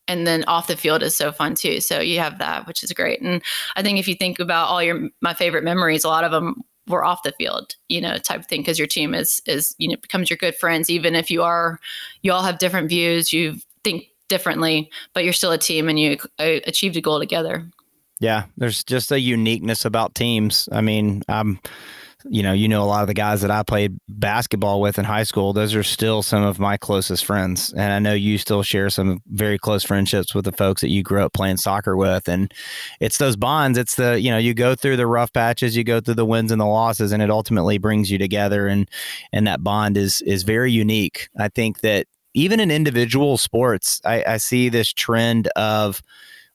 and 0.07 0.27
then 0.27 0.45
off 0.45 0.67
the 0.67 0.77
field 0.77 1.03
is 1.03 1.17
so 1.17 1.33
fun 1.33 1.55
too. 1.55 1.81
So 1.81 1.99
you 1.99 2.19
have 2.19 2.39
that, 2.39 2.67
which 2.67 2.85
is 2.85 2.93
great. 2.93 3.23
And 3.23 3.43
I 3.75 3.83
think 3.83 3.99
if 3.99 4.07
you 4.07 4.15
think 4.15 4.39
about 4.39 4.69
all 4.69 4.83
your 4.83 5.09
my 5.23 5.33
favorite 5.33 5.65
memories, 5.65 6.05
a 6.05 6.09
lot 6.09 6.25
of 6.25 6.31
them 6.31 6.63
we're 6.87 7.05
off 7.05 7.23
the 7.23 7.33
field, 7.33 7.77
you 7.89 8.01
know, 8.01 8.19
type 8.19 8.41
of 8.41 8.47
thing. 8.47 8.61
Because 8.61 8.79
your 8.79 8.89
team 8.89 9.15
is 9.15 9.41
is 9.47 9.75
you 9.79 9.89
know 9.89 9.97
becomes 9.97 10.31
your 10.31 10.37
good 10.37 10.55
friends, 10.57 10.91
even 10.91 11.15
if 11.15 11.31
you 11.31 11.43
are 11.43 11.79
you 12.23 12.33
all 12.33 12.43
have 12.43 12.59
different 12.59 12.89
views, 12.89 13.33
you 13.33 13.57
think 13.83 14.07
differently, 14.29 14.91
but 15.13 15.25
you're 15.25 15.33
still 15.33 15.53
a 15.53 15.59
team 15.59 15.89
and 15.89 15.99
you 15.99 16.19
achieved 16.39 16.97
a 16.97 17.01
goal 17.01 17.19
together. 17.19 17.69
Yeah, 18.21 18.45
there's 18.57 18.85
just 18.85 19.13
a 19.13 19.21
uniqueness 19.21 19.85
about 19.85 20.15
teams. 20.15 20.69
I 20.73 20.81
mean, 20.81 21.23
I'm 21.29 21.61
you 22.31 22.43
know, 22.43 22.53
you 22.53 22.69
know 22.69 22.83
a 22.83 22.87
lot 22.87 23.03
of 23.03 23.07
the 23.07 23.15
guys 23.15 23.43
that 23.43 23.51
I 23.51 23.63
played 23.63 23.99
basketball 24.09 24.81
with 24.81 24.99
in 24.99 25.05
high 25.05 25.23
school. 25.25 25.53
Those 25.53 25.75
are 25.75 25.83
still 25.83 26.23
some 26.23 26.43
of 26.43 26.59
my 26.59 26.77
closest 26.77 27.25
friends, 27.25 27.73
and 27.75 27.93
I 27.93 27.99
know 27.99 28.15
you 28.15 28.39
still 28.39 28.63
share 28.63 28.91
some 28.91 29.21
very 29.29 29.59
close 29.59 29.85
friendships 29.85 30.35
with 30.35 30.45
the 30.45 30.53
folks 30.53 30.81
that 30.81 30.89
you 30.89 31.03
grew 31.03 31.23
up 31.23 31.33
playing 31.33 31.59
soccer 31.59 31.97
with. 31.97 32.29
And 32.29 32.53
it's 33.01 33.19
those 33.19 33.37
bonds. 33.37 33.77
It's 33.79 33.97
the 33.97 34.21
you 34.21 34.31
know 34.31 34.39
you 34.39 34.55
go 34.55 34.75
through 34.75 34.97
the 34.97 35.07
rough 35.07 35.33
patches, 35.33 35.77
you 35.77 35.85
go 35.85 36.01
through 36.01 36.15
the 36.15 36.27
wins 36.27 36.51
and 36.51 36.61
the 36.61 36.67
losses, 36.67 37.13
and 37.13 37.23
it 37.23 37.31
ultimately 37.31 37.79
brings 37.79 38.11
you 38.11 38.19
together. 38.19 38.67
And 38.67 38.91
and 39.33 39.47
that 39.47 39.63
bond 39.63 39.97
is 39.97 40.23
is 40.23 40.43
very 40.43 40.73
unique. 40.73 41.29
I 41.39 41.49
think 41.49 41.81
that 41.81 42.07
even 42.35 42.59
in 42.59 42.71
individual 42.71 43.39
sports, 43.39 44.01
I, 44.05 44.25
I 44.25 44.37
see 44.39 44.69
this 44.69 44.93
trend 44.93 45.47
of 45.57 46.03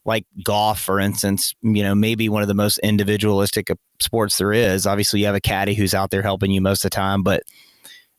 like 0.09 0.25
golf, 0.43 0.81
for 0.81 0.99
instance, 0.99 1.53
you 1.61 1.83
know, 1.83 1.93
maybe 1.93 2.27
one 2.27 2.41
of 2.41 2.47
the 2.47 2.55
most 2.55 2.79
individualistic 2.79 3.67
sports 3.99 4.39
there 4.39 4.51
is. 4.51 4.87
Obviously, 4.87 5.19
you 5.19 5.27
have 5.27 5.35
a 5.35 5.39
caddy 5.39 5.75
who's 5.75 5.93
out 5.93 6.09
there 6.09 6.23
helping 6.23 6.49
you 6.49 6.59
most 6.59 6.83
of 6.83 6.89
the 6.89 6.95
time, 6.95 7.21
but 7.21 7.43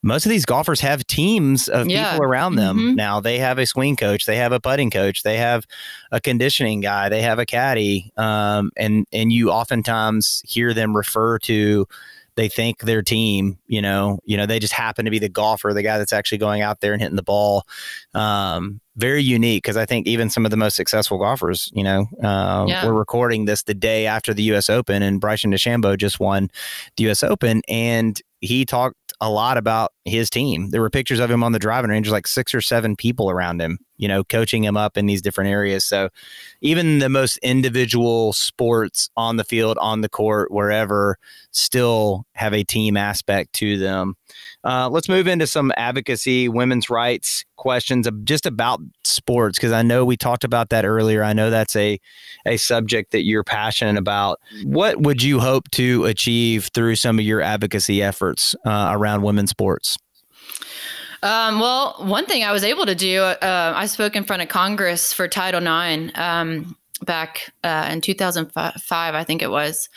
most 0.02 0.24
of 0.24 0.30
these 0.30 0.46
golfers 0.46 0.80
have 0.80 1.04
teams 1.08 1.68
of 1.68 1.88
yeah. 1.88 2.12
people 2.12 2.24
around 2.24 2.54
them. 2.54 2.78
Mm-hmm. 2.78 2.94
Now 2.94 3.20
they 3.20 3.38
have 3.38 3.58
a 3.58 3.66
swing 3.66 3.96
coach, 3.96 4.24
they 4.24 4.36
have 4.36 4.52
a 4.52 4.60
putting 4.60 4.90
coach, 4.90 5.24
they 5.24 5.36
have 5.36 5.66
a 6.12 6.20
conditioning 6.20 6.80
guy, 6.80 7.08
they 7.08 7.22
have 7.22 7.40
a 7.40 7.44
caddy, 7.44 8.12
um, 8.16 8.70
and 8.76 9.04
and 9.12 9.32
you 9.32 9.50
oftentimes 9.50 10.42
hear 10.46 10.72
them 10.72 10.96
refer 10.96 11.40
to 11.40 11.86
they 12.36 12.48
thank 12.48 12.80
their 12.80 13.02
team. 13.02 13.58
You 13.66 13.82
know, 13.82 14.20
you 14.24 14.36
know, 14.36 14.46
they 14.46 14.58
just 14.58 14.72
happen 14.72 15.04
to 15.04 15.10
be 15.10 15.18
the 15.18 15.28
golfer, 15.28 15.72
the 15.72 15.82
guy 15.82 15.98
that's 15.98 16.12
actually 16.12 16.38
going 16.38 16.62
out 16.62 16.80
there 16.80 16.92
and 16.92 17.02
hitting 17.02 17.16
the 17.16 17.22
ball. 17.22 17.64
Um, 18.14 18.80
very 18.96 19.22
unique 19.22 19.62
because 19.62 19.76
I 19.76 19.86
think 19.86 20.06
even 20.06 20.30
some 20.30 20.44
of 20.44 20.50
the 20.50 20.56
most 20.56 20.76
successful 20.76 21.18
golfers, 21.18 21.70
you 21.72 21.82
know, 21.82 22.06
uh, 22.22 22.66
yeah. 22.68 22.84
we're 22.84 22.92
recording 22.92 23.46
this 23.46 23.62
the 23.62 23.74
day 23.74 24.06
after 24.06 24.34
the 24.34 24.42
U.S. 24.44 24.68
Open, 24.68 25.02
and 25.02 25.20
Bryson 25.20 25.52
DeChambeau 25.52 25.96
just 25.96 26.20
won 26.20 26.50
the 26.96 27.04
U.S. 27.04 27.22
Open, 27.22 27.62
and 27.68 28.20
he 28.40 28.64
talked 28.64 28.96
a 29.20 29.30
lot 29.30 29.56
about 29.56 29.92
his 30.04 30.30
team. 30.30 30.70
There 30.70 30.80
were 30.80 30.90
pictures 30.90 31.20
of 31.20 31.30
him 31.30 31.44
on 31.44 31.52
the 31.52 31.58
driving 31.58 31.90
range, 31.90 32.10
like 32.10 32.26
six 32.26 32.54
or 32.54 32.60
seven 32.60 32.96
people 32.96 33.30
around 33.30 33.60
him, 33.60 33.78
you 34.00 34.08
know, 34.08 34.24
coaching 34.24 34.64
him 34.64 34.78
up 34.78 34.96
in 34.96 35.04
these 35.04 35.20
different 35.20 35.50
areas. 35.50 35.84
So 35.84 36.08
even 36.62 37.00
the 37.00 37.10
most 37.10 37.36
individual 37.38 38.32
sports 38.32 39.10
on 39.14 39.36
the 39.36 39.44
field, 39.44 39.76
on 39.78 40.00
the 40.00 40.08
court, 40.08 40.50
wherever, 40.50 41.18
still 41.50 42.24
have 42.34 42.54
a 42.54 42.64
team 42.64 42.96
aspect 42.96 43.52
to 43.54 43.76
them. 43.76 44.14
Uh, 44.64 44.88
let's 44.88 45.08
move 45.08 45.28
into 45.28 45.46
some 45.46 45.70
advocacy, 45.76 46.48
women's 46.48 46.88
rights 46.88 47.44
questions 47.56 48.08
just 48.24 48.46
about 48.46 48.80
sports, 49.04 49.58
because 49.58 49.72
I 49.72 49.82
know 49.82 50.06
we 50.06 50.16
talked 50.16 50.44
about 50.44 50.70
that 50.70 50.86
earlier. 50.86 51.22
I 51.22 51.34
know 51.34 51.50
that's 51.50 51.76
a, 51.76 52.00
a 52.46 52.56
subject 52.56 53.12
that 53.12 53.24
you're 53.24 53.44
passionate 53.44 53.98
about. 53.98 54.40
What 54.64 55.02
would 55.02 55.22
you 55.22 55.40
hope 55.40 55.70
to 55.72 56.06
achieve 56.06 56.70
through 56.72 56.96
some 56.96 57.18
of 57.18 57.24
your 57.26 57.42
advocacy 57.42 58.02
efforts 58.02 58.54
uh, 58.64 58.92
around 58.92 59.22
women's 59.22 59.50
sports? 59.50 59.98
Um, 61.22 61.60
well, 61.60 61.96
one 61.98 62.26
thing 62.26 62.44
I 62.44 62.52
was 62.52 62.64
able 62.64 62.86
to 62.86 62.94
do, 62.94 63.20
uh, 63.20 63.72
I 63.76 63.86
spoke 63.86 64.16
in 64.16 64.24
front 64.24 64.42
of 64.42 64.48
Congress 64.48 65.12
for 65.12 65.28
Title 65.28 65.60
IX 65.60 66.18
um, 66.18 66.76
back 67.04 67.52
uh, 67.62 67.88
in 67.90 68.00
2005, 68.00 69.14
I 69.14 69.24
think 69.24 69.42
it 69.42 69.50
was. 69.50 69.88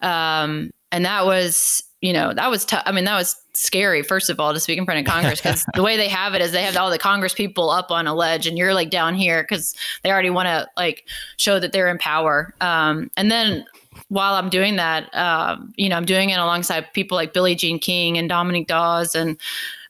Um, 0.00 0.70
and 0.92 1.04
that 1.04 1.26
was, 1.26 1.82
you 2.00 2.12
know, 2.12 2.32
that 2.32 2.48
was 2.50 2.64
tough. 2.64 2.82
I 2.86 2.92
mean, 2.92 3.04
that 3.04 3.16
was 3.16 3.36
scary, 3.54 4.02
first 4.02 4.30
of 4.30 4.38
all, 4.38 4.54
to 4.54 4.60
speak 4.60 4.78
in 4.78 4.84
front 4.84 5.00
of 5.00 5.12
Congress 5.12 5.40
because 5.40 5.66
the 5.74 5.82
way 5.82 5.96
they 5.96 6.08
have 6.08 6.34
it 6.34 6.40
is 6.40 6.52
they 6.52 6.62
have 6.62 6.76
all 6.76 6.90
the 6.90 6.98
Congress 6.98 7.34
people 7.34 7.70
up 7.70 7.90
on 7.90 8.06
a 8.06 8.14
ledge 8.14 8.46
and 8.46 8.56
you're 8.56 8.72
like 8.72 8.90
down 8.90 9.16
here 9.16 9.42
because 9.42 9.74
they 10.04 10.12
already 10.12 10.30
want 10.30 10.46
to 10.46 10.68
like 10.76 11.08
show 11.38 11.58
that 11.58 11.72
they're 11.72 11.88
in 11.88 11.98
power. 11.98 12.54
Um, 12.60 13.10
and 13.16 13.32
then 13.32 13.66
while 14.08 14.34
I'm 14.34 14.48
doing 14.48 14.76
that, 14.76 15.12
uh, 15.12 15.56
you 15.74 15.88
know, 15.88 15.96
I'm 15.96 16.04
doing 16.04 16.30
it 16.30 16.38
alongside 16.38 16.92
people 16.92 17.16
like 17.16 17.32
Billie 17.32 17.56
Jean 17.56 17.80
King 17.80 18.16
and 18.16 18.28
Dominique 18.28 18.68
Dawes 18.68 19.16
and, 19.16 19.36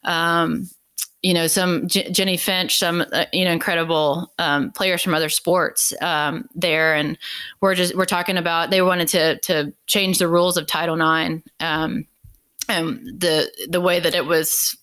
um, 0.09 0.69
you 1.23 1.35
know, 1.35 1.47
some 1.47 1.89
J- 1.89 2.11
Jennie 2.11 2.37
Finch, 2.37 2.79
some 2.79 3.05
uh, 3.13 3.27
you 3.33 3.45
know 3.45 3.51
incredible 3.53 4.33
um, 4.39 4.71
players 4.73 5.03
from 5.03 5.15
other 5.15 5.29
sports 5.29 5.93
um, 6.01 6.49
there, 6.55 6.95
and 6.95 7.19
we're 7.61 7.75
just 7.75 7.95
we're 7.97 8.05
talking 8.05 8.37
about 8.37 8.71
they 8.71 8.83
wanted 8.83 9.09
to 9.09 9.39
to 9.41 9.73
change 9.87 10.19
the 10.19 10.29
rules 10.29 10.57
of 10.57 10.67
Title 10.67 10.95
IX, 10.95 11.43
um, 11.61 12.07
and 12.69 12.99
the 13.21 13.51
the 13.69 13.81
way 13.81 14.01
that 14.01 14.15
it 14.15 14.27
was 14.27 14.77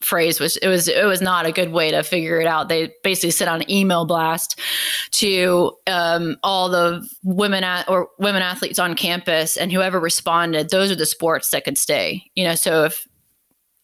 phrase 0.00 0.38
was 0.38 0.56
it 0.58 0.68
was 0.68 0.88
it 0.88 1.04
was 1.04 1.20
not 1.20 1.46
a 1.46 1.52
good 1.52 1.72
way 1.72 1.90
to 1.90 2.02
figure 2.02 2.40
it 2.40 2.46
out. 2.46 2.68
They 2.68 2.92
basically 3.02 3.32
sent 3.32 3.50
out 3.50 3.60
an 3.60 3.70
email 3.70 4.06
blast 4.06 4.58
to 5.12 5.72
um, 5.86 6.36
all 6.42 6.68
the 6.70 7.06
women 7.22 7.64
at, 7.64 7.88
or 7.88 8.08
women 8.18 8.42
athletes 8.42 8.78
on 8.78 8.94
campus, 8.94 9.58
and 9.58 9.70
whoever 9.70 10.00
responded, 10.00 10.70
those 10.70 10.90
are 10.90 10.96
the 10.96 11.06
sports 11.06 11.50
that 11.50 11.64
could 11.64 11.76
stay. 11.76 12.24
You 12.34 12.44
know, 12.44 12.54
so 12.54 12.84
if 12.84 13.06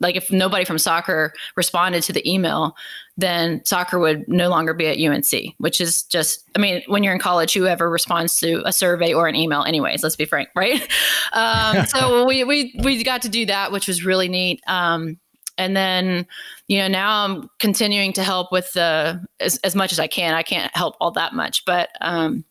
like 0.03 0.17
if 0.17 0.31
nobody 0.31 0.65
from 0.65 0.79
soccer 0.79 1.33
responded 1.57 2.03
to 2.03 2.13
the 2.13 2.31
email, 2.31 2.77
then 3.17 3.65
soccer 3.65 3.99
would 3.99 4.27
no 4.27 4.49
longer 4.49 4.75
be 4.75 4.87
at 4.87 4.99
UNC, 4.99 5.55
which 5.59 5.81
is 5.81 6.03
just, 6.05 6.45
I 6.57 6.59
mean, 6.59 6.83
when 6.87 7.03
you're 7.03 7.15
in 7.15 7.21
college, 7.21 7.55
whoever 7.55 7.89
responds 7.89 8.39
to 8.41 8.63
a 8.67 8.73
survey 8.73 9.13
or 9.15 9.29
an 9.29 9.37
email, 9.37 9.63
anyways, 9.63 10.03
let's 10.03 10.17
be 10.17 10.25
frank, 10.25 10.49
right? 10.55 10.87
Um, 11.35 11.87
so 11.87 12.27
we, 12.27 12.45
we, 12.45 12.79
we 12.83 13.03
got 13.05 13.23
to 13.23 13.29
do 13.31 13.47
that, 13.47 13.73
which 13.73 13.89
was 13.89 14.05
really 14.05 14.29
neat. 14.29 14.61
Um, 14.67 15.19
and 15.57 15.75
then, 15.75 16.27
you 16.69 16.77
know, 16.77 16.89
now 16.89 17.25
I'm 17.25 17.49
continuing 17.59 18.13
to 18.15 18.23
help 18.23 18.53
with 18.53 18.71
the, 18.75 19.25
as, 19.41 19.57
as 19.59 19.75
much 19.75 19.93
as 19.93 19.99
I 19.99 20.09
can. 20.09 20.35
I 20.35 20.43
can't 20.43 20.75
help 20.77 20.97
all 21.01 21.11
that 21.13 21.33
much, 21.33 21.65
but, 21.65 21.89
um, 22.03 22.45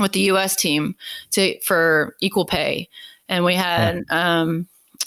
with 0.00 0.12
the 0.12 0.20
U.S. 0.20 0.56
team 0.56 0.96
to, 1.30 1.60
for 1.60 2.16
equal 2.20 2.44
pay. 2.44 2.88
And 3.28 3.44
we 3.44 3.54
had, 3.54 4.02
um, 4.10 4.66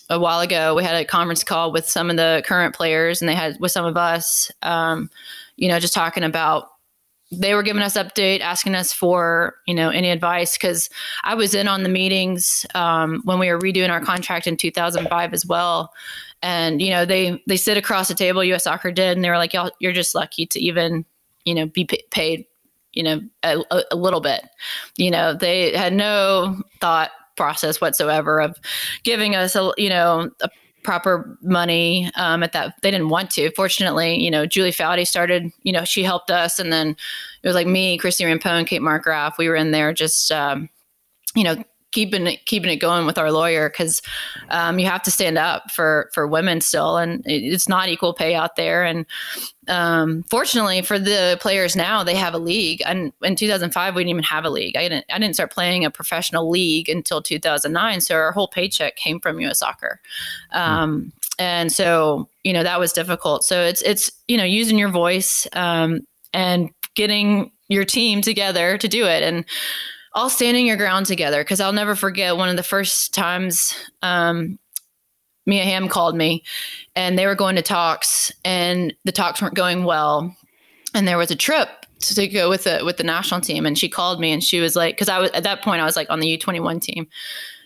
a 0.10 0.20
while 0.20 0.40
ago, 0.40 0.76
we 0.76 0.84
had 0.84 0.96
a 0.96 1.06
conference 1.06 1.44
call 1.44 1.72
with 1.72 1.88
some 1.88 2.10
of 2.10 2.18
the 2.18 2.44
current 2.46 2.76
players, 2.76 3.22
and 3.22 3.28
they 3.28 3.36
had 3.36 3.60
with 3.60 3.72
some 3.72 3.86
of 3.86 3.98
us, 3.98 4.52
um, 4.62 5.10
you 5.56 5.68
know, 5.68 5.80
just 5.80 5.94
talking 5.94 6.24
about. 6.24 6.70
They 7.30 7.54
were 7.54 7.64
giving 7.64 7.82
us 7.82 7.98
update, 7.98 8.40
asking 8.40 8.74
us 8.74 8.94
for 8.94 9.56
you 9.68 9.74
know 9.74 9.90
any 9.90 10.10
advice 10.12 10.58
because 10.58 10.90
I 11.26 11.36
was 11.36 11.54
in 11.54 11.68
on 11.68 11.84
the 11.84 11.90
meetings 11.90 12.66
um, 12.74 13.22
when 13.26 13.38
we 13.38 13.52
were 13.52 13.60
redoing 13.60 13.90
our 13.90 14.00
contract 14.00 14.48
in 14.48 14.56
2005 14.56 15.34
as 15.34 15.46
well, 15.46 15.92
and 16.42 16.82
you 16.82 16.90
know 16.90 17.04
they 17.04 17.44
they 17.46 17.58
sit 17.58 17.78
across 17.78 18.08
the 18.08 18.14
table. 18.14 18.46
U.S. 18.46 18.64
Soccer 18.64 18.92
did, 18.92 19.18
and 19.18 19.26
they 19.26 19.30
were 19.30 19.38
like, 19.38 19.54
"Y'all, 19.54 19.72
you're 19.80 19.92
just 19.92 20.16
lucky 20.16 20.46
to 20.46 20.60
even 20.62 21.04
you 21.44 21.54
know 21.54 21.66
be 21.66 21.84
p- 21.84 22.04
paid." 22.12 22.46
You 22.94 23.04
know, 23.04 23.22
a, 23.44 23.84
a 23.92 23.96
little 23.96 24.22
bit. 24.22 24.44
You 24.96 25.12
know, 25.12 25.34
they 25.36 25.76
had 25.76 25.94
no 25.94 26.60
thought 26.80 27.12
process 27.38 27.80
whatsoever 27.80 28.42
of 28.42 28.58
giving 29.04 29.36
us 29.36 29.56
a 29.56 29.72
you 29.78 29.90
know 29.90 30.30
a 30.42 30.50
proper 30.84 31.38
money 31.42 32.10
um, 32.16 32.44
at 32.44 32.54
that 32.54 32.74
they 32.82 32.92
didn't 32.92 33.10
want 33.10 33.30
to. 33.32 33.52
Fortunately 33.52 34.22
you 34.22 34.32
know 34.32 34.46
julie 34.46 34.72
foudy 34.72 35.08
started 35.08 35.52
you 35.64 35.72
know 35.72 35.86
she 35.86 36.04
helped 36.04 36.32
us 36.32 36.60
and 36.60 36.74
then 36.74 36.96
it 37.44 37.48
was 37.48 37.56
like 37.56 37.68
me 37.68 37.98
Christie 37.98 38.26
Rampone 38.26 38.66
kate 38.66 38.82
markgraf 38.82 39.38
we 39.38 39.48
were 39.48 39.56
in 39.56 39.72
there 39.72 39.94
just 39.94 40.32
um, 40.32 40.70
you 41.36 41.44
know 41.44 41.64
keeping 41.98 42.28
it 42.28 42.46
keeping 42.46 42.70
it 42.70 42.76
going 42.76 43.08
with 43.08 43.18
our 43.18 43.32
lawyer 43.32 43.70
because 43.70 44.04
um, 44.50 44.78
you 44.78 44.86
have 44.86 45.02
to 45.02 45.10
stand 45.10 45.36
up 45.36 45.72
for 45.72 46.12
for 46.14 46.28
women 46.28 46.62
still, 46.62 46.96
and 46.96 47.24
it's 47.26 47.68
not 47.68 47.90
equal 47.90 48.14
pay 48.14 48.36
out 48.36 48.56
there. 48.56 48.84
And 48.84 49.04
um, 49.68 50.22
fortunately 50.30 50.84
for 50.84 51.00
the 51.00 51.40
players 51.42 51.76
now, 51.76 52.04
they 52.04 52.14
have 52.14 52.36
a 52.36 52.38
league. 52.38 52.84
And 52.86 53.14
in 53.24 53.36
2005, 53.36 53.96
we 53.96 54.02
didn't 54.02 54.12
even 54.12 54.24
have 54.24 54.46
a 54.46 54.52
league. 54.52 54.78
I 54.78 54.88
didn't 54.88 55.06
I 55.10 55.18
didn't 55.18 55.34
start 55.34 55.52
playing 55.52 55.86
a 55.86 55.90
professional 55.90 56.48
league 56.48 56.88
until 56.88 57.20
2009. 57.20 58.02
So 58.02 58.14
our 58.14 58.32
whole 58.32 58.48
paycheck 58.48 58.96
came 58.96 59.20
from 59.20 59.42
U.S. 59.42 59.58
Soccer. 59.58 60.00
Um, 60.52 61.12
and 61.40 61.72
so 61.72 62.30
you 62.44 62.54
know 62.54 62.62
that 62.62 62.80
was 62.80 62.94
difficult. 62.94 63.44
So 63.44 63.64
it's 63.64 63.82
it's 63.82 64.12
you 64.28 64.38
know 64.38 64.44
using 64.44 64.78
your 64.78 64.90
voice 64.90 65.48
um, 65.54 66.02
and 66.32 66.70
getting 66.94 67.52
your 67.70 67.86
team 67.86 68.22
together 68.22 68.78
to 68.78 68.88
do 68.88 69.08
it 69.08 69.24
and 69.24 69.46
all 70.18 70.32
standing 70.32 70.66
your 70.66 70.78
ground 70.78 71.06
together 71.06 71.44
because 71.44 71.60
I'll 71.60 71.72
never 71.72 71.96
forget 71.96 72.38
one 72.38 72.50
of 72.50 72.58
the 72.58 72.64
first 72.64 73.14
times 73.14 73.76
um, 74.02 74.58
Mia 75.46 75.64
Hamm 75.64 75.88
called 75.88 76.16
me 76.16 76.44
and 76.96 77.20
they 77.20 77.28
were 77.28 77.36
going 77.36 77.56
to 77.56 77.62
talks 77.62 78.32
and 78.44 78.96
the 79.06 79.12
talks 79.12 79.44
weren't 79.44 79.54
going 79.54 79.84
well. 79.84 80.36
And 80.96 81.08
there 81.08 81.20
was 81.20 81.30
a 81.30 81.36
trip 81.36 81.70
to 82.00 82.28
go 82.28 82.50
with 82.50 82.64
the 82.64 82.82
with 82.84 82.98
the 82.98 83.04
national 83.04 83.42
team 83.42 83.66
and 83.68 83.78
she 83.78 83.90
called 83.90 84.20
me 84.20 84.32
and 84.32 84.44
she 84.44 84.60
was 84.60 84.76
like 84.76 84.96
because 84.96 85.08
I 85.10 85.20
was 85.20 85.30
at 85.32 85.44
that 85.44 85.62
point 85.62 85.82
I 85.82 85.86
was 85.86 85.96
like 85.96 86.10
on 86.10 86.20
the 86.20 86.38
U21 86.38 86.82
team 86.82 87.08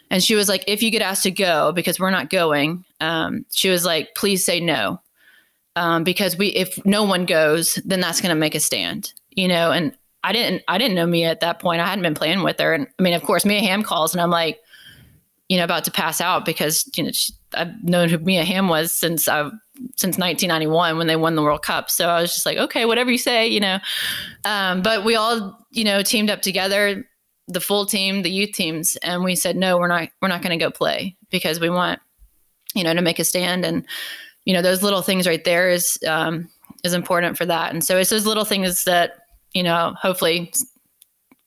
and 0.09 0.21
she 0.21 0.35
was 0.35 0.49
like 0.49 0.65
if 0.67 0.83
you 0.83 0.91
get 0.91 1.01
asked 1.01 1.23
to 1.23 1.31
go 1.31 1.71
because 1.71 1.99
we're 1.99 2.11
not 2.11 2.29
going 2.29 2.83
um, 2.99 3.45
she 3.51 3.69
was 3.69 3.85
like 3.85 4.13
please 4.15 4.45
say 4.45 4.59
no 4.59 5.01
um, 5.77 6.03
because 6.03 6.37
we 6.37 6.47
if 6.47 6.85
no 6.85 7.03
one 7.03 7.25
goes 7.25 7.75
then 7.85 7.99
that's 7.99 8.21
going 8.21 8.33
to 8.33 8.39
make 8.39 8.55
a 8.55 8.59
stand 8.61 9.13
you 9.31 9.49
know 9.49 9.71
and 9.71 9.97
I 10.23 10.33
didn't 10.33 10.63
I 10.67 10.77
didn't 10.77 10.95
know 10.95 11.07
Mia 11.07 11.29
at 11.29 11.39
that 11.39 11.59
point. 11.59 11.81
I 11.81 11.87
hadn't 11.87 12.03
been 12.03 12.13
playing 12.13 12.43
with 12.43 12.59
her, 12.59 12.73
and 12.73 12.87
I 12.99 13.03
mean, 13.03 13.13
of 13.13 13.23
course, 13.23 13.45
Mia 13.45 13.59
Hamm 13.59 13.83
calls, 13.83 14.13
and 14.13 14.21
I'm 14.21 14.29
like, 14.29 14.59
you 15.49 15.57
know, 15.57 15.63
about 15.63 15.83
to 15.85 15.91
pass 15.91 16.21
out 16.21 16.45
because 16.45 16.89
you 16.95 17.03
know 17.03 17.11
she, 17.11 17.33
I've 17.53 17.83
known 17.83 18.09
who 18.09 18.17
Mia 18.19 18.43
Hamm 18.43 18.67
was 18.67 18.91
since 18.91 19.27
I 19.27 19.49
since 19.95 20.17
1991 20.17 20.97
when 20.97 21.07
they 21.07 21.15
won 21.15 21.35
the 21.35 21.41
World 21.41 21.63
Cup. 21.63 21.89
So 21.89 22.07
I 22.07 22.21
was 22.21 22.33
just 22.33 22.45
like, 22.45 22.57
okay, 22.57 22.85
whatever 22.85 23.11
you 23.11 23.17
say, 23.17 23.47
you 23.47 23.59
know. 23.59 23.79
Um, 24.45 24.81
but 24.81 25.03
we 25.03 25.15
all 25.15 25.65
you 25.71 25.83
know 25.83 26.03
teamed 26.03 26.29
up 26.29 26.41
together, 26.41 27.03
the 27.47 27.61
full 27.61 27.85
team, 27.85 28.21
the 28.21 28.31
youth 28.31 28.51
teams, 28.51 28.97
and 28.97 29.23
we 29.23 29.35
said 29.35 29.55
no, 29.55 29.77
we're 29.77 29.87
not 29.87 30.09
we're 30.21 30.27
not 30.27 30.41
going 30.41 30.57
to 30.57 30.63
go 30.63 30.69
play 30.69 31.15
because 31.31 31.59
we 31.59 31.69
want 31.69 31.99
you 32.75 32.83
know 32.83 32.93
to 32.93 33.01
make 33.01 33.19
a 33.19 33.23
stand 33.23 33.65
and 33.65 33.85
you 34.45 34.53
know 34.53 34.61
those 34.61 34.83
little 34.83 35.01
things 35.01 35.27
right 35.27 35.43
there 35.43 35.69
is 35.69 35.97
um, 36.07 36.47
is 36.83 36.93
important 36.93 37.37
for 37.37 37.45
that. 37.45 37.73
And 37.73 37.83
so 37.83 37.97
it's 37.97 38.09
those 38.09 38.25
little 38.25 38.45
things 38.45 38.83
that 38.85 39.20
you 39.53 39.63
know, 39.63 39.93
hopefully 39.99 40.51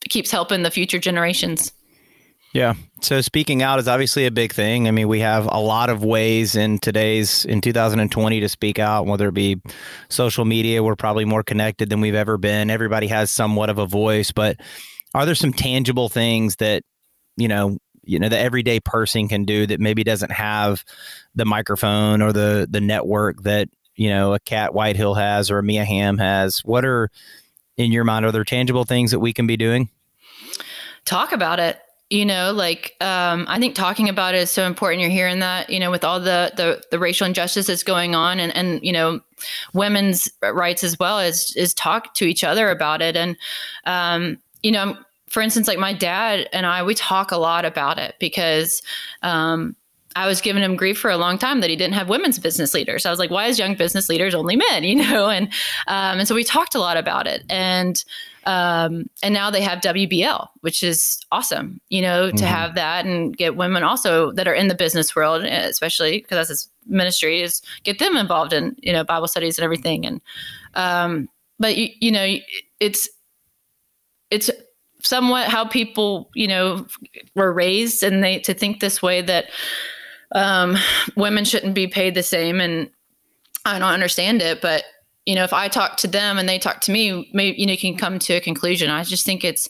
keeps 0.09 0.31
helping 0.31 0.63
the 0.63 0.71
future 0.71 0.99
generations. 0.99 1.71
Yeah. 2.53 2.75
So 3.01 3.19
speaking 3.19 3.61
out 3.61 3.79
is 3.79 3.87
obviously 3.89 4.25
a 4.25 4.31
big 4.31 4.53
thing. 4.53 4.87
I 4.87 4.91
mean, 4.91 5.09
we 5.09 5.19
have 5.19 5.45
a 5.51 5.59
lot 5.59 5.89
of 5.89 6.05
ways 6.05 6.55
in 6.55 6.79
today's 6.79 7.43
in 7.43 7.59
2020 7.59 8.39
to 8.39 8.47
speak 8.47 8.79
out, 8.79 9.05
whether 9.05 9.27
it 9.27 9.33
be 9.33 9.61
social 10.07 10.45
media, 10.45 10.81
we're 10.81 10.95
probably 10.95 11.25
more 11.25 11.43
connected 11.43 11.89
than 11.89 11.99
we've 11.99 12.15
ever 12.15 12.37
been. 12.37 12.69
Everybody 12.69 13.07
has 13.07 13.29
somewhat 13.29 13.69
of 13.69 13.77
a 13.77 13.85
voice, 13.85 14.31
but 14.31 14.55
are 15.13 15.25
there 15.25 15.35
some 15.35 15.51
tangible 15.51 16.07
things 16.07 16.55
that, 16.57 16.83
you 17.35 17.49
know, 17.49 17.77
you 18.03 18.19
know, 18.19 18.29
the 18.29 18.39
everyday 18.39 18.79
person 18.79 19.27
can 19.27 19.43
do 19.43 19.67
that 19.67 19.81
maybe 19.81 20.05
doesn't 20.05 20.31
have 20.31 20.85
the 21.33 21.45
microphone 21.45 22.21
or 22.21 22.31
the 22.31 22.67
the 22.69 22.79
network 22.79 23.43
that, 23.43 23.67
you 23.95 24.09
know, 24.09 24.33
a 24.33 24.39
Cat 24.39 24.73
Whitehill 24.73 25.15
has 25.15 25.51
or 25.51 25.57
a 25.57 25.63
Mia 25.63 25.83
Hamm 25.83 26.19
has? 26.19 26.59
What 26.59 26.85
are 26.85 27.09
in 27.77 27.91
your 27.91 28.03
mind? 28.03 28.25
Are 28.25 28.31
there 28.31 28.43
tangible 28.43 28.83
things 28.83 29.11
that 29.11 29.19
we 29.19 29.33
can 29.33 29.47
be 29.47 29.57
doing? 29.57 29.89
Talk 31.05 31.31
about 31.31 31.59
it. 31.59 31.79
you 32.11 32.23
know 32.25 32.51
like 32.53 32.95
um, 33.01 33.45
i 33.49 33.57
think 33.59 33.73
talking 33.73 34.09
about 34.09 34.35
it 34.35 34.37
is 34.37 34.51
so 34.51 34.65
important 34.67 35.01
you're 35.01 35.09
hearing 35.09 35.39
that 35.39 35.71
you 35.71 35.79
know 35.79 35.89
with 35.89 36.03
all 36.03 36.19
the 36.19 36.51
the, 36.55 36.79
the 36.91 36.99
racial 36.99 37.25
injustice 37.25 37.65
that's 37.65 37.81
going 37.83 38.13
on 38.13 38.39
and 38.39 38.55
and 38.55 38.79
you 38.83 38.91
know 38.91 39.19
women's 39.73 40.29
rights 40.41 40.83
as 40.83 40.99
well 40.99 41.17
is 41.19 41.55
is 41.55 41.73
talk 41.73 42.13
to 42.13 42.25
each 42.25 42.43
other 42.43 42.69
about 42.69 43.01
it 43.01 43.15
and 43.17 43.35
um, 43.85 44.37
you 44.61 44.71
know 44.71 44.95
for 45.27 45.41
instance 45.41 45.67
like 45.67 45.79
my 45.79 45.93
dad 45.93 46.47
and 46.53 46.67
i 46.67 46.83
we 46.83 46.93
talk 46.93 47.31
a 47.31 47.37
lot 47.37 47.65
about 47.65 47.97
it 47.97 48.13
because 48.19 48.83
um, 49.23 49.75
I 50.15 50.27
was 50.27 50.39
giving 50.39 50.63
him 50.63 50.75
grief 50.75 50.97
for 50.97 51.11
a 51.11 51.17
long 51.17 51.37
time 51.37 51.59
that 51.59 51.69
he 51.69 51.75
didn't 51.75 51.93
have 51.95 52.07
women's 52.07 52.39
business 52.39 52.73
leaders. 52.73 53.05
I 53.05 53.09
was 53.09 53.19
like, 53.19 53.31
why 53.31 53.47
is 53.47 53.59
young 53.59 53.75
business 53.75 54.07
leaders 54.07 54.33
only 54.33 54.55
men? 54.55 54.83
You 54.95 54.95
know, 54.95 55.29
and 55.29 55.47
um, 55.87 56.19
and 56.19 56.27
so 56.27 56.35
we 56.35 56.43
talked 56.43 56.75
a 56.75 56.79
lot 56.79 56.95
about 56.95 57.27
it, 57.27 57.43
and 57.49 58.01
um, 58.45 59.09
and 59.23 59.33
now 59.33 59.49
they 59.49 59.61
have 59.61 59.79
WBL, 59.79 60.47
which 60.61 60.83
is 60.83 61.19
awesome. 61.31 61.81
You 61.89 62.01
know, 62.01 62.27
mm-hmm. 62.27 62.37
to 62.37 62.45
have 62.45 62.75
that 62.75 63.05
and 63.05 63.35
get 63.35 63.57
women 63.57 63.83
also 63.83 64.31
that 64.33 64.47
are 64.47 64.53
in 64.53 64.67
the 64.67 64.75
business 64.75 65.15
world, 65.15 65.43
especially 65.43 66.19
because 66.19 66.35
that's 66.35 66.49
his 66.49 66.69
ministry, 66.85 67.41
is 67.41 67.61
get 67.83 67.99
them 67.99 68.15
involved 68.15 68.53
in 68.53 68.75
you 68.77 68.93
know 68.93 69.03
Bible 69.03 69.27
studies 69.27 69.57
and 69.57 69.63
everything. 69.63 70.05
And 70.05 70.21
um, 70.75 71.29
but 71.59 71.75
you, 71.75 71.89
you 71.99 72.11
know, 72.11 72.35
it's 72.79 73.09
it's 74.29 74.51
somewhat 75.01 75.47
how 75.49 75.65
people 75.65 76.29
you 76.35 76.47
know 76.47 76.85
were 77.33 77.51
raised 77.51 78.03
and 78.03 78.23
they 78.23 78.39
to 78.39 78.53
think 78.53 78.79
this 78.79 79.01
way 79.01 79.21
that 79.21 79.45
um, 80.33 80.77
women 81.15 81.45
shouldn't 81.45 81.75
be 81.75 81.87
paid 81.87 82.15
the 82.15 82.23
same. 82.23 82.59
And 82.59 82.89
I 83.65 83.79
don't 83.79 83.93
understand 83.93 84.41
it, 84.41 84.61
but 84.61 84.83
you 85.25 85.33
know, 85.33 85.43
if 85.43 85.53
I 85.53 85.67
talk 85.67 85.97
to 85.97 86.07
them 86.07 86.37
and 86.37 86.47
they 86.47 86.59
talk 86.59 86.81
to 86.81 86.91
me, 86.91 87.29
maybe 87.33 87.59
you 87.59 87.65
know, 87.65 87.71
you 87.71 87.77
can 87.77 87.97
come 87.97 88.19
to 88.19 88.33
a 88.35 88.41
conclusion. 88.41 88.89
I 88.89 89.03
just 89.03 89.25
think 89.25 89.43
it's 89.43 89.69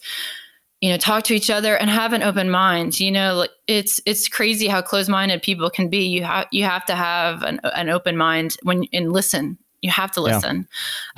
you 0.82 0.90
know 0.90 0.98
talk 0.98 1.24
to 1.24 1.34
each 1.34 1.50
other 1.50 1.76
and 1.76 1.90
have 1.90 2.14
an 2.14 2.22
open 2.22 2.50
mind 2.50 3.00
you 3.00 3.12
know 3.12 3.48
it's 3.68 4.00
it's 4.06 4.28
crazy 4.28 4.68
how 4.68 4.82
closed-minded 4.82 5.42
people 5.42 5.70
can 5.70 5.90
be 5.90 6.06
you 6.06 6.24
have 6.24 6.48
you 6.52 6.64
have 6.64 6.86
to 6.86 6.96
have 6.96 7.44
an, 7.44 7.60
an 7.64 7.90
open 7.90 8.18
mind 8.18 8.58
when 8.64 8.84
and 8.94 9.12
listen 9.12 9.58
you 9.82 9.92
have 9.92 10.12
to 10.14 10.22
listen. 10.22 10.68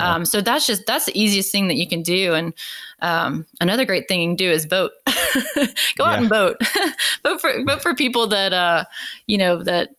Yeah. 0.00 0.14
Um, 0.14 0.24
so 0.24 0.40
that's 0.40 0.66
just 0.66 0.86
that's 0.86 1.06
the 1.06 1.18
easiest 1.18 1.50
thing 1.50 1.68
that 1.68 1.76
you 1.76 1.88
can 1.88 2.02
do. 2.02 2.34
And 2.34 2.52
um, 3.00 3.46
another 3.60 3.84
great 3.84 4.08
thing 4.08 4.20
you 4.20 4.28
can 4.28 4.36
do 4.36 4.50
is 4.50 4.64
vote. 4.64 4.92
Go 5.06 5.62
yeah. 5.98 6.04
out 6.04 6.18
and 6.18 6.28
vote. 6.28 6.56
Vote 7.24 7.40
for 7.40 7.64
vote 7.64 7.82
for 7.82 7.94
people 7.94 8.26
that 8.28 8.52
uh 8.52 8.84
you 9.26 9.36
know 9.36 9.62
that 9.62 9.90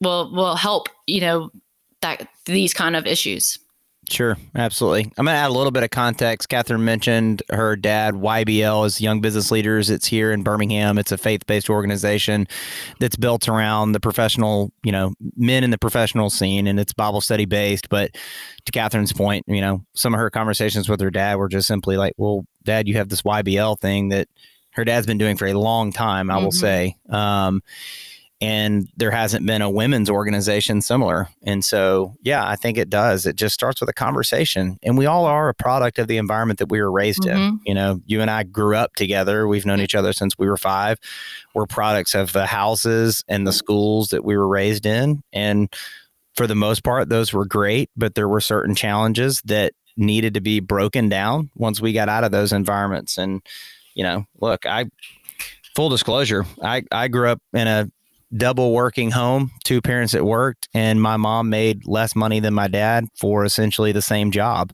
will 0.00 0.32
will 0.32 0.54
help 0.54 0.88
you 1.06 1.20
know 1.20 1.50
that 2.00 2.28
these 2.46 2.72
kind 2.72 2.96
of 2.96 3.06
issues 3.06 3.58
Sure, 4.10 4.36
absolutely. 4.54 5.04
I'm 5.16 5.24
going 5.24 5.34
to 5.34 5.40
add 5.40 5.50
a 5.50 5.54
little 5.54 5.70
bit 5.70 5.84
of 5.84 5.90
context. 5.90 6.48
Catherine 6.48 6.84
mentioned 6.84 7.42
her 7.50 7.76
dad, 7.76 8.14
YBL, 8.14 8.84
is 8.84 9.00
Young 9.00 9.20
Business 9.20 9.50
Leaders. 9.50 9.90
It's 9.90 10.06
here 10.06 10.32
in 10.32 10.42
Birmingham. 10.42 10.98
It's 10.98 11.12
a 11.12 11.18
faith 11.18 11.46
based 11.46 11.70
organization 11.70 12.48
that's 12.98 13.16
built 13.16 13.48
around 13.48 13.92
the 13.92 14.00
professional, 14.00 14.72
you 14.82 14.92
know, 14.92 15.14
men 15.36 15.62
in 15.62 15.70
the 15.70 15.78
professional 15.78 16.30
scene, 16.30 16.66
and 16.66 16.80
it's 16.80 16.92
Bible 16.92 17.20
study 17.20 17.44
based. 17.44 17.88
But 17.88 18.10
to 18.64 18.72
Catherine's 18.72 19.12
point, 19.12 19.44
you 19.46 19.60
know, 19.60 19.84
some 19.94 20.14
of 20.14 20.18
her 20.18 20.30
conversations 20.30 20.88
with 20.88 21.00
her 21.00 21.10
dad 21.10 21.36
were 21.36 21.48
just 21.48 21.68
simply 21.68 21.96
like, 21.96 22.14
well, 22.16 22.44
dad, 22.64 22.88
you 22.88 22.94
have 22.96 23.08
this 23.08 23.22
YBL 23.22 23.80
thing 23.80 24.08
that 24.08 24.28
her 24.72 24.84
dad's 24.84 25.06
been 25.06 25.18
doing 25.18 25.36
for 25.36 25.46
a 25.46 25.54
long 25.54 25.92
time, 25.92 26.30
I 26.30 26.34
mm-hmm. 26.34 26.44
will 26.44 26.52
say. 26.52 26.96
Um, 27.08 27.62
and 28.42 28.88
there 28.96 29.12
hasn't 29.12 29.46
been 29.46 29.62
a 29.62 29.70
women's 29.70 30.10
organization 30.10 30.82
similar. 30.82 31.28
And 31.44 31.64
so, 31.64 32.16
yeah, 32.22 32.44
I 32.44 32.56
think 32.56 32.76
it 32.76 32.90
does. 32.90 33.24
It 33.24 33.36
just 33.36 33.54
starts 33.54 33.80
with 33.80 33.88
a 33.88 33.92
conversation. 33.92 34.80
And 34.82 34.98
we 34.98 35.06
all 35.06 35.26
are 35.26 35.48
a 35.48 35.54
product 35.54 36.00
of 36.00 36.08
the 36.08 36.16
environment 36.16 36.58
that 36.58 36.68
we 36.68 36.80
were 36.80 36.90
raised 36.90 37.22
mm-hmm. 37.22 37.38
in. 37.38 37.60
You 37.64 37.74
know, 37.74 38.00
you 38.04 38.20
and 38.20 38.28
I 38.28 38.42
grew 38.42 38.74
up 38.74 38.96
together. 38.96 39.46
We've 39.46 39.64
known 39.64 39.80
each 39.80 39.94
other 39.94 40.12
since 40.12 40.36
we 40.36 40.48
were 40.48 40.56
five. 40.56 40.98
We're 41.54 41.66
products 41.66 42.16
of 42.16 42.32
the 42.32 42.46
houses 42.46 43.22
and 43.28 43.46
the 43.46 43.52
schools 43.52 44.08
that 44.08 44.24
we 44.24 44.36
were 44.36 44.48
raised 44.48 44.86
in. 44.86 45.22
And 45.32 45.72
for 46.34 46.48
the 46.48 46.56
most 46.56 46.82
part, 46.82 47.08
those 47.08 47.32
were 47.32 47.46
great, 47.46 47.90
but 47.96 48.16
there 48.16 48.28
were 48.28 48.40
certain 48.40 48.74
challenges 48.74 49.40
that 49.44 49.72
needed 49.96 50.34
to 50.34 50.40
be 50.40 50.58
broken 50.58 51.08
down 51.08 51.52
once 51.54 51.80
we 51.80 51.92
got 51.92 52.08
out 52.08 52.24
of 52.24 52.32
those 52.32 52.52
environments. 52.52 53.18
And, 53.18 53.40
you 53.94 54.02
know, 54.02 54.26
look, 54.40 54.66
I, 54.66 54.86
full 55.76 55.90
disclosure, 55.90 56.44
I, 56.60 56.82
I 56.90 57.06
grew 57.06 57.28
up 57.28 57.40
in 57.52 57.68
a 57.68 57.88
double 58.36 58.72
working 58.72 59.10
home, 59.10 59.50
two 59.64 59.80
parents 59.80 60.12
that 60.12 60.24
worked, 60.24 60.68
and 60.74 61.00
my 61.00 61.16
mom 61.16 61.50
made 61.50 61.86
less 61.86 62.16
money 62.16 62.40
than 62.40 62.54
my 62.54 62.68
dad 62.68 63.06
for 63.16 63.44
essentially 63.44 63.92
the 63.92 64.02
same 64.02 64.30
job 64.30 64.72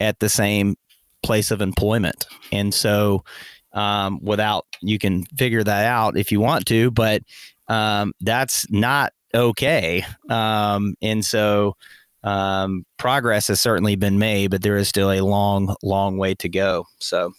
at 0.00 0.18
the 0.20 0.28
same 0.28 0.76
place 1.22 1.50
of 1.50 1.60
employment. 1.60 2.26
And 2.50 2.72
so, 2.72 3.24
um, 3.72 4.20
without 4.22 4.66
you 4.82 4.98
can 4.98 5.24
figure 5.38 5.64
that 5.64 5.86
out 5.86 6.16
if 6.16 6.30
you 6.30 6.40
want 6.40 6.66
to, 6.66 6.90
but 6.90 7.22
um, 7.68 8.12
that's 8.20 8.70
not 8.70 9.12
okay. 9.34 10.04
Um, 10.28 10.94
and 11.00 11.24
so, 11.24 11.76
um, 12.24 12.84
progress 12.98 13.48
has 13.48 13.60
certainly 13.60 13.96
been 13.96 14.18
made, 14.18 14.50
but 14.50 14.62
there 14.62 14.76
is 14.76 14.88
still 14.88 15.10
a 15.10 15.22
long, 15.22 15.74
long 15.82 16.18
way 16.18 16.34
to 16.36 16.48
go. 16.48 16.86
So, 17.00 17.32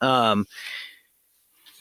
um, 0.00 0.46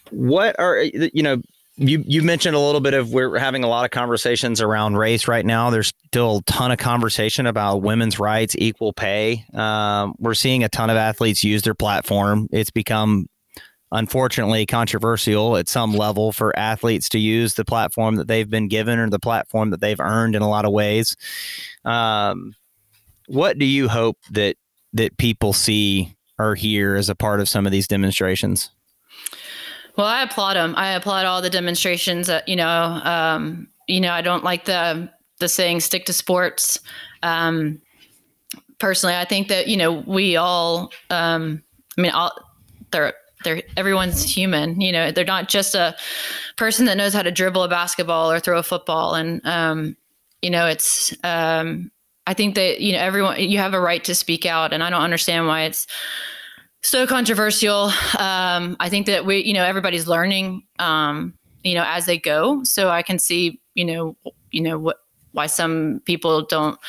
what 0.09 0.59
are 0.59 0.81
you 0.81 1.23
know 1.23 1.41
you 1.75 2.03
you 2.05 2.21
mentioned 2.21 2.55
a 2.55 2.59
little 2.59 2.81
bit 2.81 2.93
of 2.93 3.11
we're 3.13 3.37
having 3.39 3.63
a 3.63 3.67
lot 3.67 3.83
of 3.85 3.91
conversations 3.91 4.61
around 4.61 4.95
race 4.95 5.27
right 5.27 5.45
now. 5.45 5.69
There's 5.69 5.91
still 6.07 6.37
a 6.37 6.41
ton 6.43 6.71
of 6.71 6.77
conversation 6.77 7.47
about 7.47 7.81
women's 7.81 8.19
rights, 8.19 8.55
equal 8.59 8.93
pay. 8.93 9.45
Um, 9.53 10.13
we're 10.19 10.35
seeing 10.35 10.63
a 10.63 10.69
ton 10.69 10.89
of 10.89 10.97
athletes 10.97 11.43
use 11.43 11.63
their 11.63 11.73
platform. 11.73 12.47
It's 12.51 12.69
become 12.69 13.27
unfortunately 13.91 14.65
controversial 14.65 15.55
at 15.55 15.67
some 15.67 15.93
level 15.93 16.31
for 16.31 16.57
athletes 16.57 17.09
to 17.09 17.19
use 17.19 17.53
the 17.53 17.65
platform 17.65 18.15
that 18.15 18.27
they've 18.27 18.49
been 18.49 18.67
given 18.67 18.99
or 18.99 19.09
the 19.09 19.19
platform 19.19 19.69
that 19.69 19.81
they've 19.81 19.99
earned 19.99 20.35
in 20.35 20.41
a 20.41 20.49
lot 20.49 20.65
of 20.65 20.71
ways. 20.71 21.15
Um, 21.85 22.55
what 23.27 23.57
do 23.57 23.65
you 23.65 23.87
hope 23.87 24.17
that 24.31 24.57
that 24.93 25.17
people 25.17 25.53
see 25.53 26.15
or 26.37 26.53
hear 26.53 26.95
as 26.95 27.09
a 27.09 27.15
part 27.15 27.39
of 27.39 27.49
some 27.49 27.65
of 27.65 27.71
these 27.71 27.87
demonstrations? 27.87 28.69
Well, 29.95 30.07
I 30.07 30.23
applaud 30.23 30.55
them. 30.55 30.73
I 30.75 30.93
applaud 30.93 31.25
all 31.25 31.41
the 31.41 31.49
demonstrations. 31.49 32.27
That, 32.27 32.47
you 32.47 32.55
know, 32.55 32.67
um, 33.03 33.67
you 33.87 34.01
know, 34.01 34.11
I 34.11 34.21
don't 34.21 34.43
like 34.43 34.65
the 34.65 35.09
the 35.39 35.47
saying 35.47 35.81
"stick 35.81 36.05
to 36.05 36.13
sports." 36.13 36.79
Um, 37.21 37.81
personally, 38.79 39.15
I 39.15 39.25
think 39.25 39.49
that 39.49 39.67
you 39.67 39.77
know 39.77 39.91
we 39.91 40.35
all. 40.35 40.91
Um, 41.09 41.63
I 41.97 42.01
mean, 42.01 42.11
all 42.11 42.31
they're 42.91 43.13
they're 43.43 43.61
everyone's 43.77 44.23
human. 44.23 44.81
You 44.81 44.91
know, 44.91 45.11
they're 45.11 45.25
not 45.25 45.47
just 45.47 45.75
a 45.75 45.95
person 46.57 46.85
that 46.85 46.97
knows 46.97 47.13
how 47.13 47.21
to 47.21 47.31
dribble 47.31 47.63
a 47.63 47.69
basketball 47.69 48.31
or 48.31 48.39
throw 48.39 48.57
a 48.57 48.63
football. 48.63 49.13
And 49.13 49.45
um, 49.45 49.95
you 50.41 50.49
know, 50.49 50.65
it's 50.67 51.13
um, 51.23 51.91
I 52.25 52.33
think 52.33 52.55
that 52.55 52.79
you 52.79 52.93
know 52.93 52.99
everyone 52.99 53.39
you 53.39 53.59
have 53.59 53.73
a 53.73 53.79
right 53.79 54.03
to 54.05 54.15
speak 54.15 54.45
out, 54.45 54.73
and 54.73 54.81
I 54.83 54.89
don't 54.89 55.01
understand 55.01 55.47
why 55.47 55.63
it's 55.63 55.85
so 56.83 57.07
controversial. 57.07 57.91
Um, 58.19 58.75
I 58.79 58.89
think 58.89 59.07
that 59.07 59.25
we, 59.25 59.43
you 59.43 59.53
know, 59.53 59.63
everybody's 59.63 60.07
learning, 60.07 60.63
um, 60.79 61.33
you 61.63 61.75
know, 61.75 61.83
as 61.87 62.05
they 62.05 62.19
go. 62.19 62.63
So 62.63 62.89
I 62.89 63.01
can 63.01 63.17
see, 63.17 63.61
you 63.73 63.85
know, 63.85 64.15
you 64.51 64.61
know 64.61 64.77
what 64.77 64.97
why 65.33 65.47
some 65.47 65.99
people 66.05 66.45
don't 66.45 66.79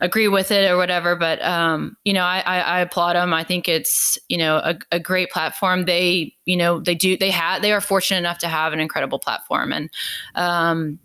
agree 0.00 0.28
with 0.28 0.50
it 0.50 0.70
or 0.70 0.76
whatever. 0.76 1.16
But 1.16 1.42
um, 1.42 1.96
you 2.04 2.12
know, 2.12 2.22
I, 2.22 2.40
I, 2.40 2.58
I, 2.58 2.80
applaud 2.80 3.16
them. 3.16 3.32
I 3.32 3.42
think 3.42 3.68
it's 3.68 4.18
you 4.28 4.36
know 4.36 4.56
a, 4.58 4.78
a 4.92 5.00
great 5.00 5.30
platform. 5.30 5.86
They 5.86 6.34
you 6.44 6.56
know 6.56 6.78
they 6.78 6.94
do 6.94 7.16
they 7.16 7.30
have 7.30 7.62
they 7.62 7.72
are 7.72 7.80
fortunate 7.80 8.18
enough 8.18 8.38
to 8.38 8.48
have 8.48 8.72
an 8.72 8.80
incredible 8.80 9.18
platform, 9.18 9.72
and 9.72 9.90
um, 10.34 10.98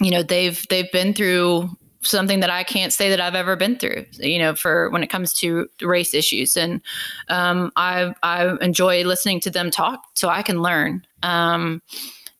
you 0.00 0.10
know 0.10 0.22
they've 0.22 0.64
they've 0.68 0.90
been 0.92 1.14
through 1.14 1.70
something 2.08 2.40
that 2.40 2.50
I 2.50 2.64
can't 2.64 2.92
say 2.92 3.08
that 3.10 3.20
I've 3.20 3.34
ever 3.34 3.56
been 3.56 3.76
through, 3.76 4.04
you 4.18 4.38
know, 4.38 4.54
for 4.54 4.90
when 4.90 5.02
it 5.02 5.08
comes 5.08 5.32
to 5.34 5.68
race 5.82 6.14
issues. 6.14 6.56
And 6.56 6.80
um, 7.28 7.70
I, 7.76 8.14
I 8.22 8.56
enjoy 8.60 9.04
listening 9.04 9.40
to 9.40 9.50
them 9.50 9.70
talk 9.70 10.02
so 10.14 10.28
I 10.28 10.42
can 10.42 10.62
learn. 10.62 11.06
Um, 11.22 11.82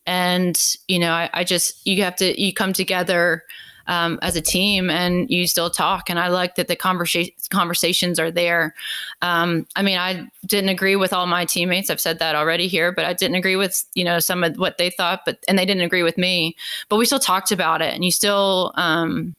and, 0.05 0.59
you 0.87 0.99
know, 0.99 1.11
I, 1.11 1.29
I, 1.33 1.43
just, 1.43 1.85
you 1.85 2.01
have 2.03 2.15
to, 2.17 2.41
you 2.41 2.53
come 2.53 2.73
together 2.73 3.43
um, 3.85 4.19
as 4.21 4.35
a 4.35 4.41
team 4.41 4.89
and 4.89 5.29
you 5.29 5.47
still 5.47 5.69
talk. 5.69 6.09
And 6.09 6.19
I 6.19 6.27
like 6.27 6.55
that 6.55 6.67
the 6.67 6.75
conversation 6.75 7.33
conversations 7.49 8.19
are 8.19 8.29
there. 8.29 8.75
Um, 9.23 9.65
I 9.75 9.81
mean, 9.81 9.97
I 9.97 10.27
didn't 10.45 10.69
agree 10.69 10.95
with 10.95 11.11
all 11.11 11.25
my 11.25 11.43
teammates. 11.45 11.89
I've 11.89 11.99
said 11.99 12.19
that 12.19 12.35
already 12.35 12.67
here, 12.67 12.91
but 12.91 13.05
I 13.05 13.13
didn't 13.13 13.35
agree 13.35 13.55
with, 13.55 13.83
you 13.95 14.03
know, 14.03 14.19
some 14.19 14.43
of 14.43 14.55
what 14.57 14.77
they 14.77 14.91
thought, 14.91 15.21
but, 15.25 15.43
and 15.47 15.57
they 15.57 15.65
didn't 15.65 15.83
agree 15.83 16.03
with 16.03 16.17
me, 16.17 16.55
but 16.87 16.97
we 16.97 17.05
still 17.05 17.19
talked 17.19 17.51
about 17.51 17.81
it 17.81 17.93
and 17.93 18.05
you 18.05 18.11
still, 18.11 18.71
um, 18.75 19.35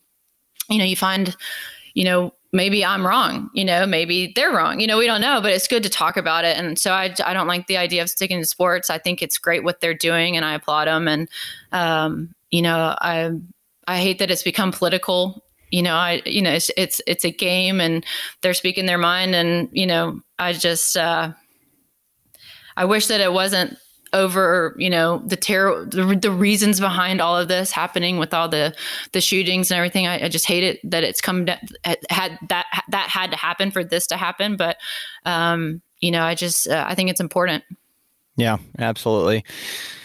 you 0.70 0.78
know, 0.78 0.84
you 0.84 0.96
find, 0.96 1.36
you 1.94 2.04
know, 2.04 2.32
maybe 2.52 2.84
I'm 2.84 3.06
wrong, 3.06 3.50
you 3.54 3.64
know, 3.64 3.86
maybe 3.86 4.32
they're 4.34 4.52
wrong, 4.52 4.80
you 4.80 4.86
know, 4.86 4.98
we 4.98 5.06
don't 5.06 5.20
know, 5.20 5.40
but 5.40 5.52
it's 5.52 5.68
good 5.68 5.82
to 5.82 5.88
talk 5.88 6.16
about 6.16 6.44
it. 6.44 6.56
And 6.56 6.78
so 6.78 6.92
I, 6.92 7.14
I 7.24 7.32
don't 7.32 7.46
like 7.46 7.66
the 7.66 7.76
idea 7.76 8.02
of 8.02 8.10
sticking 8.10 8.40
to 8.40 8.44
sports. 8.46 8.90
I 8.90 8.98
think 8.98 9.22
it's 9.22 9.38
great 9.38 9.62
what 9.62 9.80
they're 9.80 9.94
doing 9.94 10.36
and 10.36 10.44
I 10.44 10.54
applaud 10.54 10.88
them. 10.88 11.06
And, 11.06 11.28
um, 11.72 12.34
you 12.50 12.62
know, 12.62 12.96
I, 13.00 13.30
I 13.86 13.98
hate 13.98 14.18
that 14.18 14.30
it's 14.30 14.42
become 14.42 14.72
political. 14.72 15.44
You 15.70 15.82
know, 15.82 15.94
I, 15.94 16.22
you 16.26 16.42
know, 16.42 16.50
it's, 16.50 16.70
it's, 16.76 17.00
it's 17.06 17.24
a 17.24 17.30
game 17.30 17.80
and 17.80 18.04
they're 18.42 18.54
speaking 18.54 18.86
their 18.86 18.98
mind. 18.98 19.34
And, 19.36 19.68
you 19.72 19.86
know, 19.86 20.20
I 20.38 20.52
just, 20.52 20.96
uh, 20.96 21.32
I 22.76 22.84
wish 22.84 23.06
that 23.06 23.20
it 23.20 23.32
wasn't 23.32 23.76
over 24.12 24.74
you 24.76 24.90
know 24.90 25.18
the 25.26 25.36
terror 25.36 25.84
the, 25.84 26.18
the, 26.20 26.30
reasons 26.30 26.80
behind 26.80 27.20
all 27.20 27.36
of 27.36 27.48
this 27.48 27.70
happening 27.70 28.18
with 28.18 28.34
all 28.34 28.48
the 28.48 28.74
the 29.12 29.20
shootings 29.20 29.70
and 29.70 29.78
everything. 29.78 30.06
I, 30.06 30.24
I 30.24 30.28
just 30.28 30.46
hate 30.46 30.64
it 30.64 30.80
that 30.90 31.04
it's 31.04 31.20
come 31.20 31.46
to, 31.46 31.58
had 32.08 32.38
that 32.48 32.66
that 32.88 33.08
had 33.08 33.30
to 33.30 33.36
happen 33.36 33.70
for 33.70 33.84
this 33.84 34.06
to 34.08 34.16
happen. 34.16 34.56
But 34.56 34.78
um 35.24 35.82
you 36.00 36.10
know 36.10 36.22
i 36.22 36.34
just 36.34 36.66
uh, 36.68 36.84
i 36.88 36.94
think 36.94 37.10
it's 37.10 37.20
important. 37.20 37.64
Yeah 38.36 38.58
absolutely. 38.78 39.44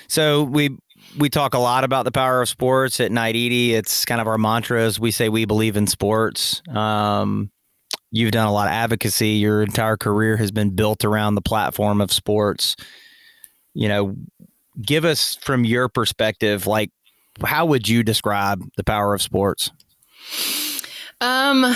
So 0.07 0.43
we 0.43 0.77
we 1.17 1.29
talk 1.29 1.53
a 1.53 1.59
lot 1.59 1.83
about 1.83 2.05
the 2.05 2.11
power 2.11 2.41
of 2.41 2.49
sports 2.49 2.99
at 2.99 3.11
Knight 3.11 3.35
Eady 3.35 3.73
it's 3.73 4.05
kind 4.05 4.21
of 4.21 4.27
our 4.27 4.37
mantras. 4.37 4.99
We 4.99 5.11
say 5.11 5.29
we 5.29 5.45
believe 5.45 5.77
in 5.77 5.87
sports. 5.87 6.61
Um 6.69 7.49
you've 8.11 8.31
done 8.31 8.47
a 8.47 8.53
lot 8.53 8.67
of 8.67 8.73
advocacy. 8.73 9.29
Your 9.29 9.63
entire 9.63 9.97
career 9.97 10.37
has 10.37 10.51
been 10.51 10.69
built 10.75 11.03
around 11.03 11.35
the 11.35 11.41
platform 11.41 12.01
of 12.01 12.13
sports 12.13 12.75
you 13.75 13.87
know, 13.87 14.15
give 14.81 15.05
us 15.05 15.35
from 15.35 15.63
your 15.65 15.87
perspective, 15.87 16.65
like 16.65 16.89
how 17.43 17.65
would 17.65 17.87
you 17.87 18.01
describe 18.01 18.63
the 18.77 18.83
power 18.83 19.13
of 19.13 19.21
sports? 19.21 19.69
Um, 21.21 21.75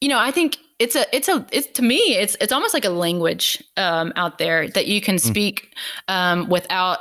you 0.00 0.08
know, 0.08 0.18
I 0.18 0.30
think 0.30 0.58
it's 0.78 0.94
a 0.94 1.04
it's 1.14 1.28
a 1.28 1.46
it's 1.52 1.66
to 1.68 1.82
me 1.82 1.96
it's 1.96 2.36
it's 2.40 2.52
almost 2.52 2.74
like 2.74 2.84
a 2.84 2.90
language 2.90 3.62
um, 3.76 4.12
out 4.16 4.38
there 4.38 4.68
that 4.68 4.86
you 4.86 5.00
can 5.00 5.16
mm. 5.16 5.20
speak 5.20 5.74
um, 6.08 6.48
without 6.48 6.98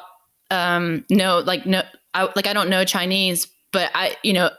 um, 0.49 1.05
no 1.09 1.39
like 1.39 1.65
no 1.65 1.83
I, 2.13 2.29
like 2.35 2.47
I 2.47 2.53
don't 2.53 2.69
know 2.69 2.85
Chinese, 2.85 3.47
but 3.71 3.91
I 3.93 4.15
you 4.23 4.33
know 4.33 4.49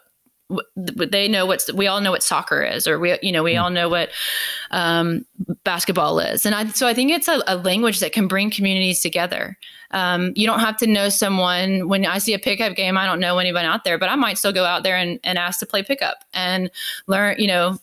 they 0.77 1.29
know 1.29 1.47
what's 1.47 1.73
we 1.73 1.87
all 1.87 2.01
know 2.01 2.11
what 2.11 2.23
soccer 2.23 2.63
is 2.63 2.87
or 2.87 2.99
we 2.99 3.17
you 3.23 3.33
know 3.33 3.43
we 3.43 3.55
mm. 3.55 3.63
all 3.63 3.71
know 3.71 3.89
what 3.89 4.11
um, 4.71 5.25
basketball 5.65 6.19
is. 6.19 6.47
And 6.47 6.55
I, 6.55 6.69
so 6.69 6.87
i 6.87 6.95
think 6.95 7.11
it's 7.11 7.29
a, 7.29 7.43
a, 7.47 7.57
language 7.57 8.01
that 8.01 8.13
can 8.13 8.27
bring 8.29 8.51
communities 8.51 9.01
together. 9.01 9.59
Um, 9.91 10.33
you 10.35 10.47
don't 10.47 10.61
have 10.61 10.77
to 10.79 10.87
know 10.87 11.09
someone 11.11 11.89
when 11.89 12.07
i 12.07 12.19
see 12.19 12.33
a 12.33 12.39
pickup 12.39 12.75
game 12.75 12.97
i 12.97 13.05
don't 13.05 13.21
know 13.21 13.39
anyone 13.39 13.67
out 13.67 13.85
there 13.85 13.99
but 13.99 14.09
i 14.09 14.17
might 14.17 14.39
still 14.39 14.53
go 14.53 14.65
out 14.65 14.85
there 14.85 14.97
and, 14.97 15.21
and 15.23 15.39
ask 15.39 15.61
to 15.61 15.67
play 15.67 15.83
pickup 15.83 16.25
and 16.33 16.71
learn 17.07 17.37
you 17.39 17.47
know 17.47 17.77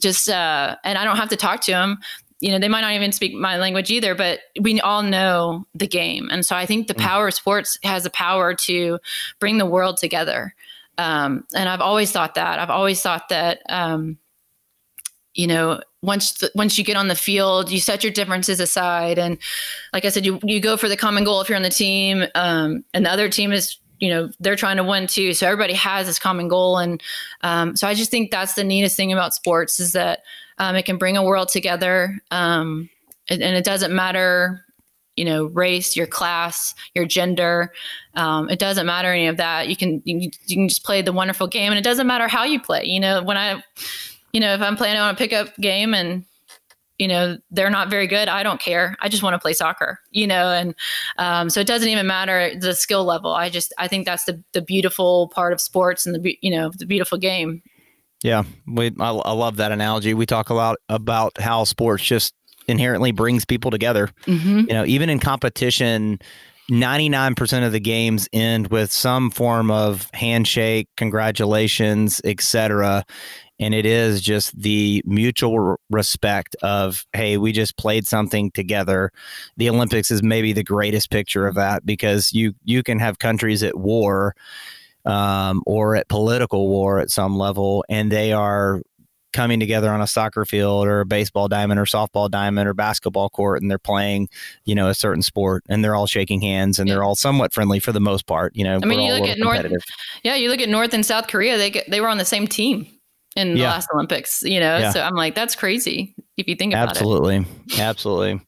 just 0.00 0.30
uh, 0.30 0.76
and 0.82 0.96
i 0.96 1.04
don't 1.04 1.16
have 1.16 1.28
to 1.28 1.36
talk 1.36 1.60
to 1.62 1.72
them 1.72 1.98
you 2.42 2.50
know 2.50 2.58
they 2.58 2.68
might 2.68 2.80
not 2.80 2.92
even 2.92 3.12
speak 3.12 3.34
my 3.34 3.56
language 3.56 3.90
either 3.90 4.14
but 4.14 4.40
we 4.60 4.80
all 4.80 5.02
know 5.02 5.64
the 5.74 5.86
game. 5.86 6.28
And 6.30 6.44
so 6.44 6.56
i 6.56 6.66
think 6.66 6.88
the 6.88 6.94
mm. 6.94 7.00
power 7.00 7.28
of 7.28 7.34
sports 7.34 7.78
has 7.84 8.02
the 8.02 8.10
power 8.10 8.54
to 8.54 8.98
bring 9.38 9.58
the 9.58 9.66
world 9.66 9.96
together 9.96 10.54
um, 10.98 11.44
and 11.54 11.68
I've 11.68 11.80
always 11.80 12.12
thought 12.12 12.34
that. 12.34 12.58
I've 12.58 12.70
always 12.70 13.00
thought 13.00 13.28
that, 13.30 13.62
um, 13.68 14.18
you 15.34 15.46
know, 15.46 15.80
once 16.02 16.32
the, 16.34 16.50
once 16.54 16.76
you 16.76 16.84
get 16.84 16.96
on 16.96 17.08
the 17.08 17.14
field, 17.14 17.70
you 17.70 17.80
set 17.80 18.02
your 18.02 18.12
differences 18.12 18.60
aside, 18.60 19.18
and 19.18 19.38
like 19.92 20.04
I 20.04 20.10
said, 20.10 20.26
you 20.26 20.38
you 20.42 20.60
go 20.60 20.76
for 20.76 20.88
the 20.88 20.96
common 20.96 21.24
goal 21.24 21.40
if 21.40 21.48
you're 21.48 21.56
on 21.56 21.62
the 21.62 21.70
team, 21.70 22.24
um, 22.34 22.84
and 22.92 23.06
the 23.06 23.10
other 23.10 23.28
team 23.28 23.52
is 23.52 23.78
you 24.00 24.10
know 24.10 24.28
they're 24.40 24.56
trying 24.56 24.76
to 24.76 24.84
win 24.84 25.06
too. 25.06 25.32
So 25.32 25.46
everybody 25.46 25.74
has 25.74 26.06
this 26.06 26.18
common 26.18 26.48
goal, 26.48 26.78
and 26.78 27.02
um, 27.42 27.76
so 27.76 27.86
I 27.86 27.94
just 27.94 28.10
think 28.10 28.30
that's 28.30 28.54
the 28.54 28.64
neatest 28.64 28.96
thing 28.96 29.12
about 29.12 29.32
sports 29.32 29.80
is 29.80 29.92
that 29.92 30.20
um, 30.58 30.76
it 30.76 30.84
can 30.84 30.98
bring 30.98 31.16
a 31.16 31.24
world 31.24 31.48
together, 31.48 32.20
um, 32.30 32.90
and, 33.30 33.42
and 33.42 33.56
it 33.56 33.64
doesn't 33.64 33.94
matter 33.94 34.64
you 35.16 35.24
know 35.24 35.46
race 35.46 35.96
your 35.96 36.06
class 36.06 36.74
your 36.94 37.04
gender 37.04 37.72
um, 38.14 38.50
it 38.50 38.58
doesn't 38.58 38.86
matter 38.86 39.12
any 39.12 39.26
of 39.26 39.38
that. 39.38 39.68
You 39.68 39.76
can 39.76 40.02
you, 40.04 40.30
you, 40.46 40.56
can 40.56 40.68
just 40.68 40.84
play 40.84 41.02
the 41.02 41.12
wonderful 41.12 41.46
game 41.46 41.72
and 41.72 41.78
it 41.78 41.84
doesn't 41.84 42.06
matter 42.06 42.28
how 42.28 42.44
you 42.44 42.60
play. 42.60 42.84
You 42.84 43.00
know 43.00 43.22
when 43.22 43.36
i 43.36 43.62
you 44.32 44.40
know 44.40 44.54
if 44.54 44.60
i'm 44.60 44.76
playing 44.76 44.96
on 44.96 45.14
a 45.14 45.16
pickup 45.16 45.54
game 45.56 45.94
and 45.94 46.24
you 46.98 47.08
know 47.08 47.36
they're 47.50 47.70
not 47.70 47.90
very 47.90 48.06
good 48.06 48.28
i 48.28 48.42
don't 48.42 48.60
care. 48.60 48.96
I 49.00 49.08
just 49.08 49.22
want 49.22 49.34
to 49.34 49.38
play 49.38 49.52
soccer 49.52 50.00
you 50.10 50.26
know 50.26 50.50
and 50.50 50.74
um, 51.18 51.50
so 51.50 51.60
it 51.60 51.66
doesn't 51.66 51.88
even 51.88 52.06
matter 52.06 52.52
the 52.58 52.74
skill 52.74 53.04
level. 53.04 53.32
I 53.32 53.48
just 53.48 53.72
i 53.78 53.88
think 53.88 54.06
that's 54.06 54.24
the 54.24 54.42
the 54.52 54.62
beautiful 54.62 55.28
part 55.28 55.52
of 55.52 55.60
sports 55.60 56.06
and 56.06 56.14
the 56.14 56.38
you 56.40 56.50
know 56.50 56.70
the 56.76 56.86
beautiful 56.86 57.18
game. 57.18 57.62
Yeah 58.22 58.44
we 58.66 58.92
I, 59.00 59.10
I 59.10 59.32
love 59.32 59.56
that 59.56 59.72
analogy. 59.72 60.14
We 60.14 60.26
talk 60.26 60.50
a 60.50 60.54
lot 60.54 60.76
about 60.88 61.40
how 61.40 61.64
sports 61.64 62.04
just 62.04 62.34
inherently 62.72 63.12
brings 63.12 63.44
people 63.44 63.70
together. 63.70 64.08
Mm-hmm. 64.26 64.58
You 64.60 64.74
know, 64.74 64.84
even 64.84 65.08
in 65.08 65.20
competition, 65.20 66.18
99% 66.70 67.66
of 67.66 67.72
the 67.72 67.80
games 67.80 68.28
end 68.32 68.68
with 68.68 68.90
some 68.90 69.30
form 69.30 69.70
of 69.70 70.08
handshake, 70.14 70.88
congratulations, 70.96 72.20
etc. 72.24 73.04
And 73.60 73.74
it 73.74 73.84
is 73.84 74.20
just 74.20 74.58
the 74.58 75.02
mutual 75.04 75.76
respect 75.90 76.56
of, 76.62 77.04
hey, 77.12 77.36
we 77.36 77.52
just 77.52 77.76
played 77.76 78.06
something 78.06 78.50
together. 78.52 79.10
The 79.56 79.68
Olympics 79.68 80.10
is 80.10 80.22
maybe 80.22 80.52
the 80.52 80.64
greatest 80.64 81.10
picture 81.10 81.46
of 81.46 81.54
that 81.56 81.84
because 81.84 82.32
you 82.32 82.54
you 82.64 82.82
can 82.82 82.98
have 82.98 83.18
countries 83.18 83.62
at 83.62 83.76
war 83.76 84.34
um, 85.04 85.62
or 85.66 85.96
at 85.96 86.08
political 86.08 86.68
war 86.68 87.00
at 87.00 87.10
some 87.10 87.36
level, 87.36 87.84
and 87.88 88.10
they 88.10 88.32
are 88.32 88.82
coming 89.32 89.60
together 89.60 89.90
on 89.90 90.00
a 90.00 90.06
soccer 90.06 90.44
field 90.44 90.86
or 90.86 91.00
a 91.00 91.06
baseball 91.06 91.48
diamond 91.48 91.80
or 91.80 91.84
softball 91.84 92.30
diamond 92.30 92.68
or 92.68 92.74
basketball 92.74 93.28
court 93.28 93.62
and 93.62 93.70
they're 93.70 93.78
playing, 93.78 94.28
you 94.64 94.74
know, 94.74 94.88
a 94.88 94.94
certain 94.94 95.22
sport 95.22 95.64
and 95.68 95.84
they're 95.84 95.94
all 95.94 96.06
shaking 96.06 96.40
hands 96.40 96.78
and 96.78 96.88
they're 96.88 97.02
all 97.02 97.16
somewhat 97.16 97.52
friendly 97.52 97.80
for 97.80 97.92
the 97.92 98.00
most 98.00 98.26
part. 98.26 98.54
You 98.54 98.64
know, 98.64 98.80
I 98.82 98.86
mean, 98.86 99.00
you 99.00 99.12
look 99.12 99.28
at 99.28 99.38
North, 99.38 99.84
yeah, 100.22 100.34
you 100.34 100.48
look 100.50 100.60
at 100.60 100.68
North 100.68 100.94
and 100.94 101.04
South 101.04 101.28
Korea, 101.28 101.56
they 101.56 101.70
get, 101.70 101.90
they 101.90 102.00
were 102.00 102.08
on 102.08 102.18
the 102.18 102.24
same 102.24 102.46
team 102.46 102.86
in 103.36 103.54
the 103.54 103.62
last 103.62 103.88
Olympics, 103.94 104.42
you 104.42 104.60
know? 104.60 104.78
Yeah. 104.78 104.90
So 104.90 105.00
I'm 105.00 105.14
like, 105.14 105.34
that's 105.34 105.56
crazy 105.56 106.14
if 106.36 106.48
you 106.48 106.54
think 106.54 106.74
about 106.74 106.90
Absolutely. 106.90 107.36
it. 107.36 107.40
Absolutely. 107.40 107.82
Absolutely. 107.82 108.46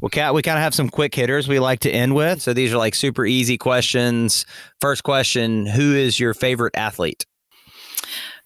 Well, 0.00 0.10
Cat, 0.10 0.34
we 0.34 0.42
kind 0.42 0.58
of 0.58 0.62
have 0.62 0.74
some 0.74 0.88
quick 0.88 1.14
hitters 1.14 1.48
we 1.48 1.58
like 1.58 1.80
to 1.80 1.90
end 1.90 2.14
with. 2.14 2.40
So 2.40 2.52
these 2.52 2.72
are 2.72 2.78
like 2.78 2.94
super 2.94 3.24
easy 3.24 3.58
questions. 3.58 4.46
First 4.80 5.02
question 5.02 5.66
Who 5.66 5.94
is 5.94 6.20
your 6.20 6.34
favorite 6.34 6.76
athlete? 6.76 7.24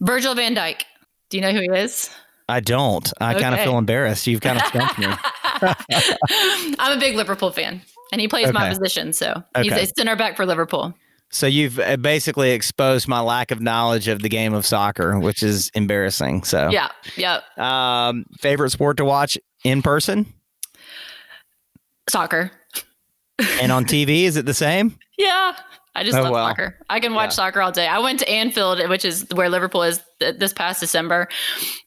Virgil 0.01 0.35
van 0.35 0.55
Dijk. 0.55 0.83
Do 1.31 1.37
you 1.37 1.43
know 1.43 1.53
who 1.53 1.61
he 1.61 1.69
is? 1.69 2.11
I 2.49 2.59
don't. 2.61 3.11
I 3.21 3.33
okay. 3.33 3.41
kind 3.41 3.55
of 3.55 3.61
feel 3.61 3.79
embarrassed. 3.79 4.27
You've 4.27 4.41
kind 4.41 4.59
of 4.59 4.67
stumped 4.67 4.99
me. 4.99 5.07
I'm 6.79 6.97
a 6.97 7.01
big 7.01 7.15
Liverpool 7.15 7.53
fan, 7.53 7.81
and 8.13 8.21
he 8.21 8.27
plays 8.27 8.47
okay. 8.49 8.53
my 8.53 8.69
position, 8.69 9.13
so 9.13 9.43
okay. 9.57 9.63
he's 9.63 9.73
a 9.73 9.87
center 9.97 10.17
back 10.17 10.37
for 10.37 10.45
Liverpool. 10.45 10.93
So 11.31 11.47
you've 11.47 11.79
uh, 11.79 11.97
basically 11.97 12.51
exposed 12.51 13.07
my 13.07 13.21
lack 13.21 13.53
of 13.53 13.61
knowledge 13.61 14.09
of 14.09 14.23
the 14.23 14.29
game 14.29 14.53
of 14.53 14.67
soccer, 14.67 15.17
which 15.21 15.45
is 15.45 15.71
embarrassing. 15.75 16.43
So 16.43 16.71
yeah, 16.71 16.89
yeah. 17.17 17.41
Um, 17.57 18.27
favorite 18.41 18.71
sport 18.71 18.97
to 18.97 19.05
watch 19.05 19.39
in 19.63 19.81
person? 19.81 20.27
Soccer. 22.09 22.51
and 23.61 23.71
on 23.71 23.85
TV, 23.85 24.25
is 24.25 24.37
it 24.37 24.47
the 24.47 24.55
same? 24.55 24.99
Yeah. 25.21 25.55
I 26.01 26.03
just 26.03 26.17
oh, 26.17 26.23
love 26.23 26.33
well. 26.33 26.49
soccer. 26.49 26.79
I 26.89 26.99
can 26.99 27.13
watch 27.13 27.33
yeah. 27.33 27.35
soccer 27.35 27.61
all 27.61 27.73
day. 27.73 27.87
I 27.87 27.99
went 27.99 28.21
to 28.21 28.29
Anfield, 28.29 28.89
which 28.89 29.05
is 29.05 29.27
where 29.35 29.51
Liverpool 29.51 29.83
is 29.83 30.03
th- 30.19 30.39
this 30.39 30.51
past 30.51 30.81
December, 30.81 31.29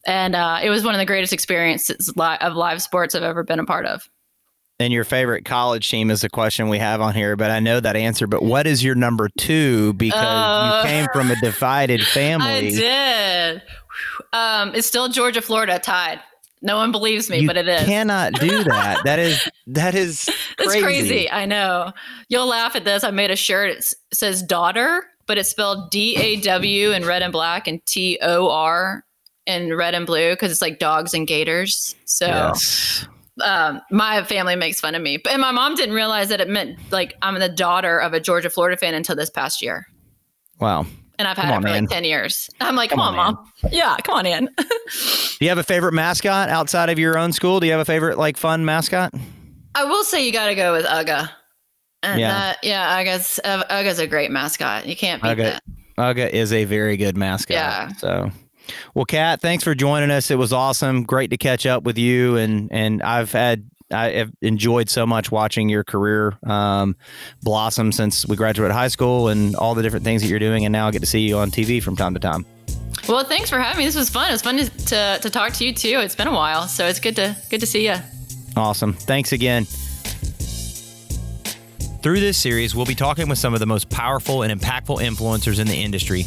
and 0.06 0.36
uh, 0.36 0.60
it 0.62 0.70
was 0.70 0.84
one 0.84 0.94
of 0.94 1.00
the 1.00 1.06
greatest 1.06 1.34
experiences 1.34 2.14
li- 2.16 2.38
of 2.40 2.54
live 2.54 2.84
sports 2.84 3.16
I've 3.16 3.24
ever 3.24 3.42
been 3.44 3.58
a 3.58 3.66
part 3.66 3.88
of. 3.88 4.08
And 4.80 4.94
your 4.94 5.04
favorite 5.04 5.46
college 5.46 5.90
team 5.90 6.12
is 6.12 6.24
a 6.24 6.30
question 6.30 6.70
we 6.70 6.78
have 6.78 7.02
on 7.02 7.16
here, 7.16 7.36
but 7.36 7.50
I 7.50 7.60
know 7.60 7.80
that 7.80 7.96
answer. 7.96 8.28
But 8.28 8.44
what 8.44 8.68
is 8.68 8.84
your 8.84 8.94
number 8.94 9.30
two? 9.36 9.94
Because 9.94 10.20
uh, 10.20 10.84
you 10.84 10.90
came 10.90 11.08
from 11.12 11.32
a 11.32 11.36
divided 11.38 12.02
family. 12.06 12.46
I 12.46 12.70
did. 12.70 13.62
Um, 14.32 14.76
it's 14.76 14.86
still 14.86 15.10
Georgia, 15.10 15.42
Florida 15.42 15.80
tied. 15.80 16.20
No 16.64 16.78
one 16.78 16.94
believes 16.94 17.30
me, 17.30 17.40
you 17.40 17.48
but 17.48 17.58
it 17.58 17.68
is. 17.68 17.84
Cannot 17.84 18.34
do 18.34 18.64
that. 18.64 19.04
that 19.04 19.20
is 19.20 19.50
that 19.68 19.96
is 19.96 20.30
crazy. 20.68 20.78
It's 20.78 20.84
crazy. 20.84 21.32
I 21.32 21.46
know. 21.46 21.92
You'll 22.30 22.48
laugh 22.48 22.76
at 22.76 22.86
this. 22.86 23.04
I 23.04 23.12
made 23.12 23.32
a 23.32 23.36
shirt. 23.36 23.70
It 23.70 23.94
says 24.14 24.44
daughter, 24.44 25.06
but 25.26 25.38
it's 25.38 25.50
spelled 25.50 25.92
D 25.92 26.16
A 26.18 26.42
W 26.42 26.92
in 26.92 27.06
red 27.06 27.22
and 27.22 27.32
black 27.32 27.68
and 27.68 27.86
T 27.86 28.18
O 28.22 28.50
R 28.50 29.04
in 29.46 29.76
red 29.76 29.94
and 29.94 30.06
blue 30.06 30.32
because 30.32 30.52
it's 30.52 30.62
like 30.62 30.80
dogs 30.80 31.14
and 31.14 31.28
gators. 31.28 31.96
So 32.06 32.28
yes. 32.28 33.06
um, 33.42 33.82
my 33.92 34.24
family 34.24 34.56
makes 34.56 34.80
fun 34.80 34.96
of 34.96 35.02
me, 35.02 35.20
and 35.30 35.42
my 35.42 35.52
mom 35.52 35.76
didn't 35.76 35.96
realize 35.96 36.30
that 36.30 36.42
it 36.42 36.50
meant 36.50 36.80
like 36.92 37.16
I'm 37.22 37.40
the 37.40 37.50
daughter 37.50 38.00
of 38.00 38.14
a 38.14 38.20
Georgia 38.20 38.50
Florida 38.50 38.78
fan 38.78 38.94
until 38.94 39.16
this 39.16 39.30
past 39.30 39.62
year. 39.62 39.88
Wow 40.60 40.86
and 41.20 41.28
I've 41.28 41.38
had 41.38 41.54
on, 41.54 41.64
it 41.64 41.68
for 41.68 41.82
like 41.82 41.90
10 41.90 42.04
years. 42.04 42.50
I'm 42.60 42.76
like, 42.76 42.90
come, 42.90 42.98
come 42.98 43.16
on, 43.16 43.20
on 43.20 43.36
mom. 43.36 43.52
Yeah, 43.72 43.98
come 44.04 44.16
on 44.16 44.26
in. 44.26 44.46
Do 44.58 45.46
you 45.46 45.50
have 45.50 45.58
a 45.58 45.64
favorite 45.64 45.94
mascot 45.94 46.50
outside 46.50 46.90
of 46.90 47.00
your 47.00 47.18
own 47.18 47.32
school? 47.32 47.60
Do 47.60 47.66
you 47.66 47.72
have 47.72 47.82
a 47.82 47.86
favorite 47.86 48.18
like 48.18 48.38
fun 48.38 48.66
mascot? 48.66 49.14
I 49.76 49.86
will 49.86 50.04
say 50.04 50.26
you 50.26 50.32
got 50.32 50.48
to 50.48 50.56
go 50.56 50.74
with 50.74 50.86
Uga. 50.86 51.30
And 52.02 52.20
yeah. 52.20 52.32
That, 52.32 52.58
yeah, 52.64 53.04
Uga's, 53.04 53.40
uh, 53.44 53.64
Uga's 53.66 54.00
a 54.00 54.08
great 54.08 54.30
mascot. 54.30 54.86
You 54.86 54.96
can't 54.96 55.22
beat 55.22 55.30
Uga, 55.30 55.38
that. 55.38 55.64
Uga 55.98 56.30
is 56.30 56.52
a 56.52 56.66
very 56.66 56.98
good 56.98 57.16
mascot. 57.16 57.56
Yeah. 57.56 57.94
So, 57.94 58.32
well, 58.94 59.06
Cat, 59.06 59.42
thanks 59.42 59.64
for 59.64 59.74
joining 59.74 60.12
us. 60.12 60.30
It 60.30 60.38
was 60.38 60.52
awesome. 60.52 61.04
Great 61.04 61.30
to 61.30 61.38
catch 61.38 61.66
up 61.66 61.84
with 61.84 61.98
you. 61.98 62.36
And, 62.36 62.72
and 62.72 63.02
I've 63.02 63.32
had 63.32 63.70
I 63.92 64.12
have 64.12 64.32
enjoyed 64.42 64.90
so 64.90 65.06
much 65.06 65.32
watching 65.32 65.70
your 65.70 65.84
career 65.84 66.38
um, 66.44 66.96
blossom 67.42 67.92
since 67.92 68.28
we 68.28 68.36
graduated 68.36 68.74
high 68.74 68.88
school 68.88 69.28
and 69.28 69.56
all 69.56 69.76
the 69.76 69.84
different 69.84 70.04
things 70.04 70.22
that 70.22 70.28
you're 70.28 70.40
doing. 70.40 70.66
And 70.66 70.72
now 70.72 70.88
I 70.88 70.92
get 70.92 71.00
to 71.00 71.06
see 71.06 71.22
you 71.22 71.38
on 71.38 71.52
TV 71.52 71.82
from 71.82 71.96
time 71.96 72.14
to 72.14 72.20
time. 72.20 72.46
Well, 73.08 73.24
thanks 73.24 73.50
for 73.50 73.60
having 73.60 73.80
me. 73.80 73.86
This 73.86 73.96
was 73.96 74.10
fun. 74.10 74.30
It 74.30 74.32
was 74.32 74.42
fun 74.42 74.58
to, 74.58 74.70
to, 74.70 75.20
to 75.22 75.30
talk 75.30 75.54
to 75.54 75.66
you 75.66 75.74
too. 75.74 76.00
It's 76.00 76.16
been 76.16 76.28
a 76.28 76.34
while, 76.34 76.68
so 76.68 76.88
it's 76.88 77.00
good 77.00 77.16
to 77.18 77.36
good 77.50 77.60
to 77.60 77.68
see 77.68 77.86
you. 77.86 77.96
Awesome. 78.56 78.94
Thanks 78.94 79.32
again. 79.32 79.66
Through 82.04 82.20
this 82.20 82.38
series, 82.38 82.76
we'll 82.76 82.86
be 82.86 82.96
talking 82.96 83.30
with 83.30 83.38
some 83.38 83.54
of 83.54 83.62
the 83.62 83.66
most 83.66 83.90
powerful 83.90 84.44
and 84.44 84.60
impactful 84.60 85.00
influencers 85.00 85.60
in 85.60 85.68
the 85.68 85.76
industry. 85.76 86.26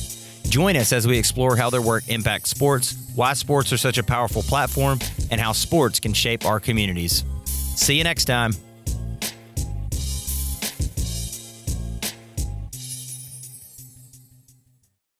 Join 0.49 0.77
us 0.77 0.93
as 0.93 1.07
we 1.07 1.19
explore 1.19 1.57
how 1.57 1.71
their 1.71 1.83
work 1.83 2.09
impacts 2.09 2.51
sports, 2.51 2.97
why 3.15 3.35
sports 3.35 3.73
are 3.73 3.77
such 3.77 3.99
a 3.99 4.03
powerful 4.03 4.43
platform, 4.43 4.99
and 5.31 5.41
how 5.41 5.53
sports 5.53 6.01
can 6.01 6.15
shape 6.15 6.47
our 6.47 6.59
communities. 6.61 7.25
See 7.45 7.99
you 7.99 8.05
next 8.05 8.25
time. 8.25 8.53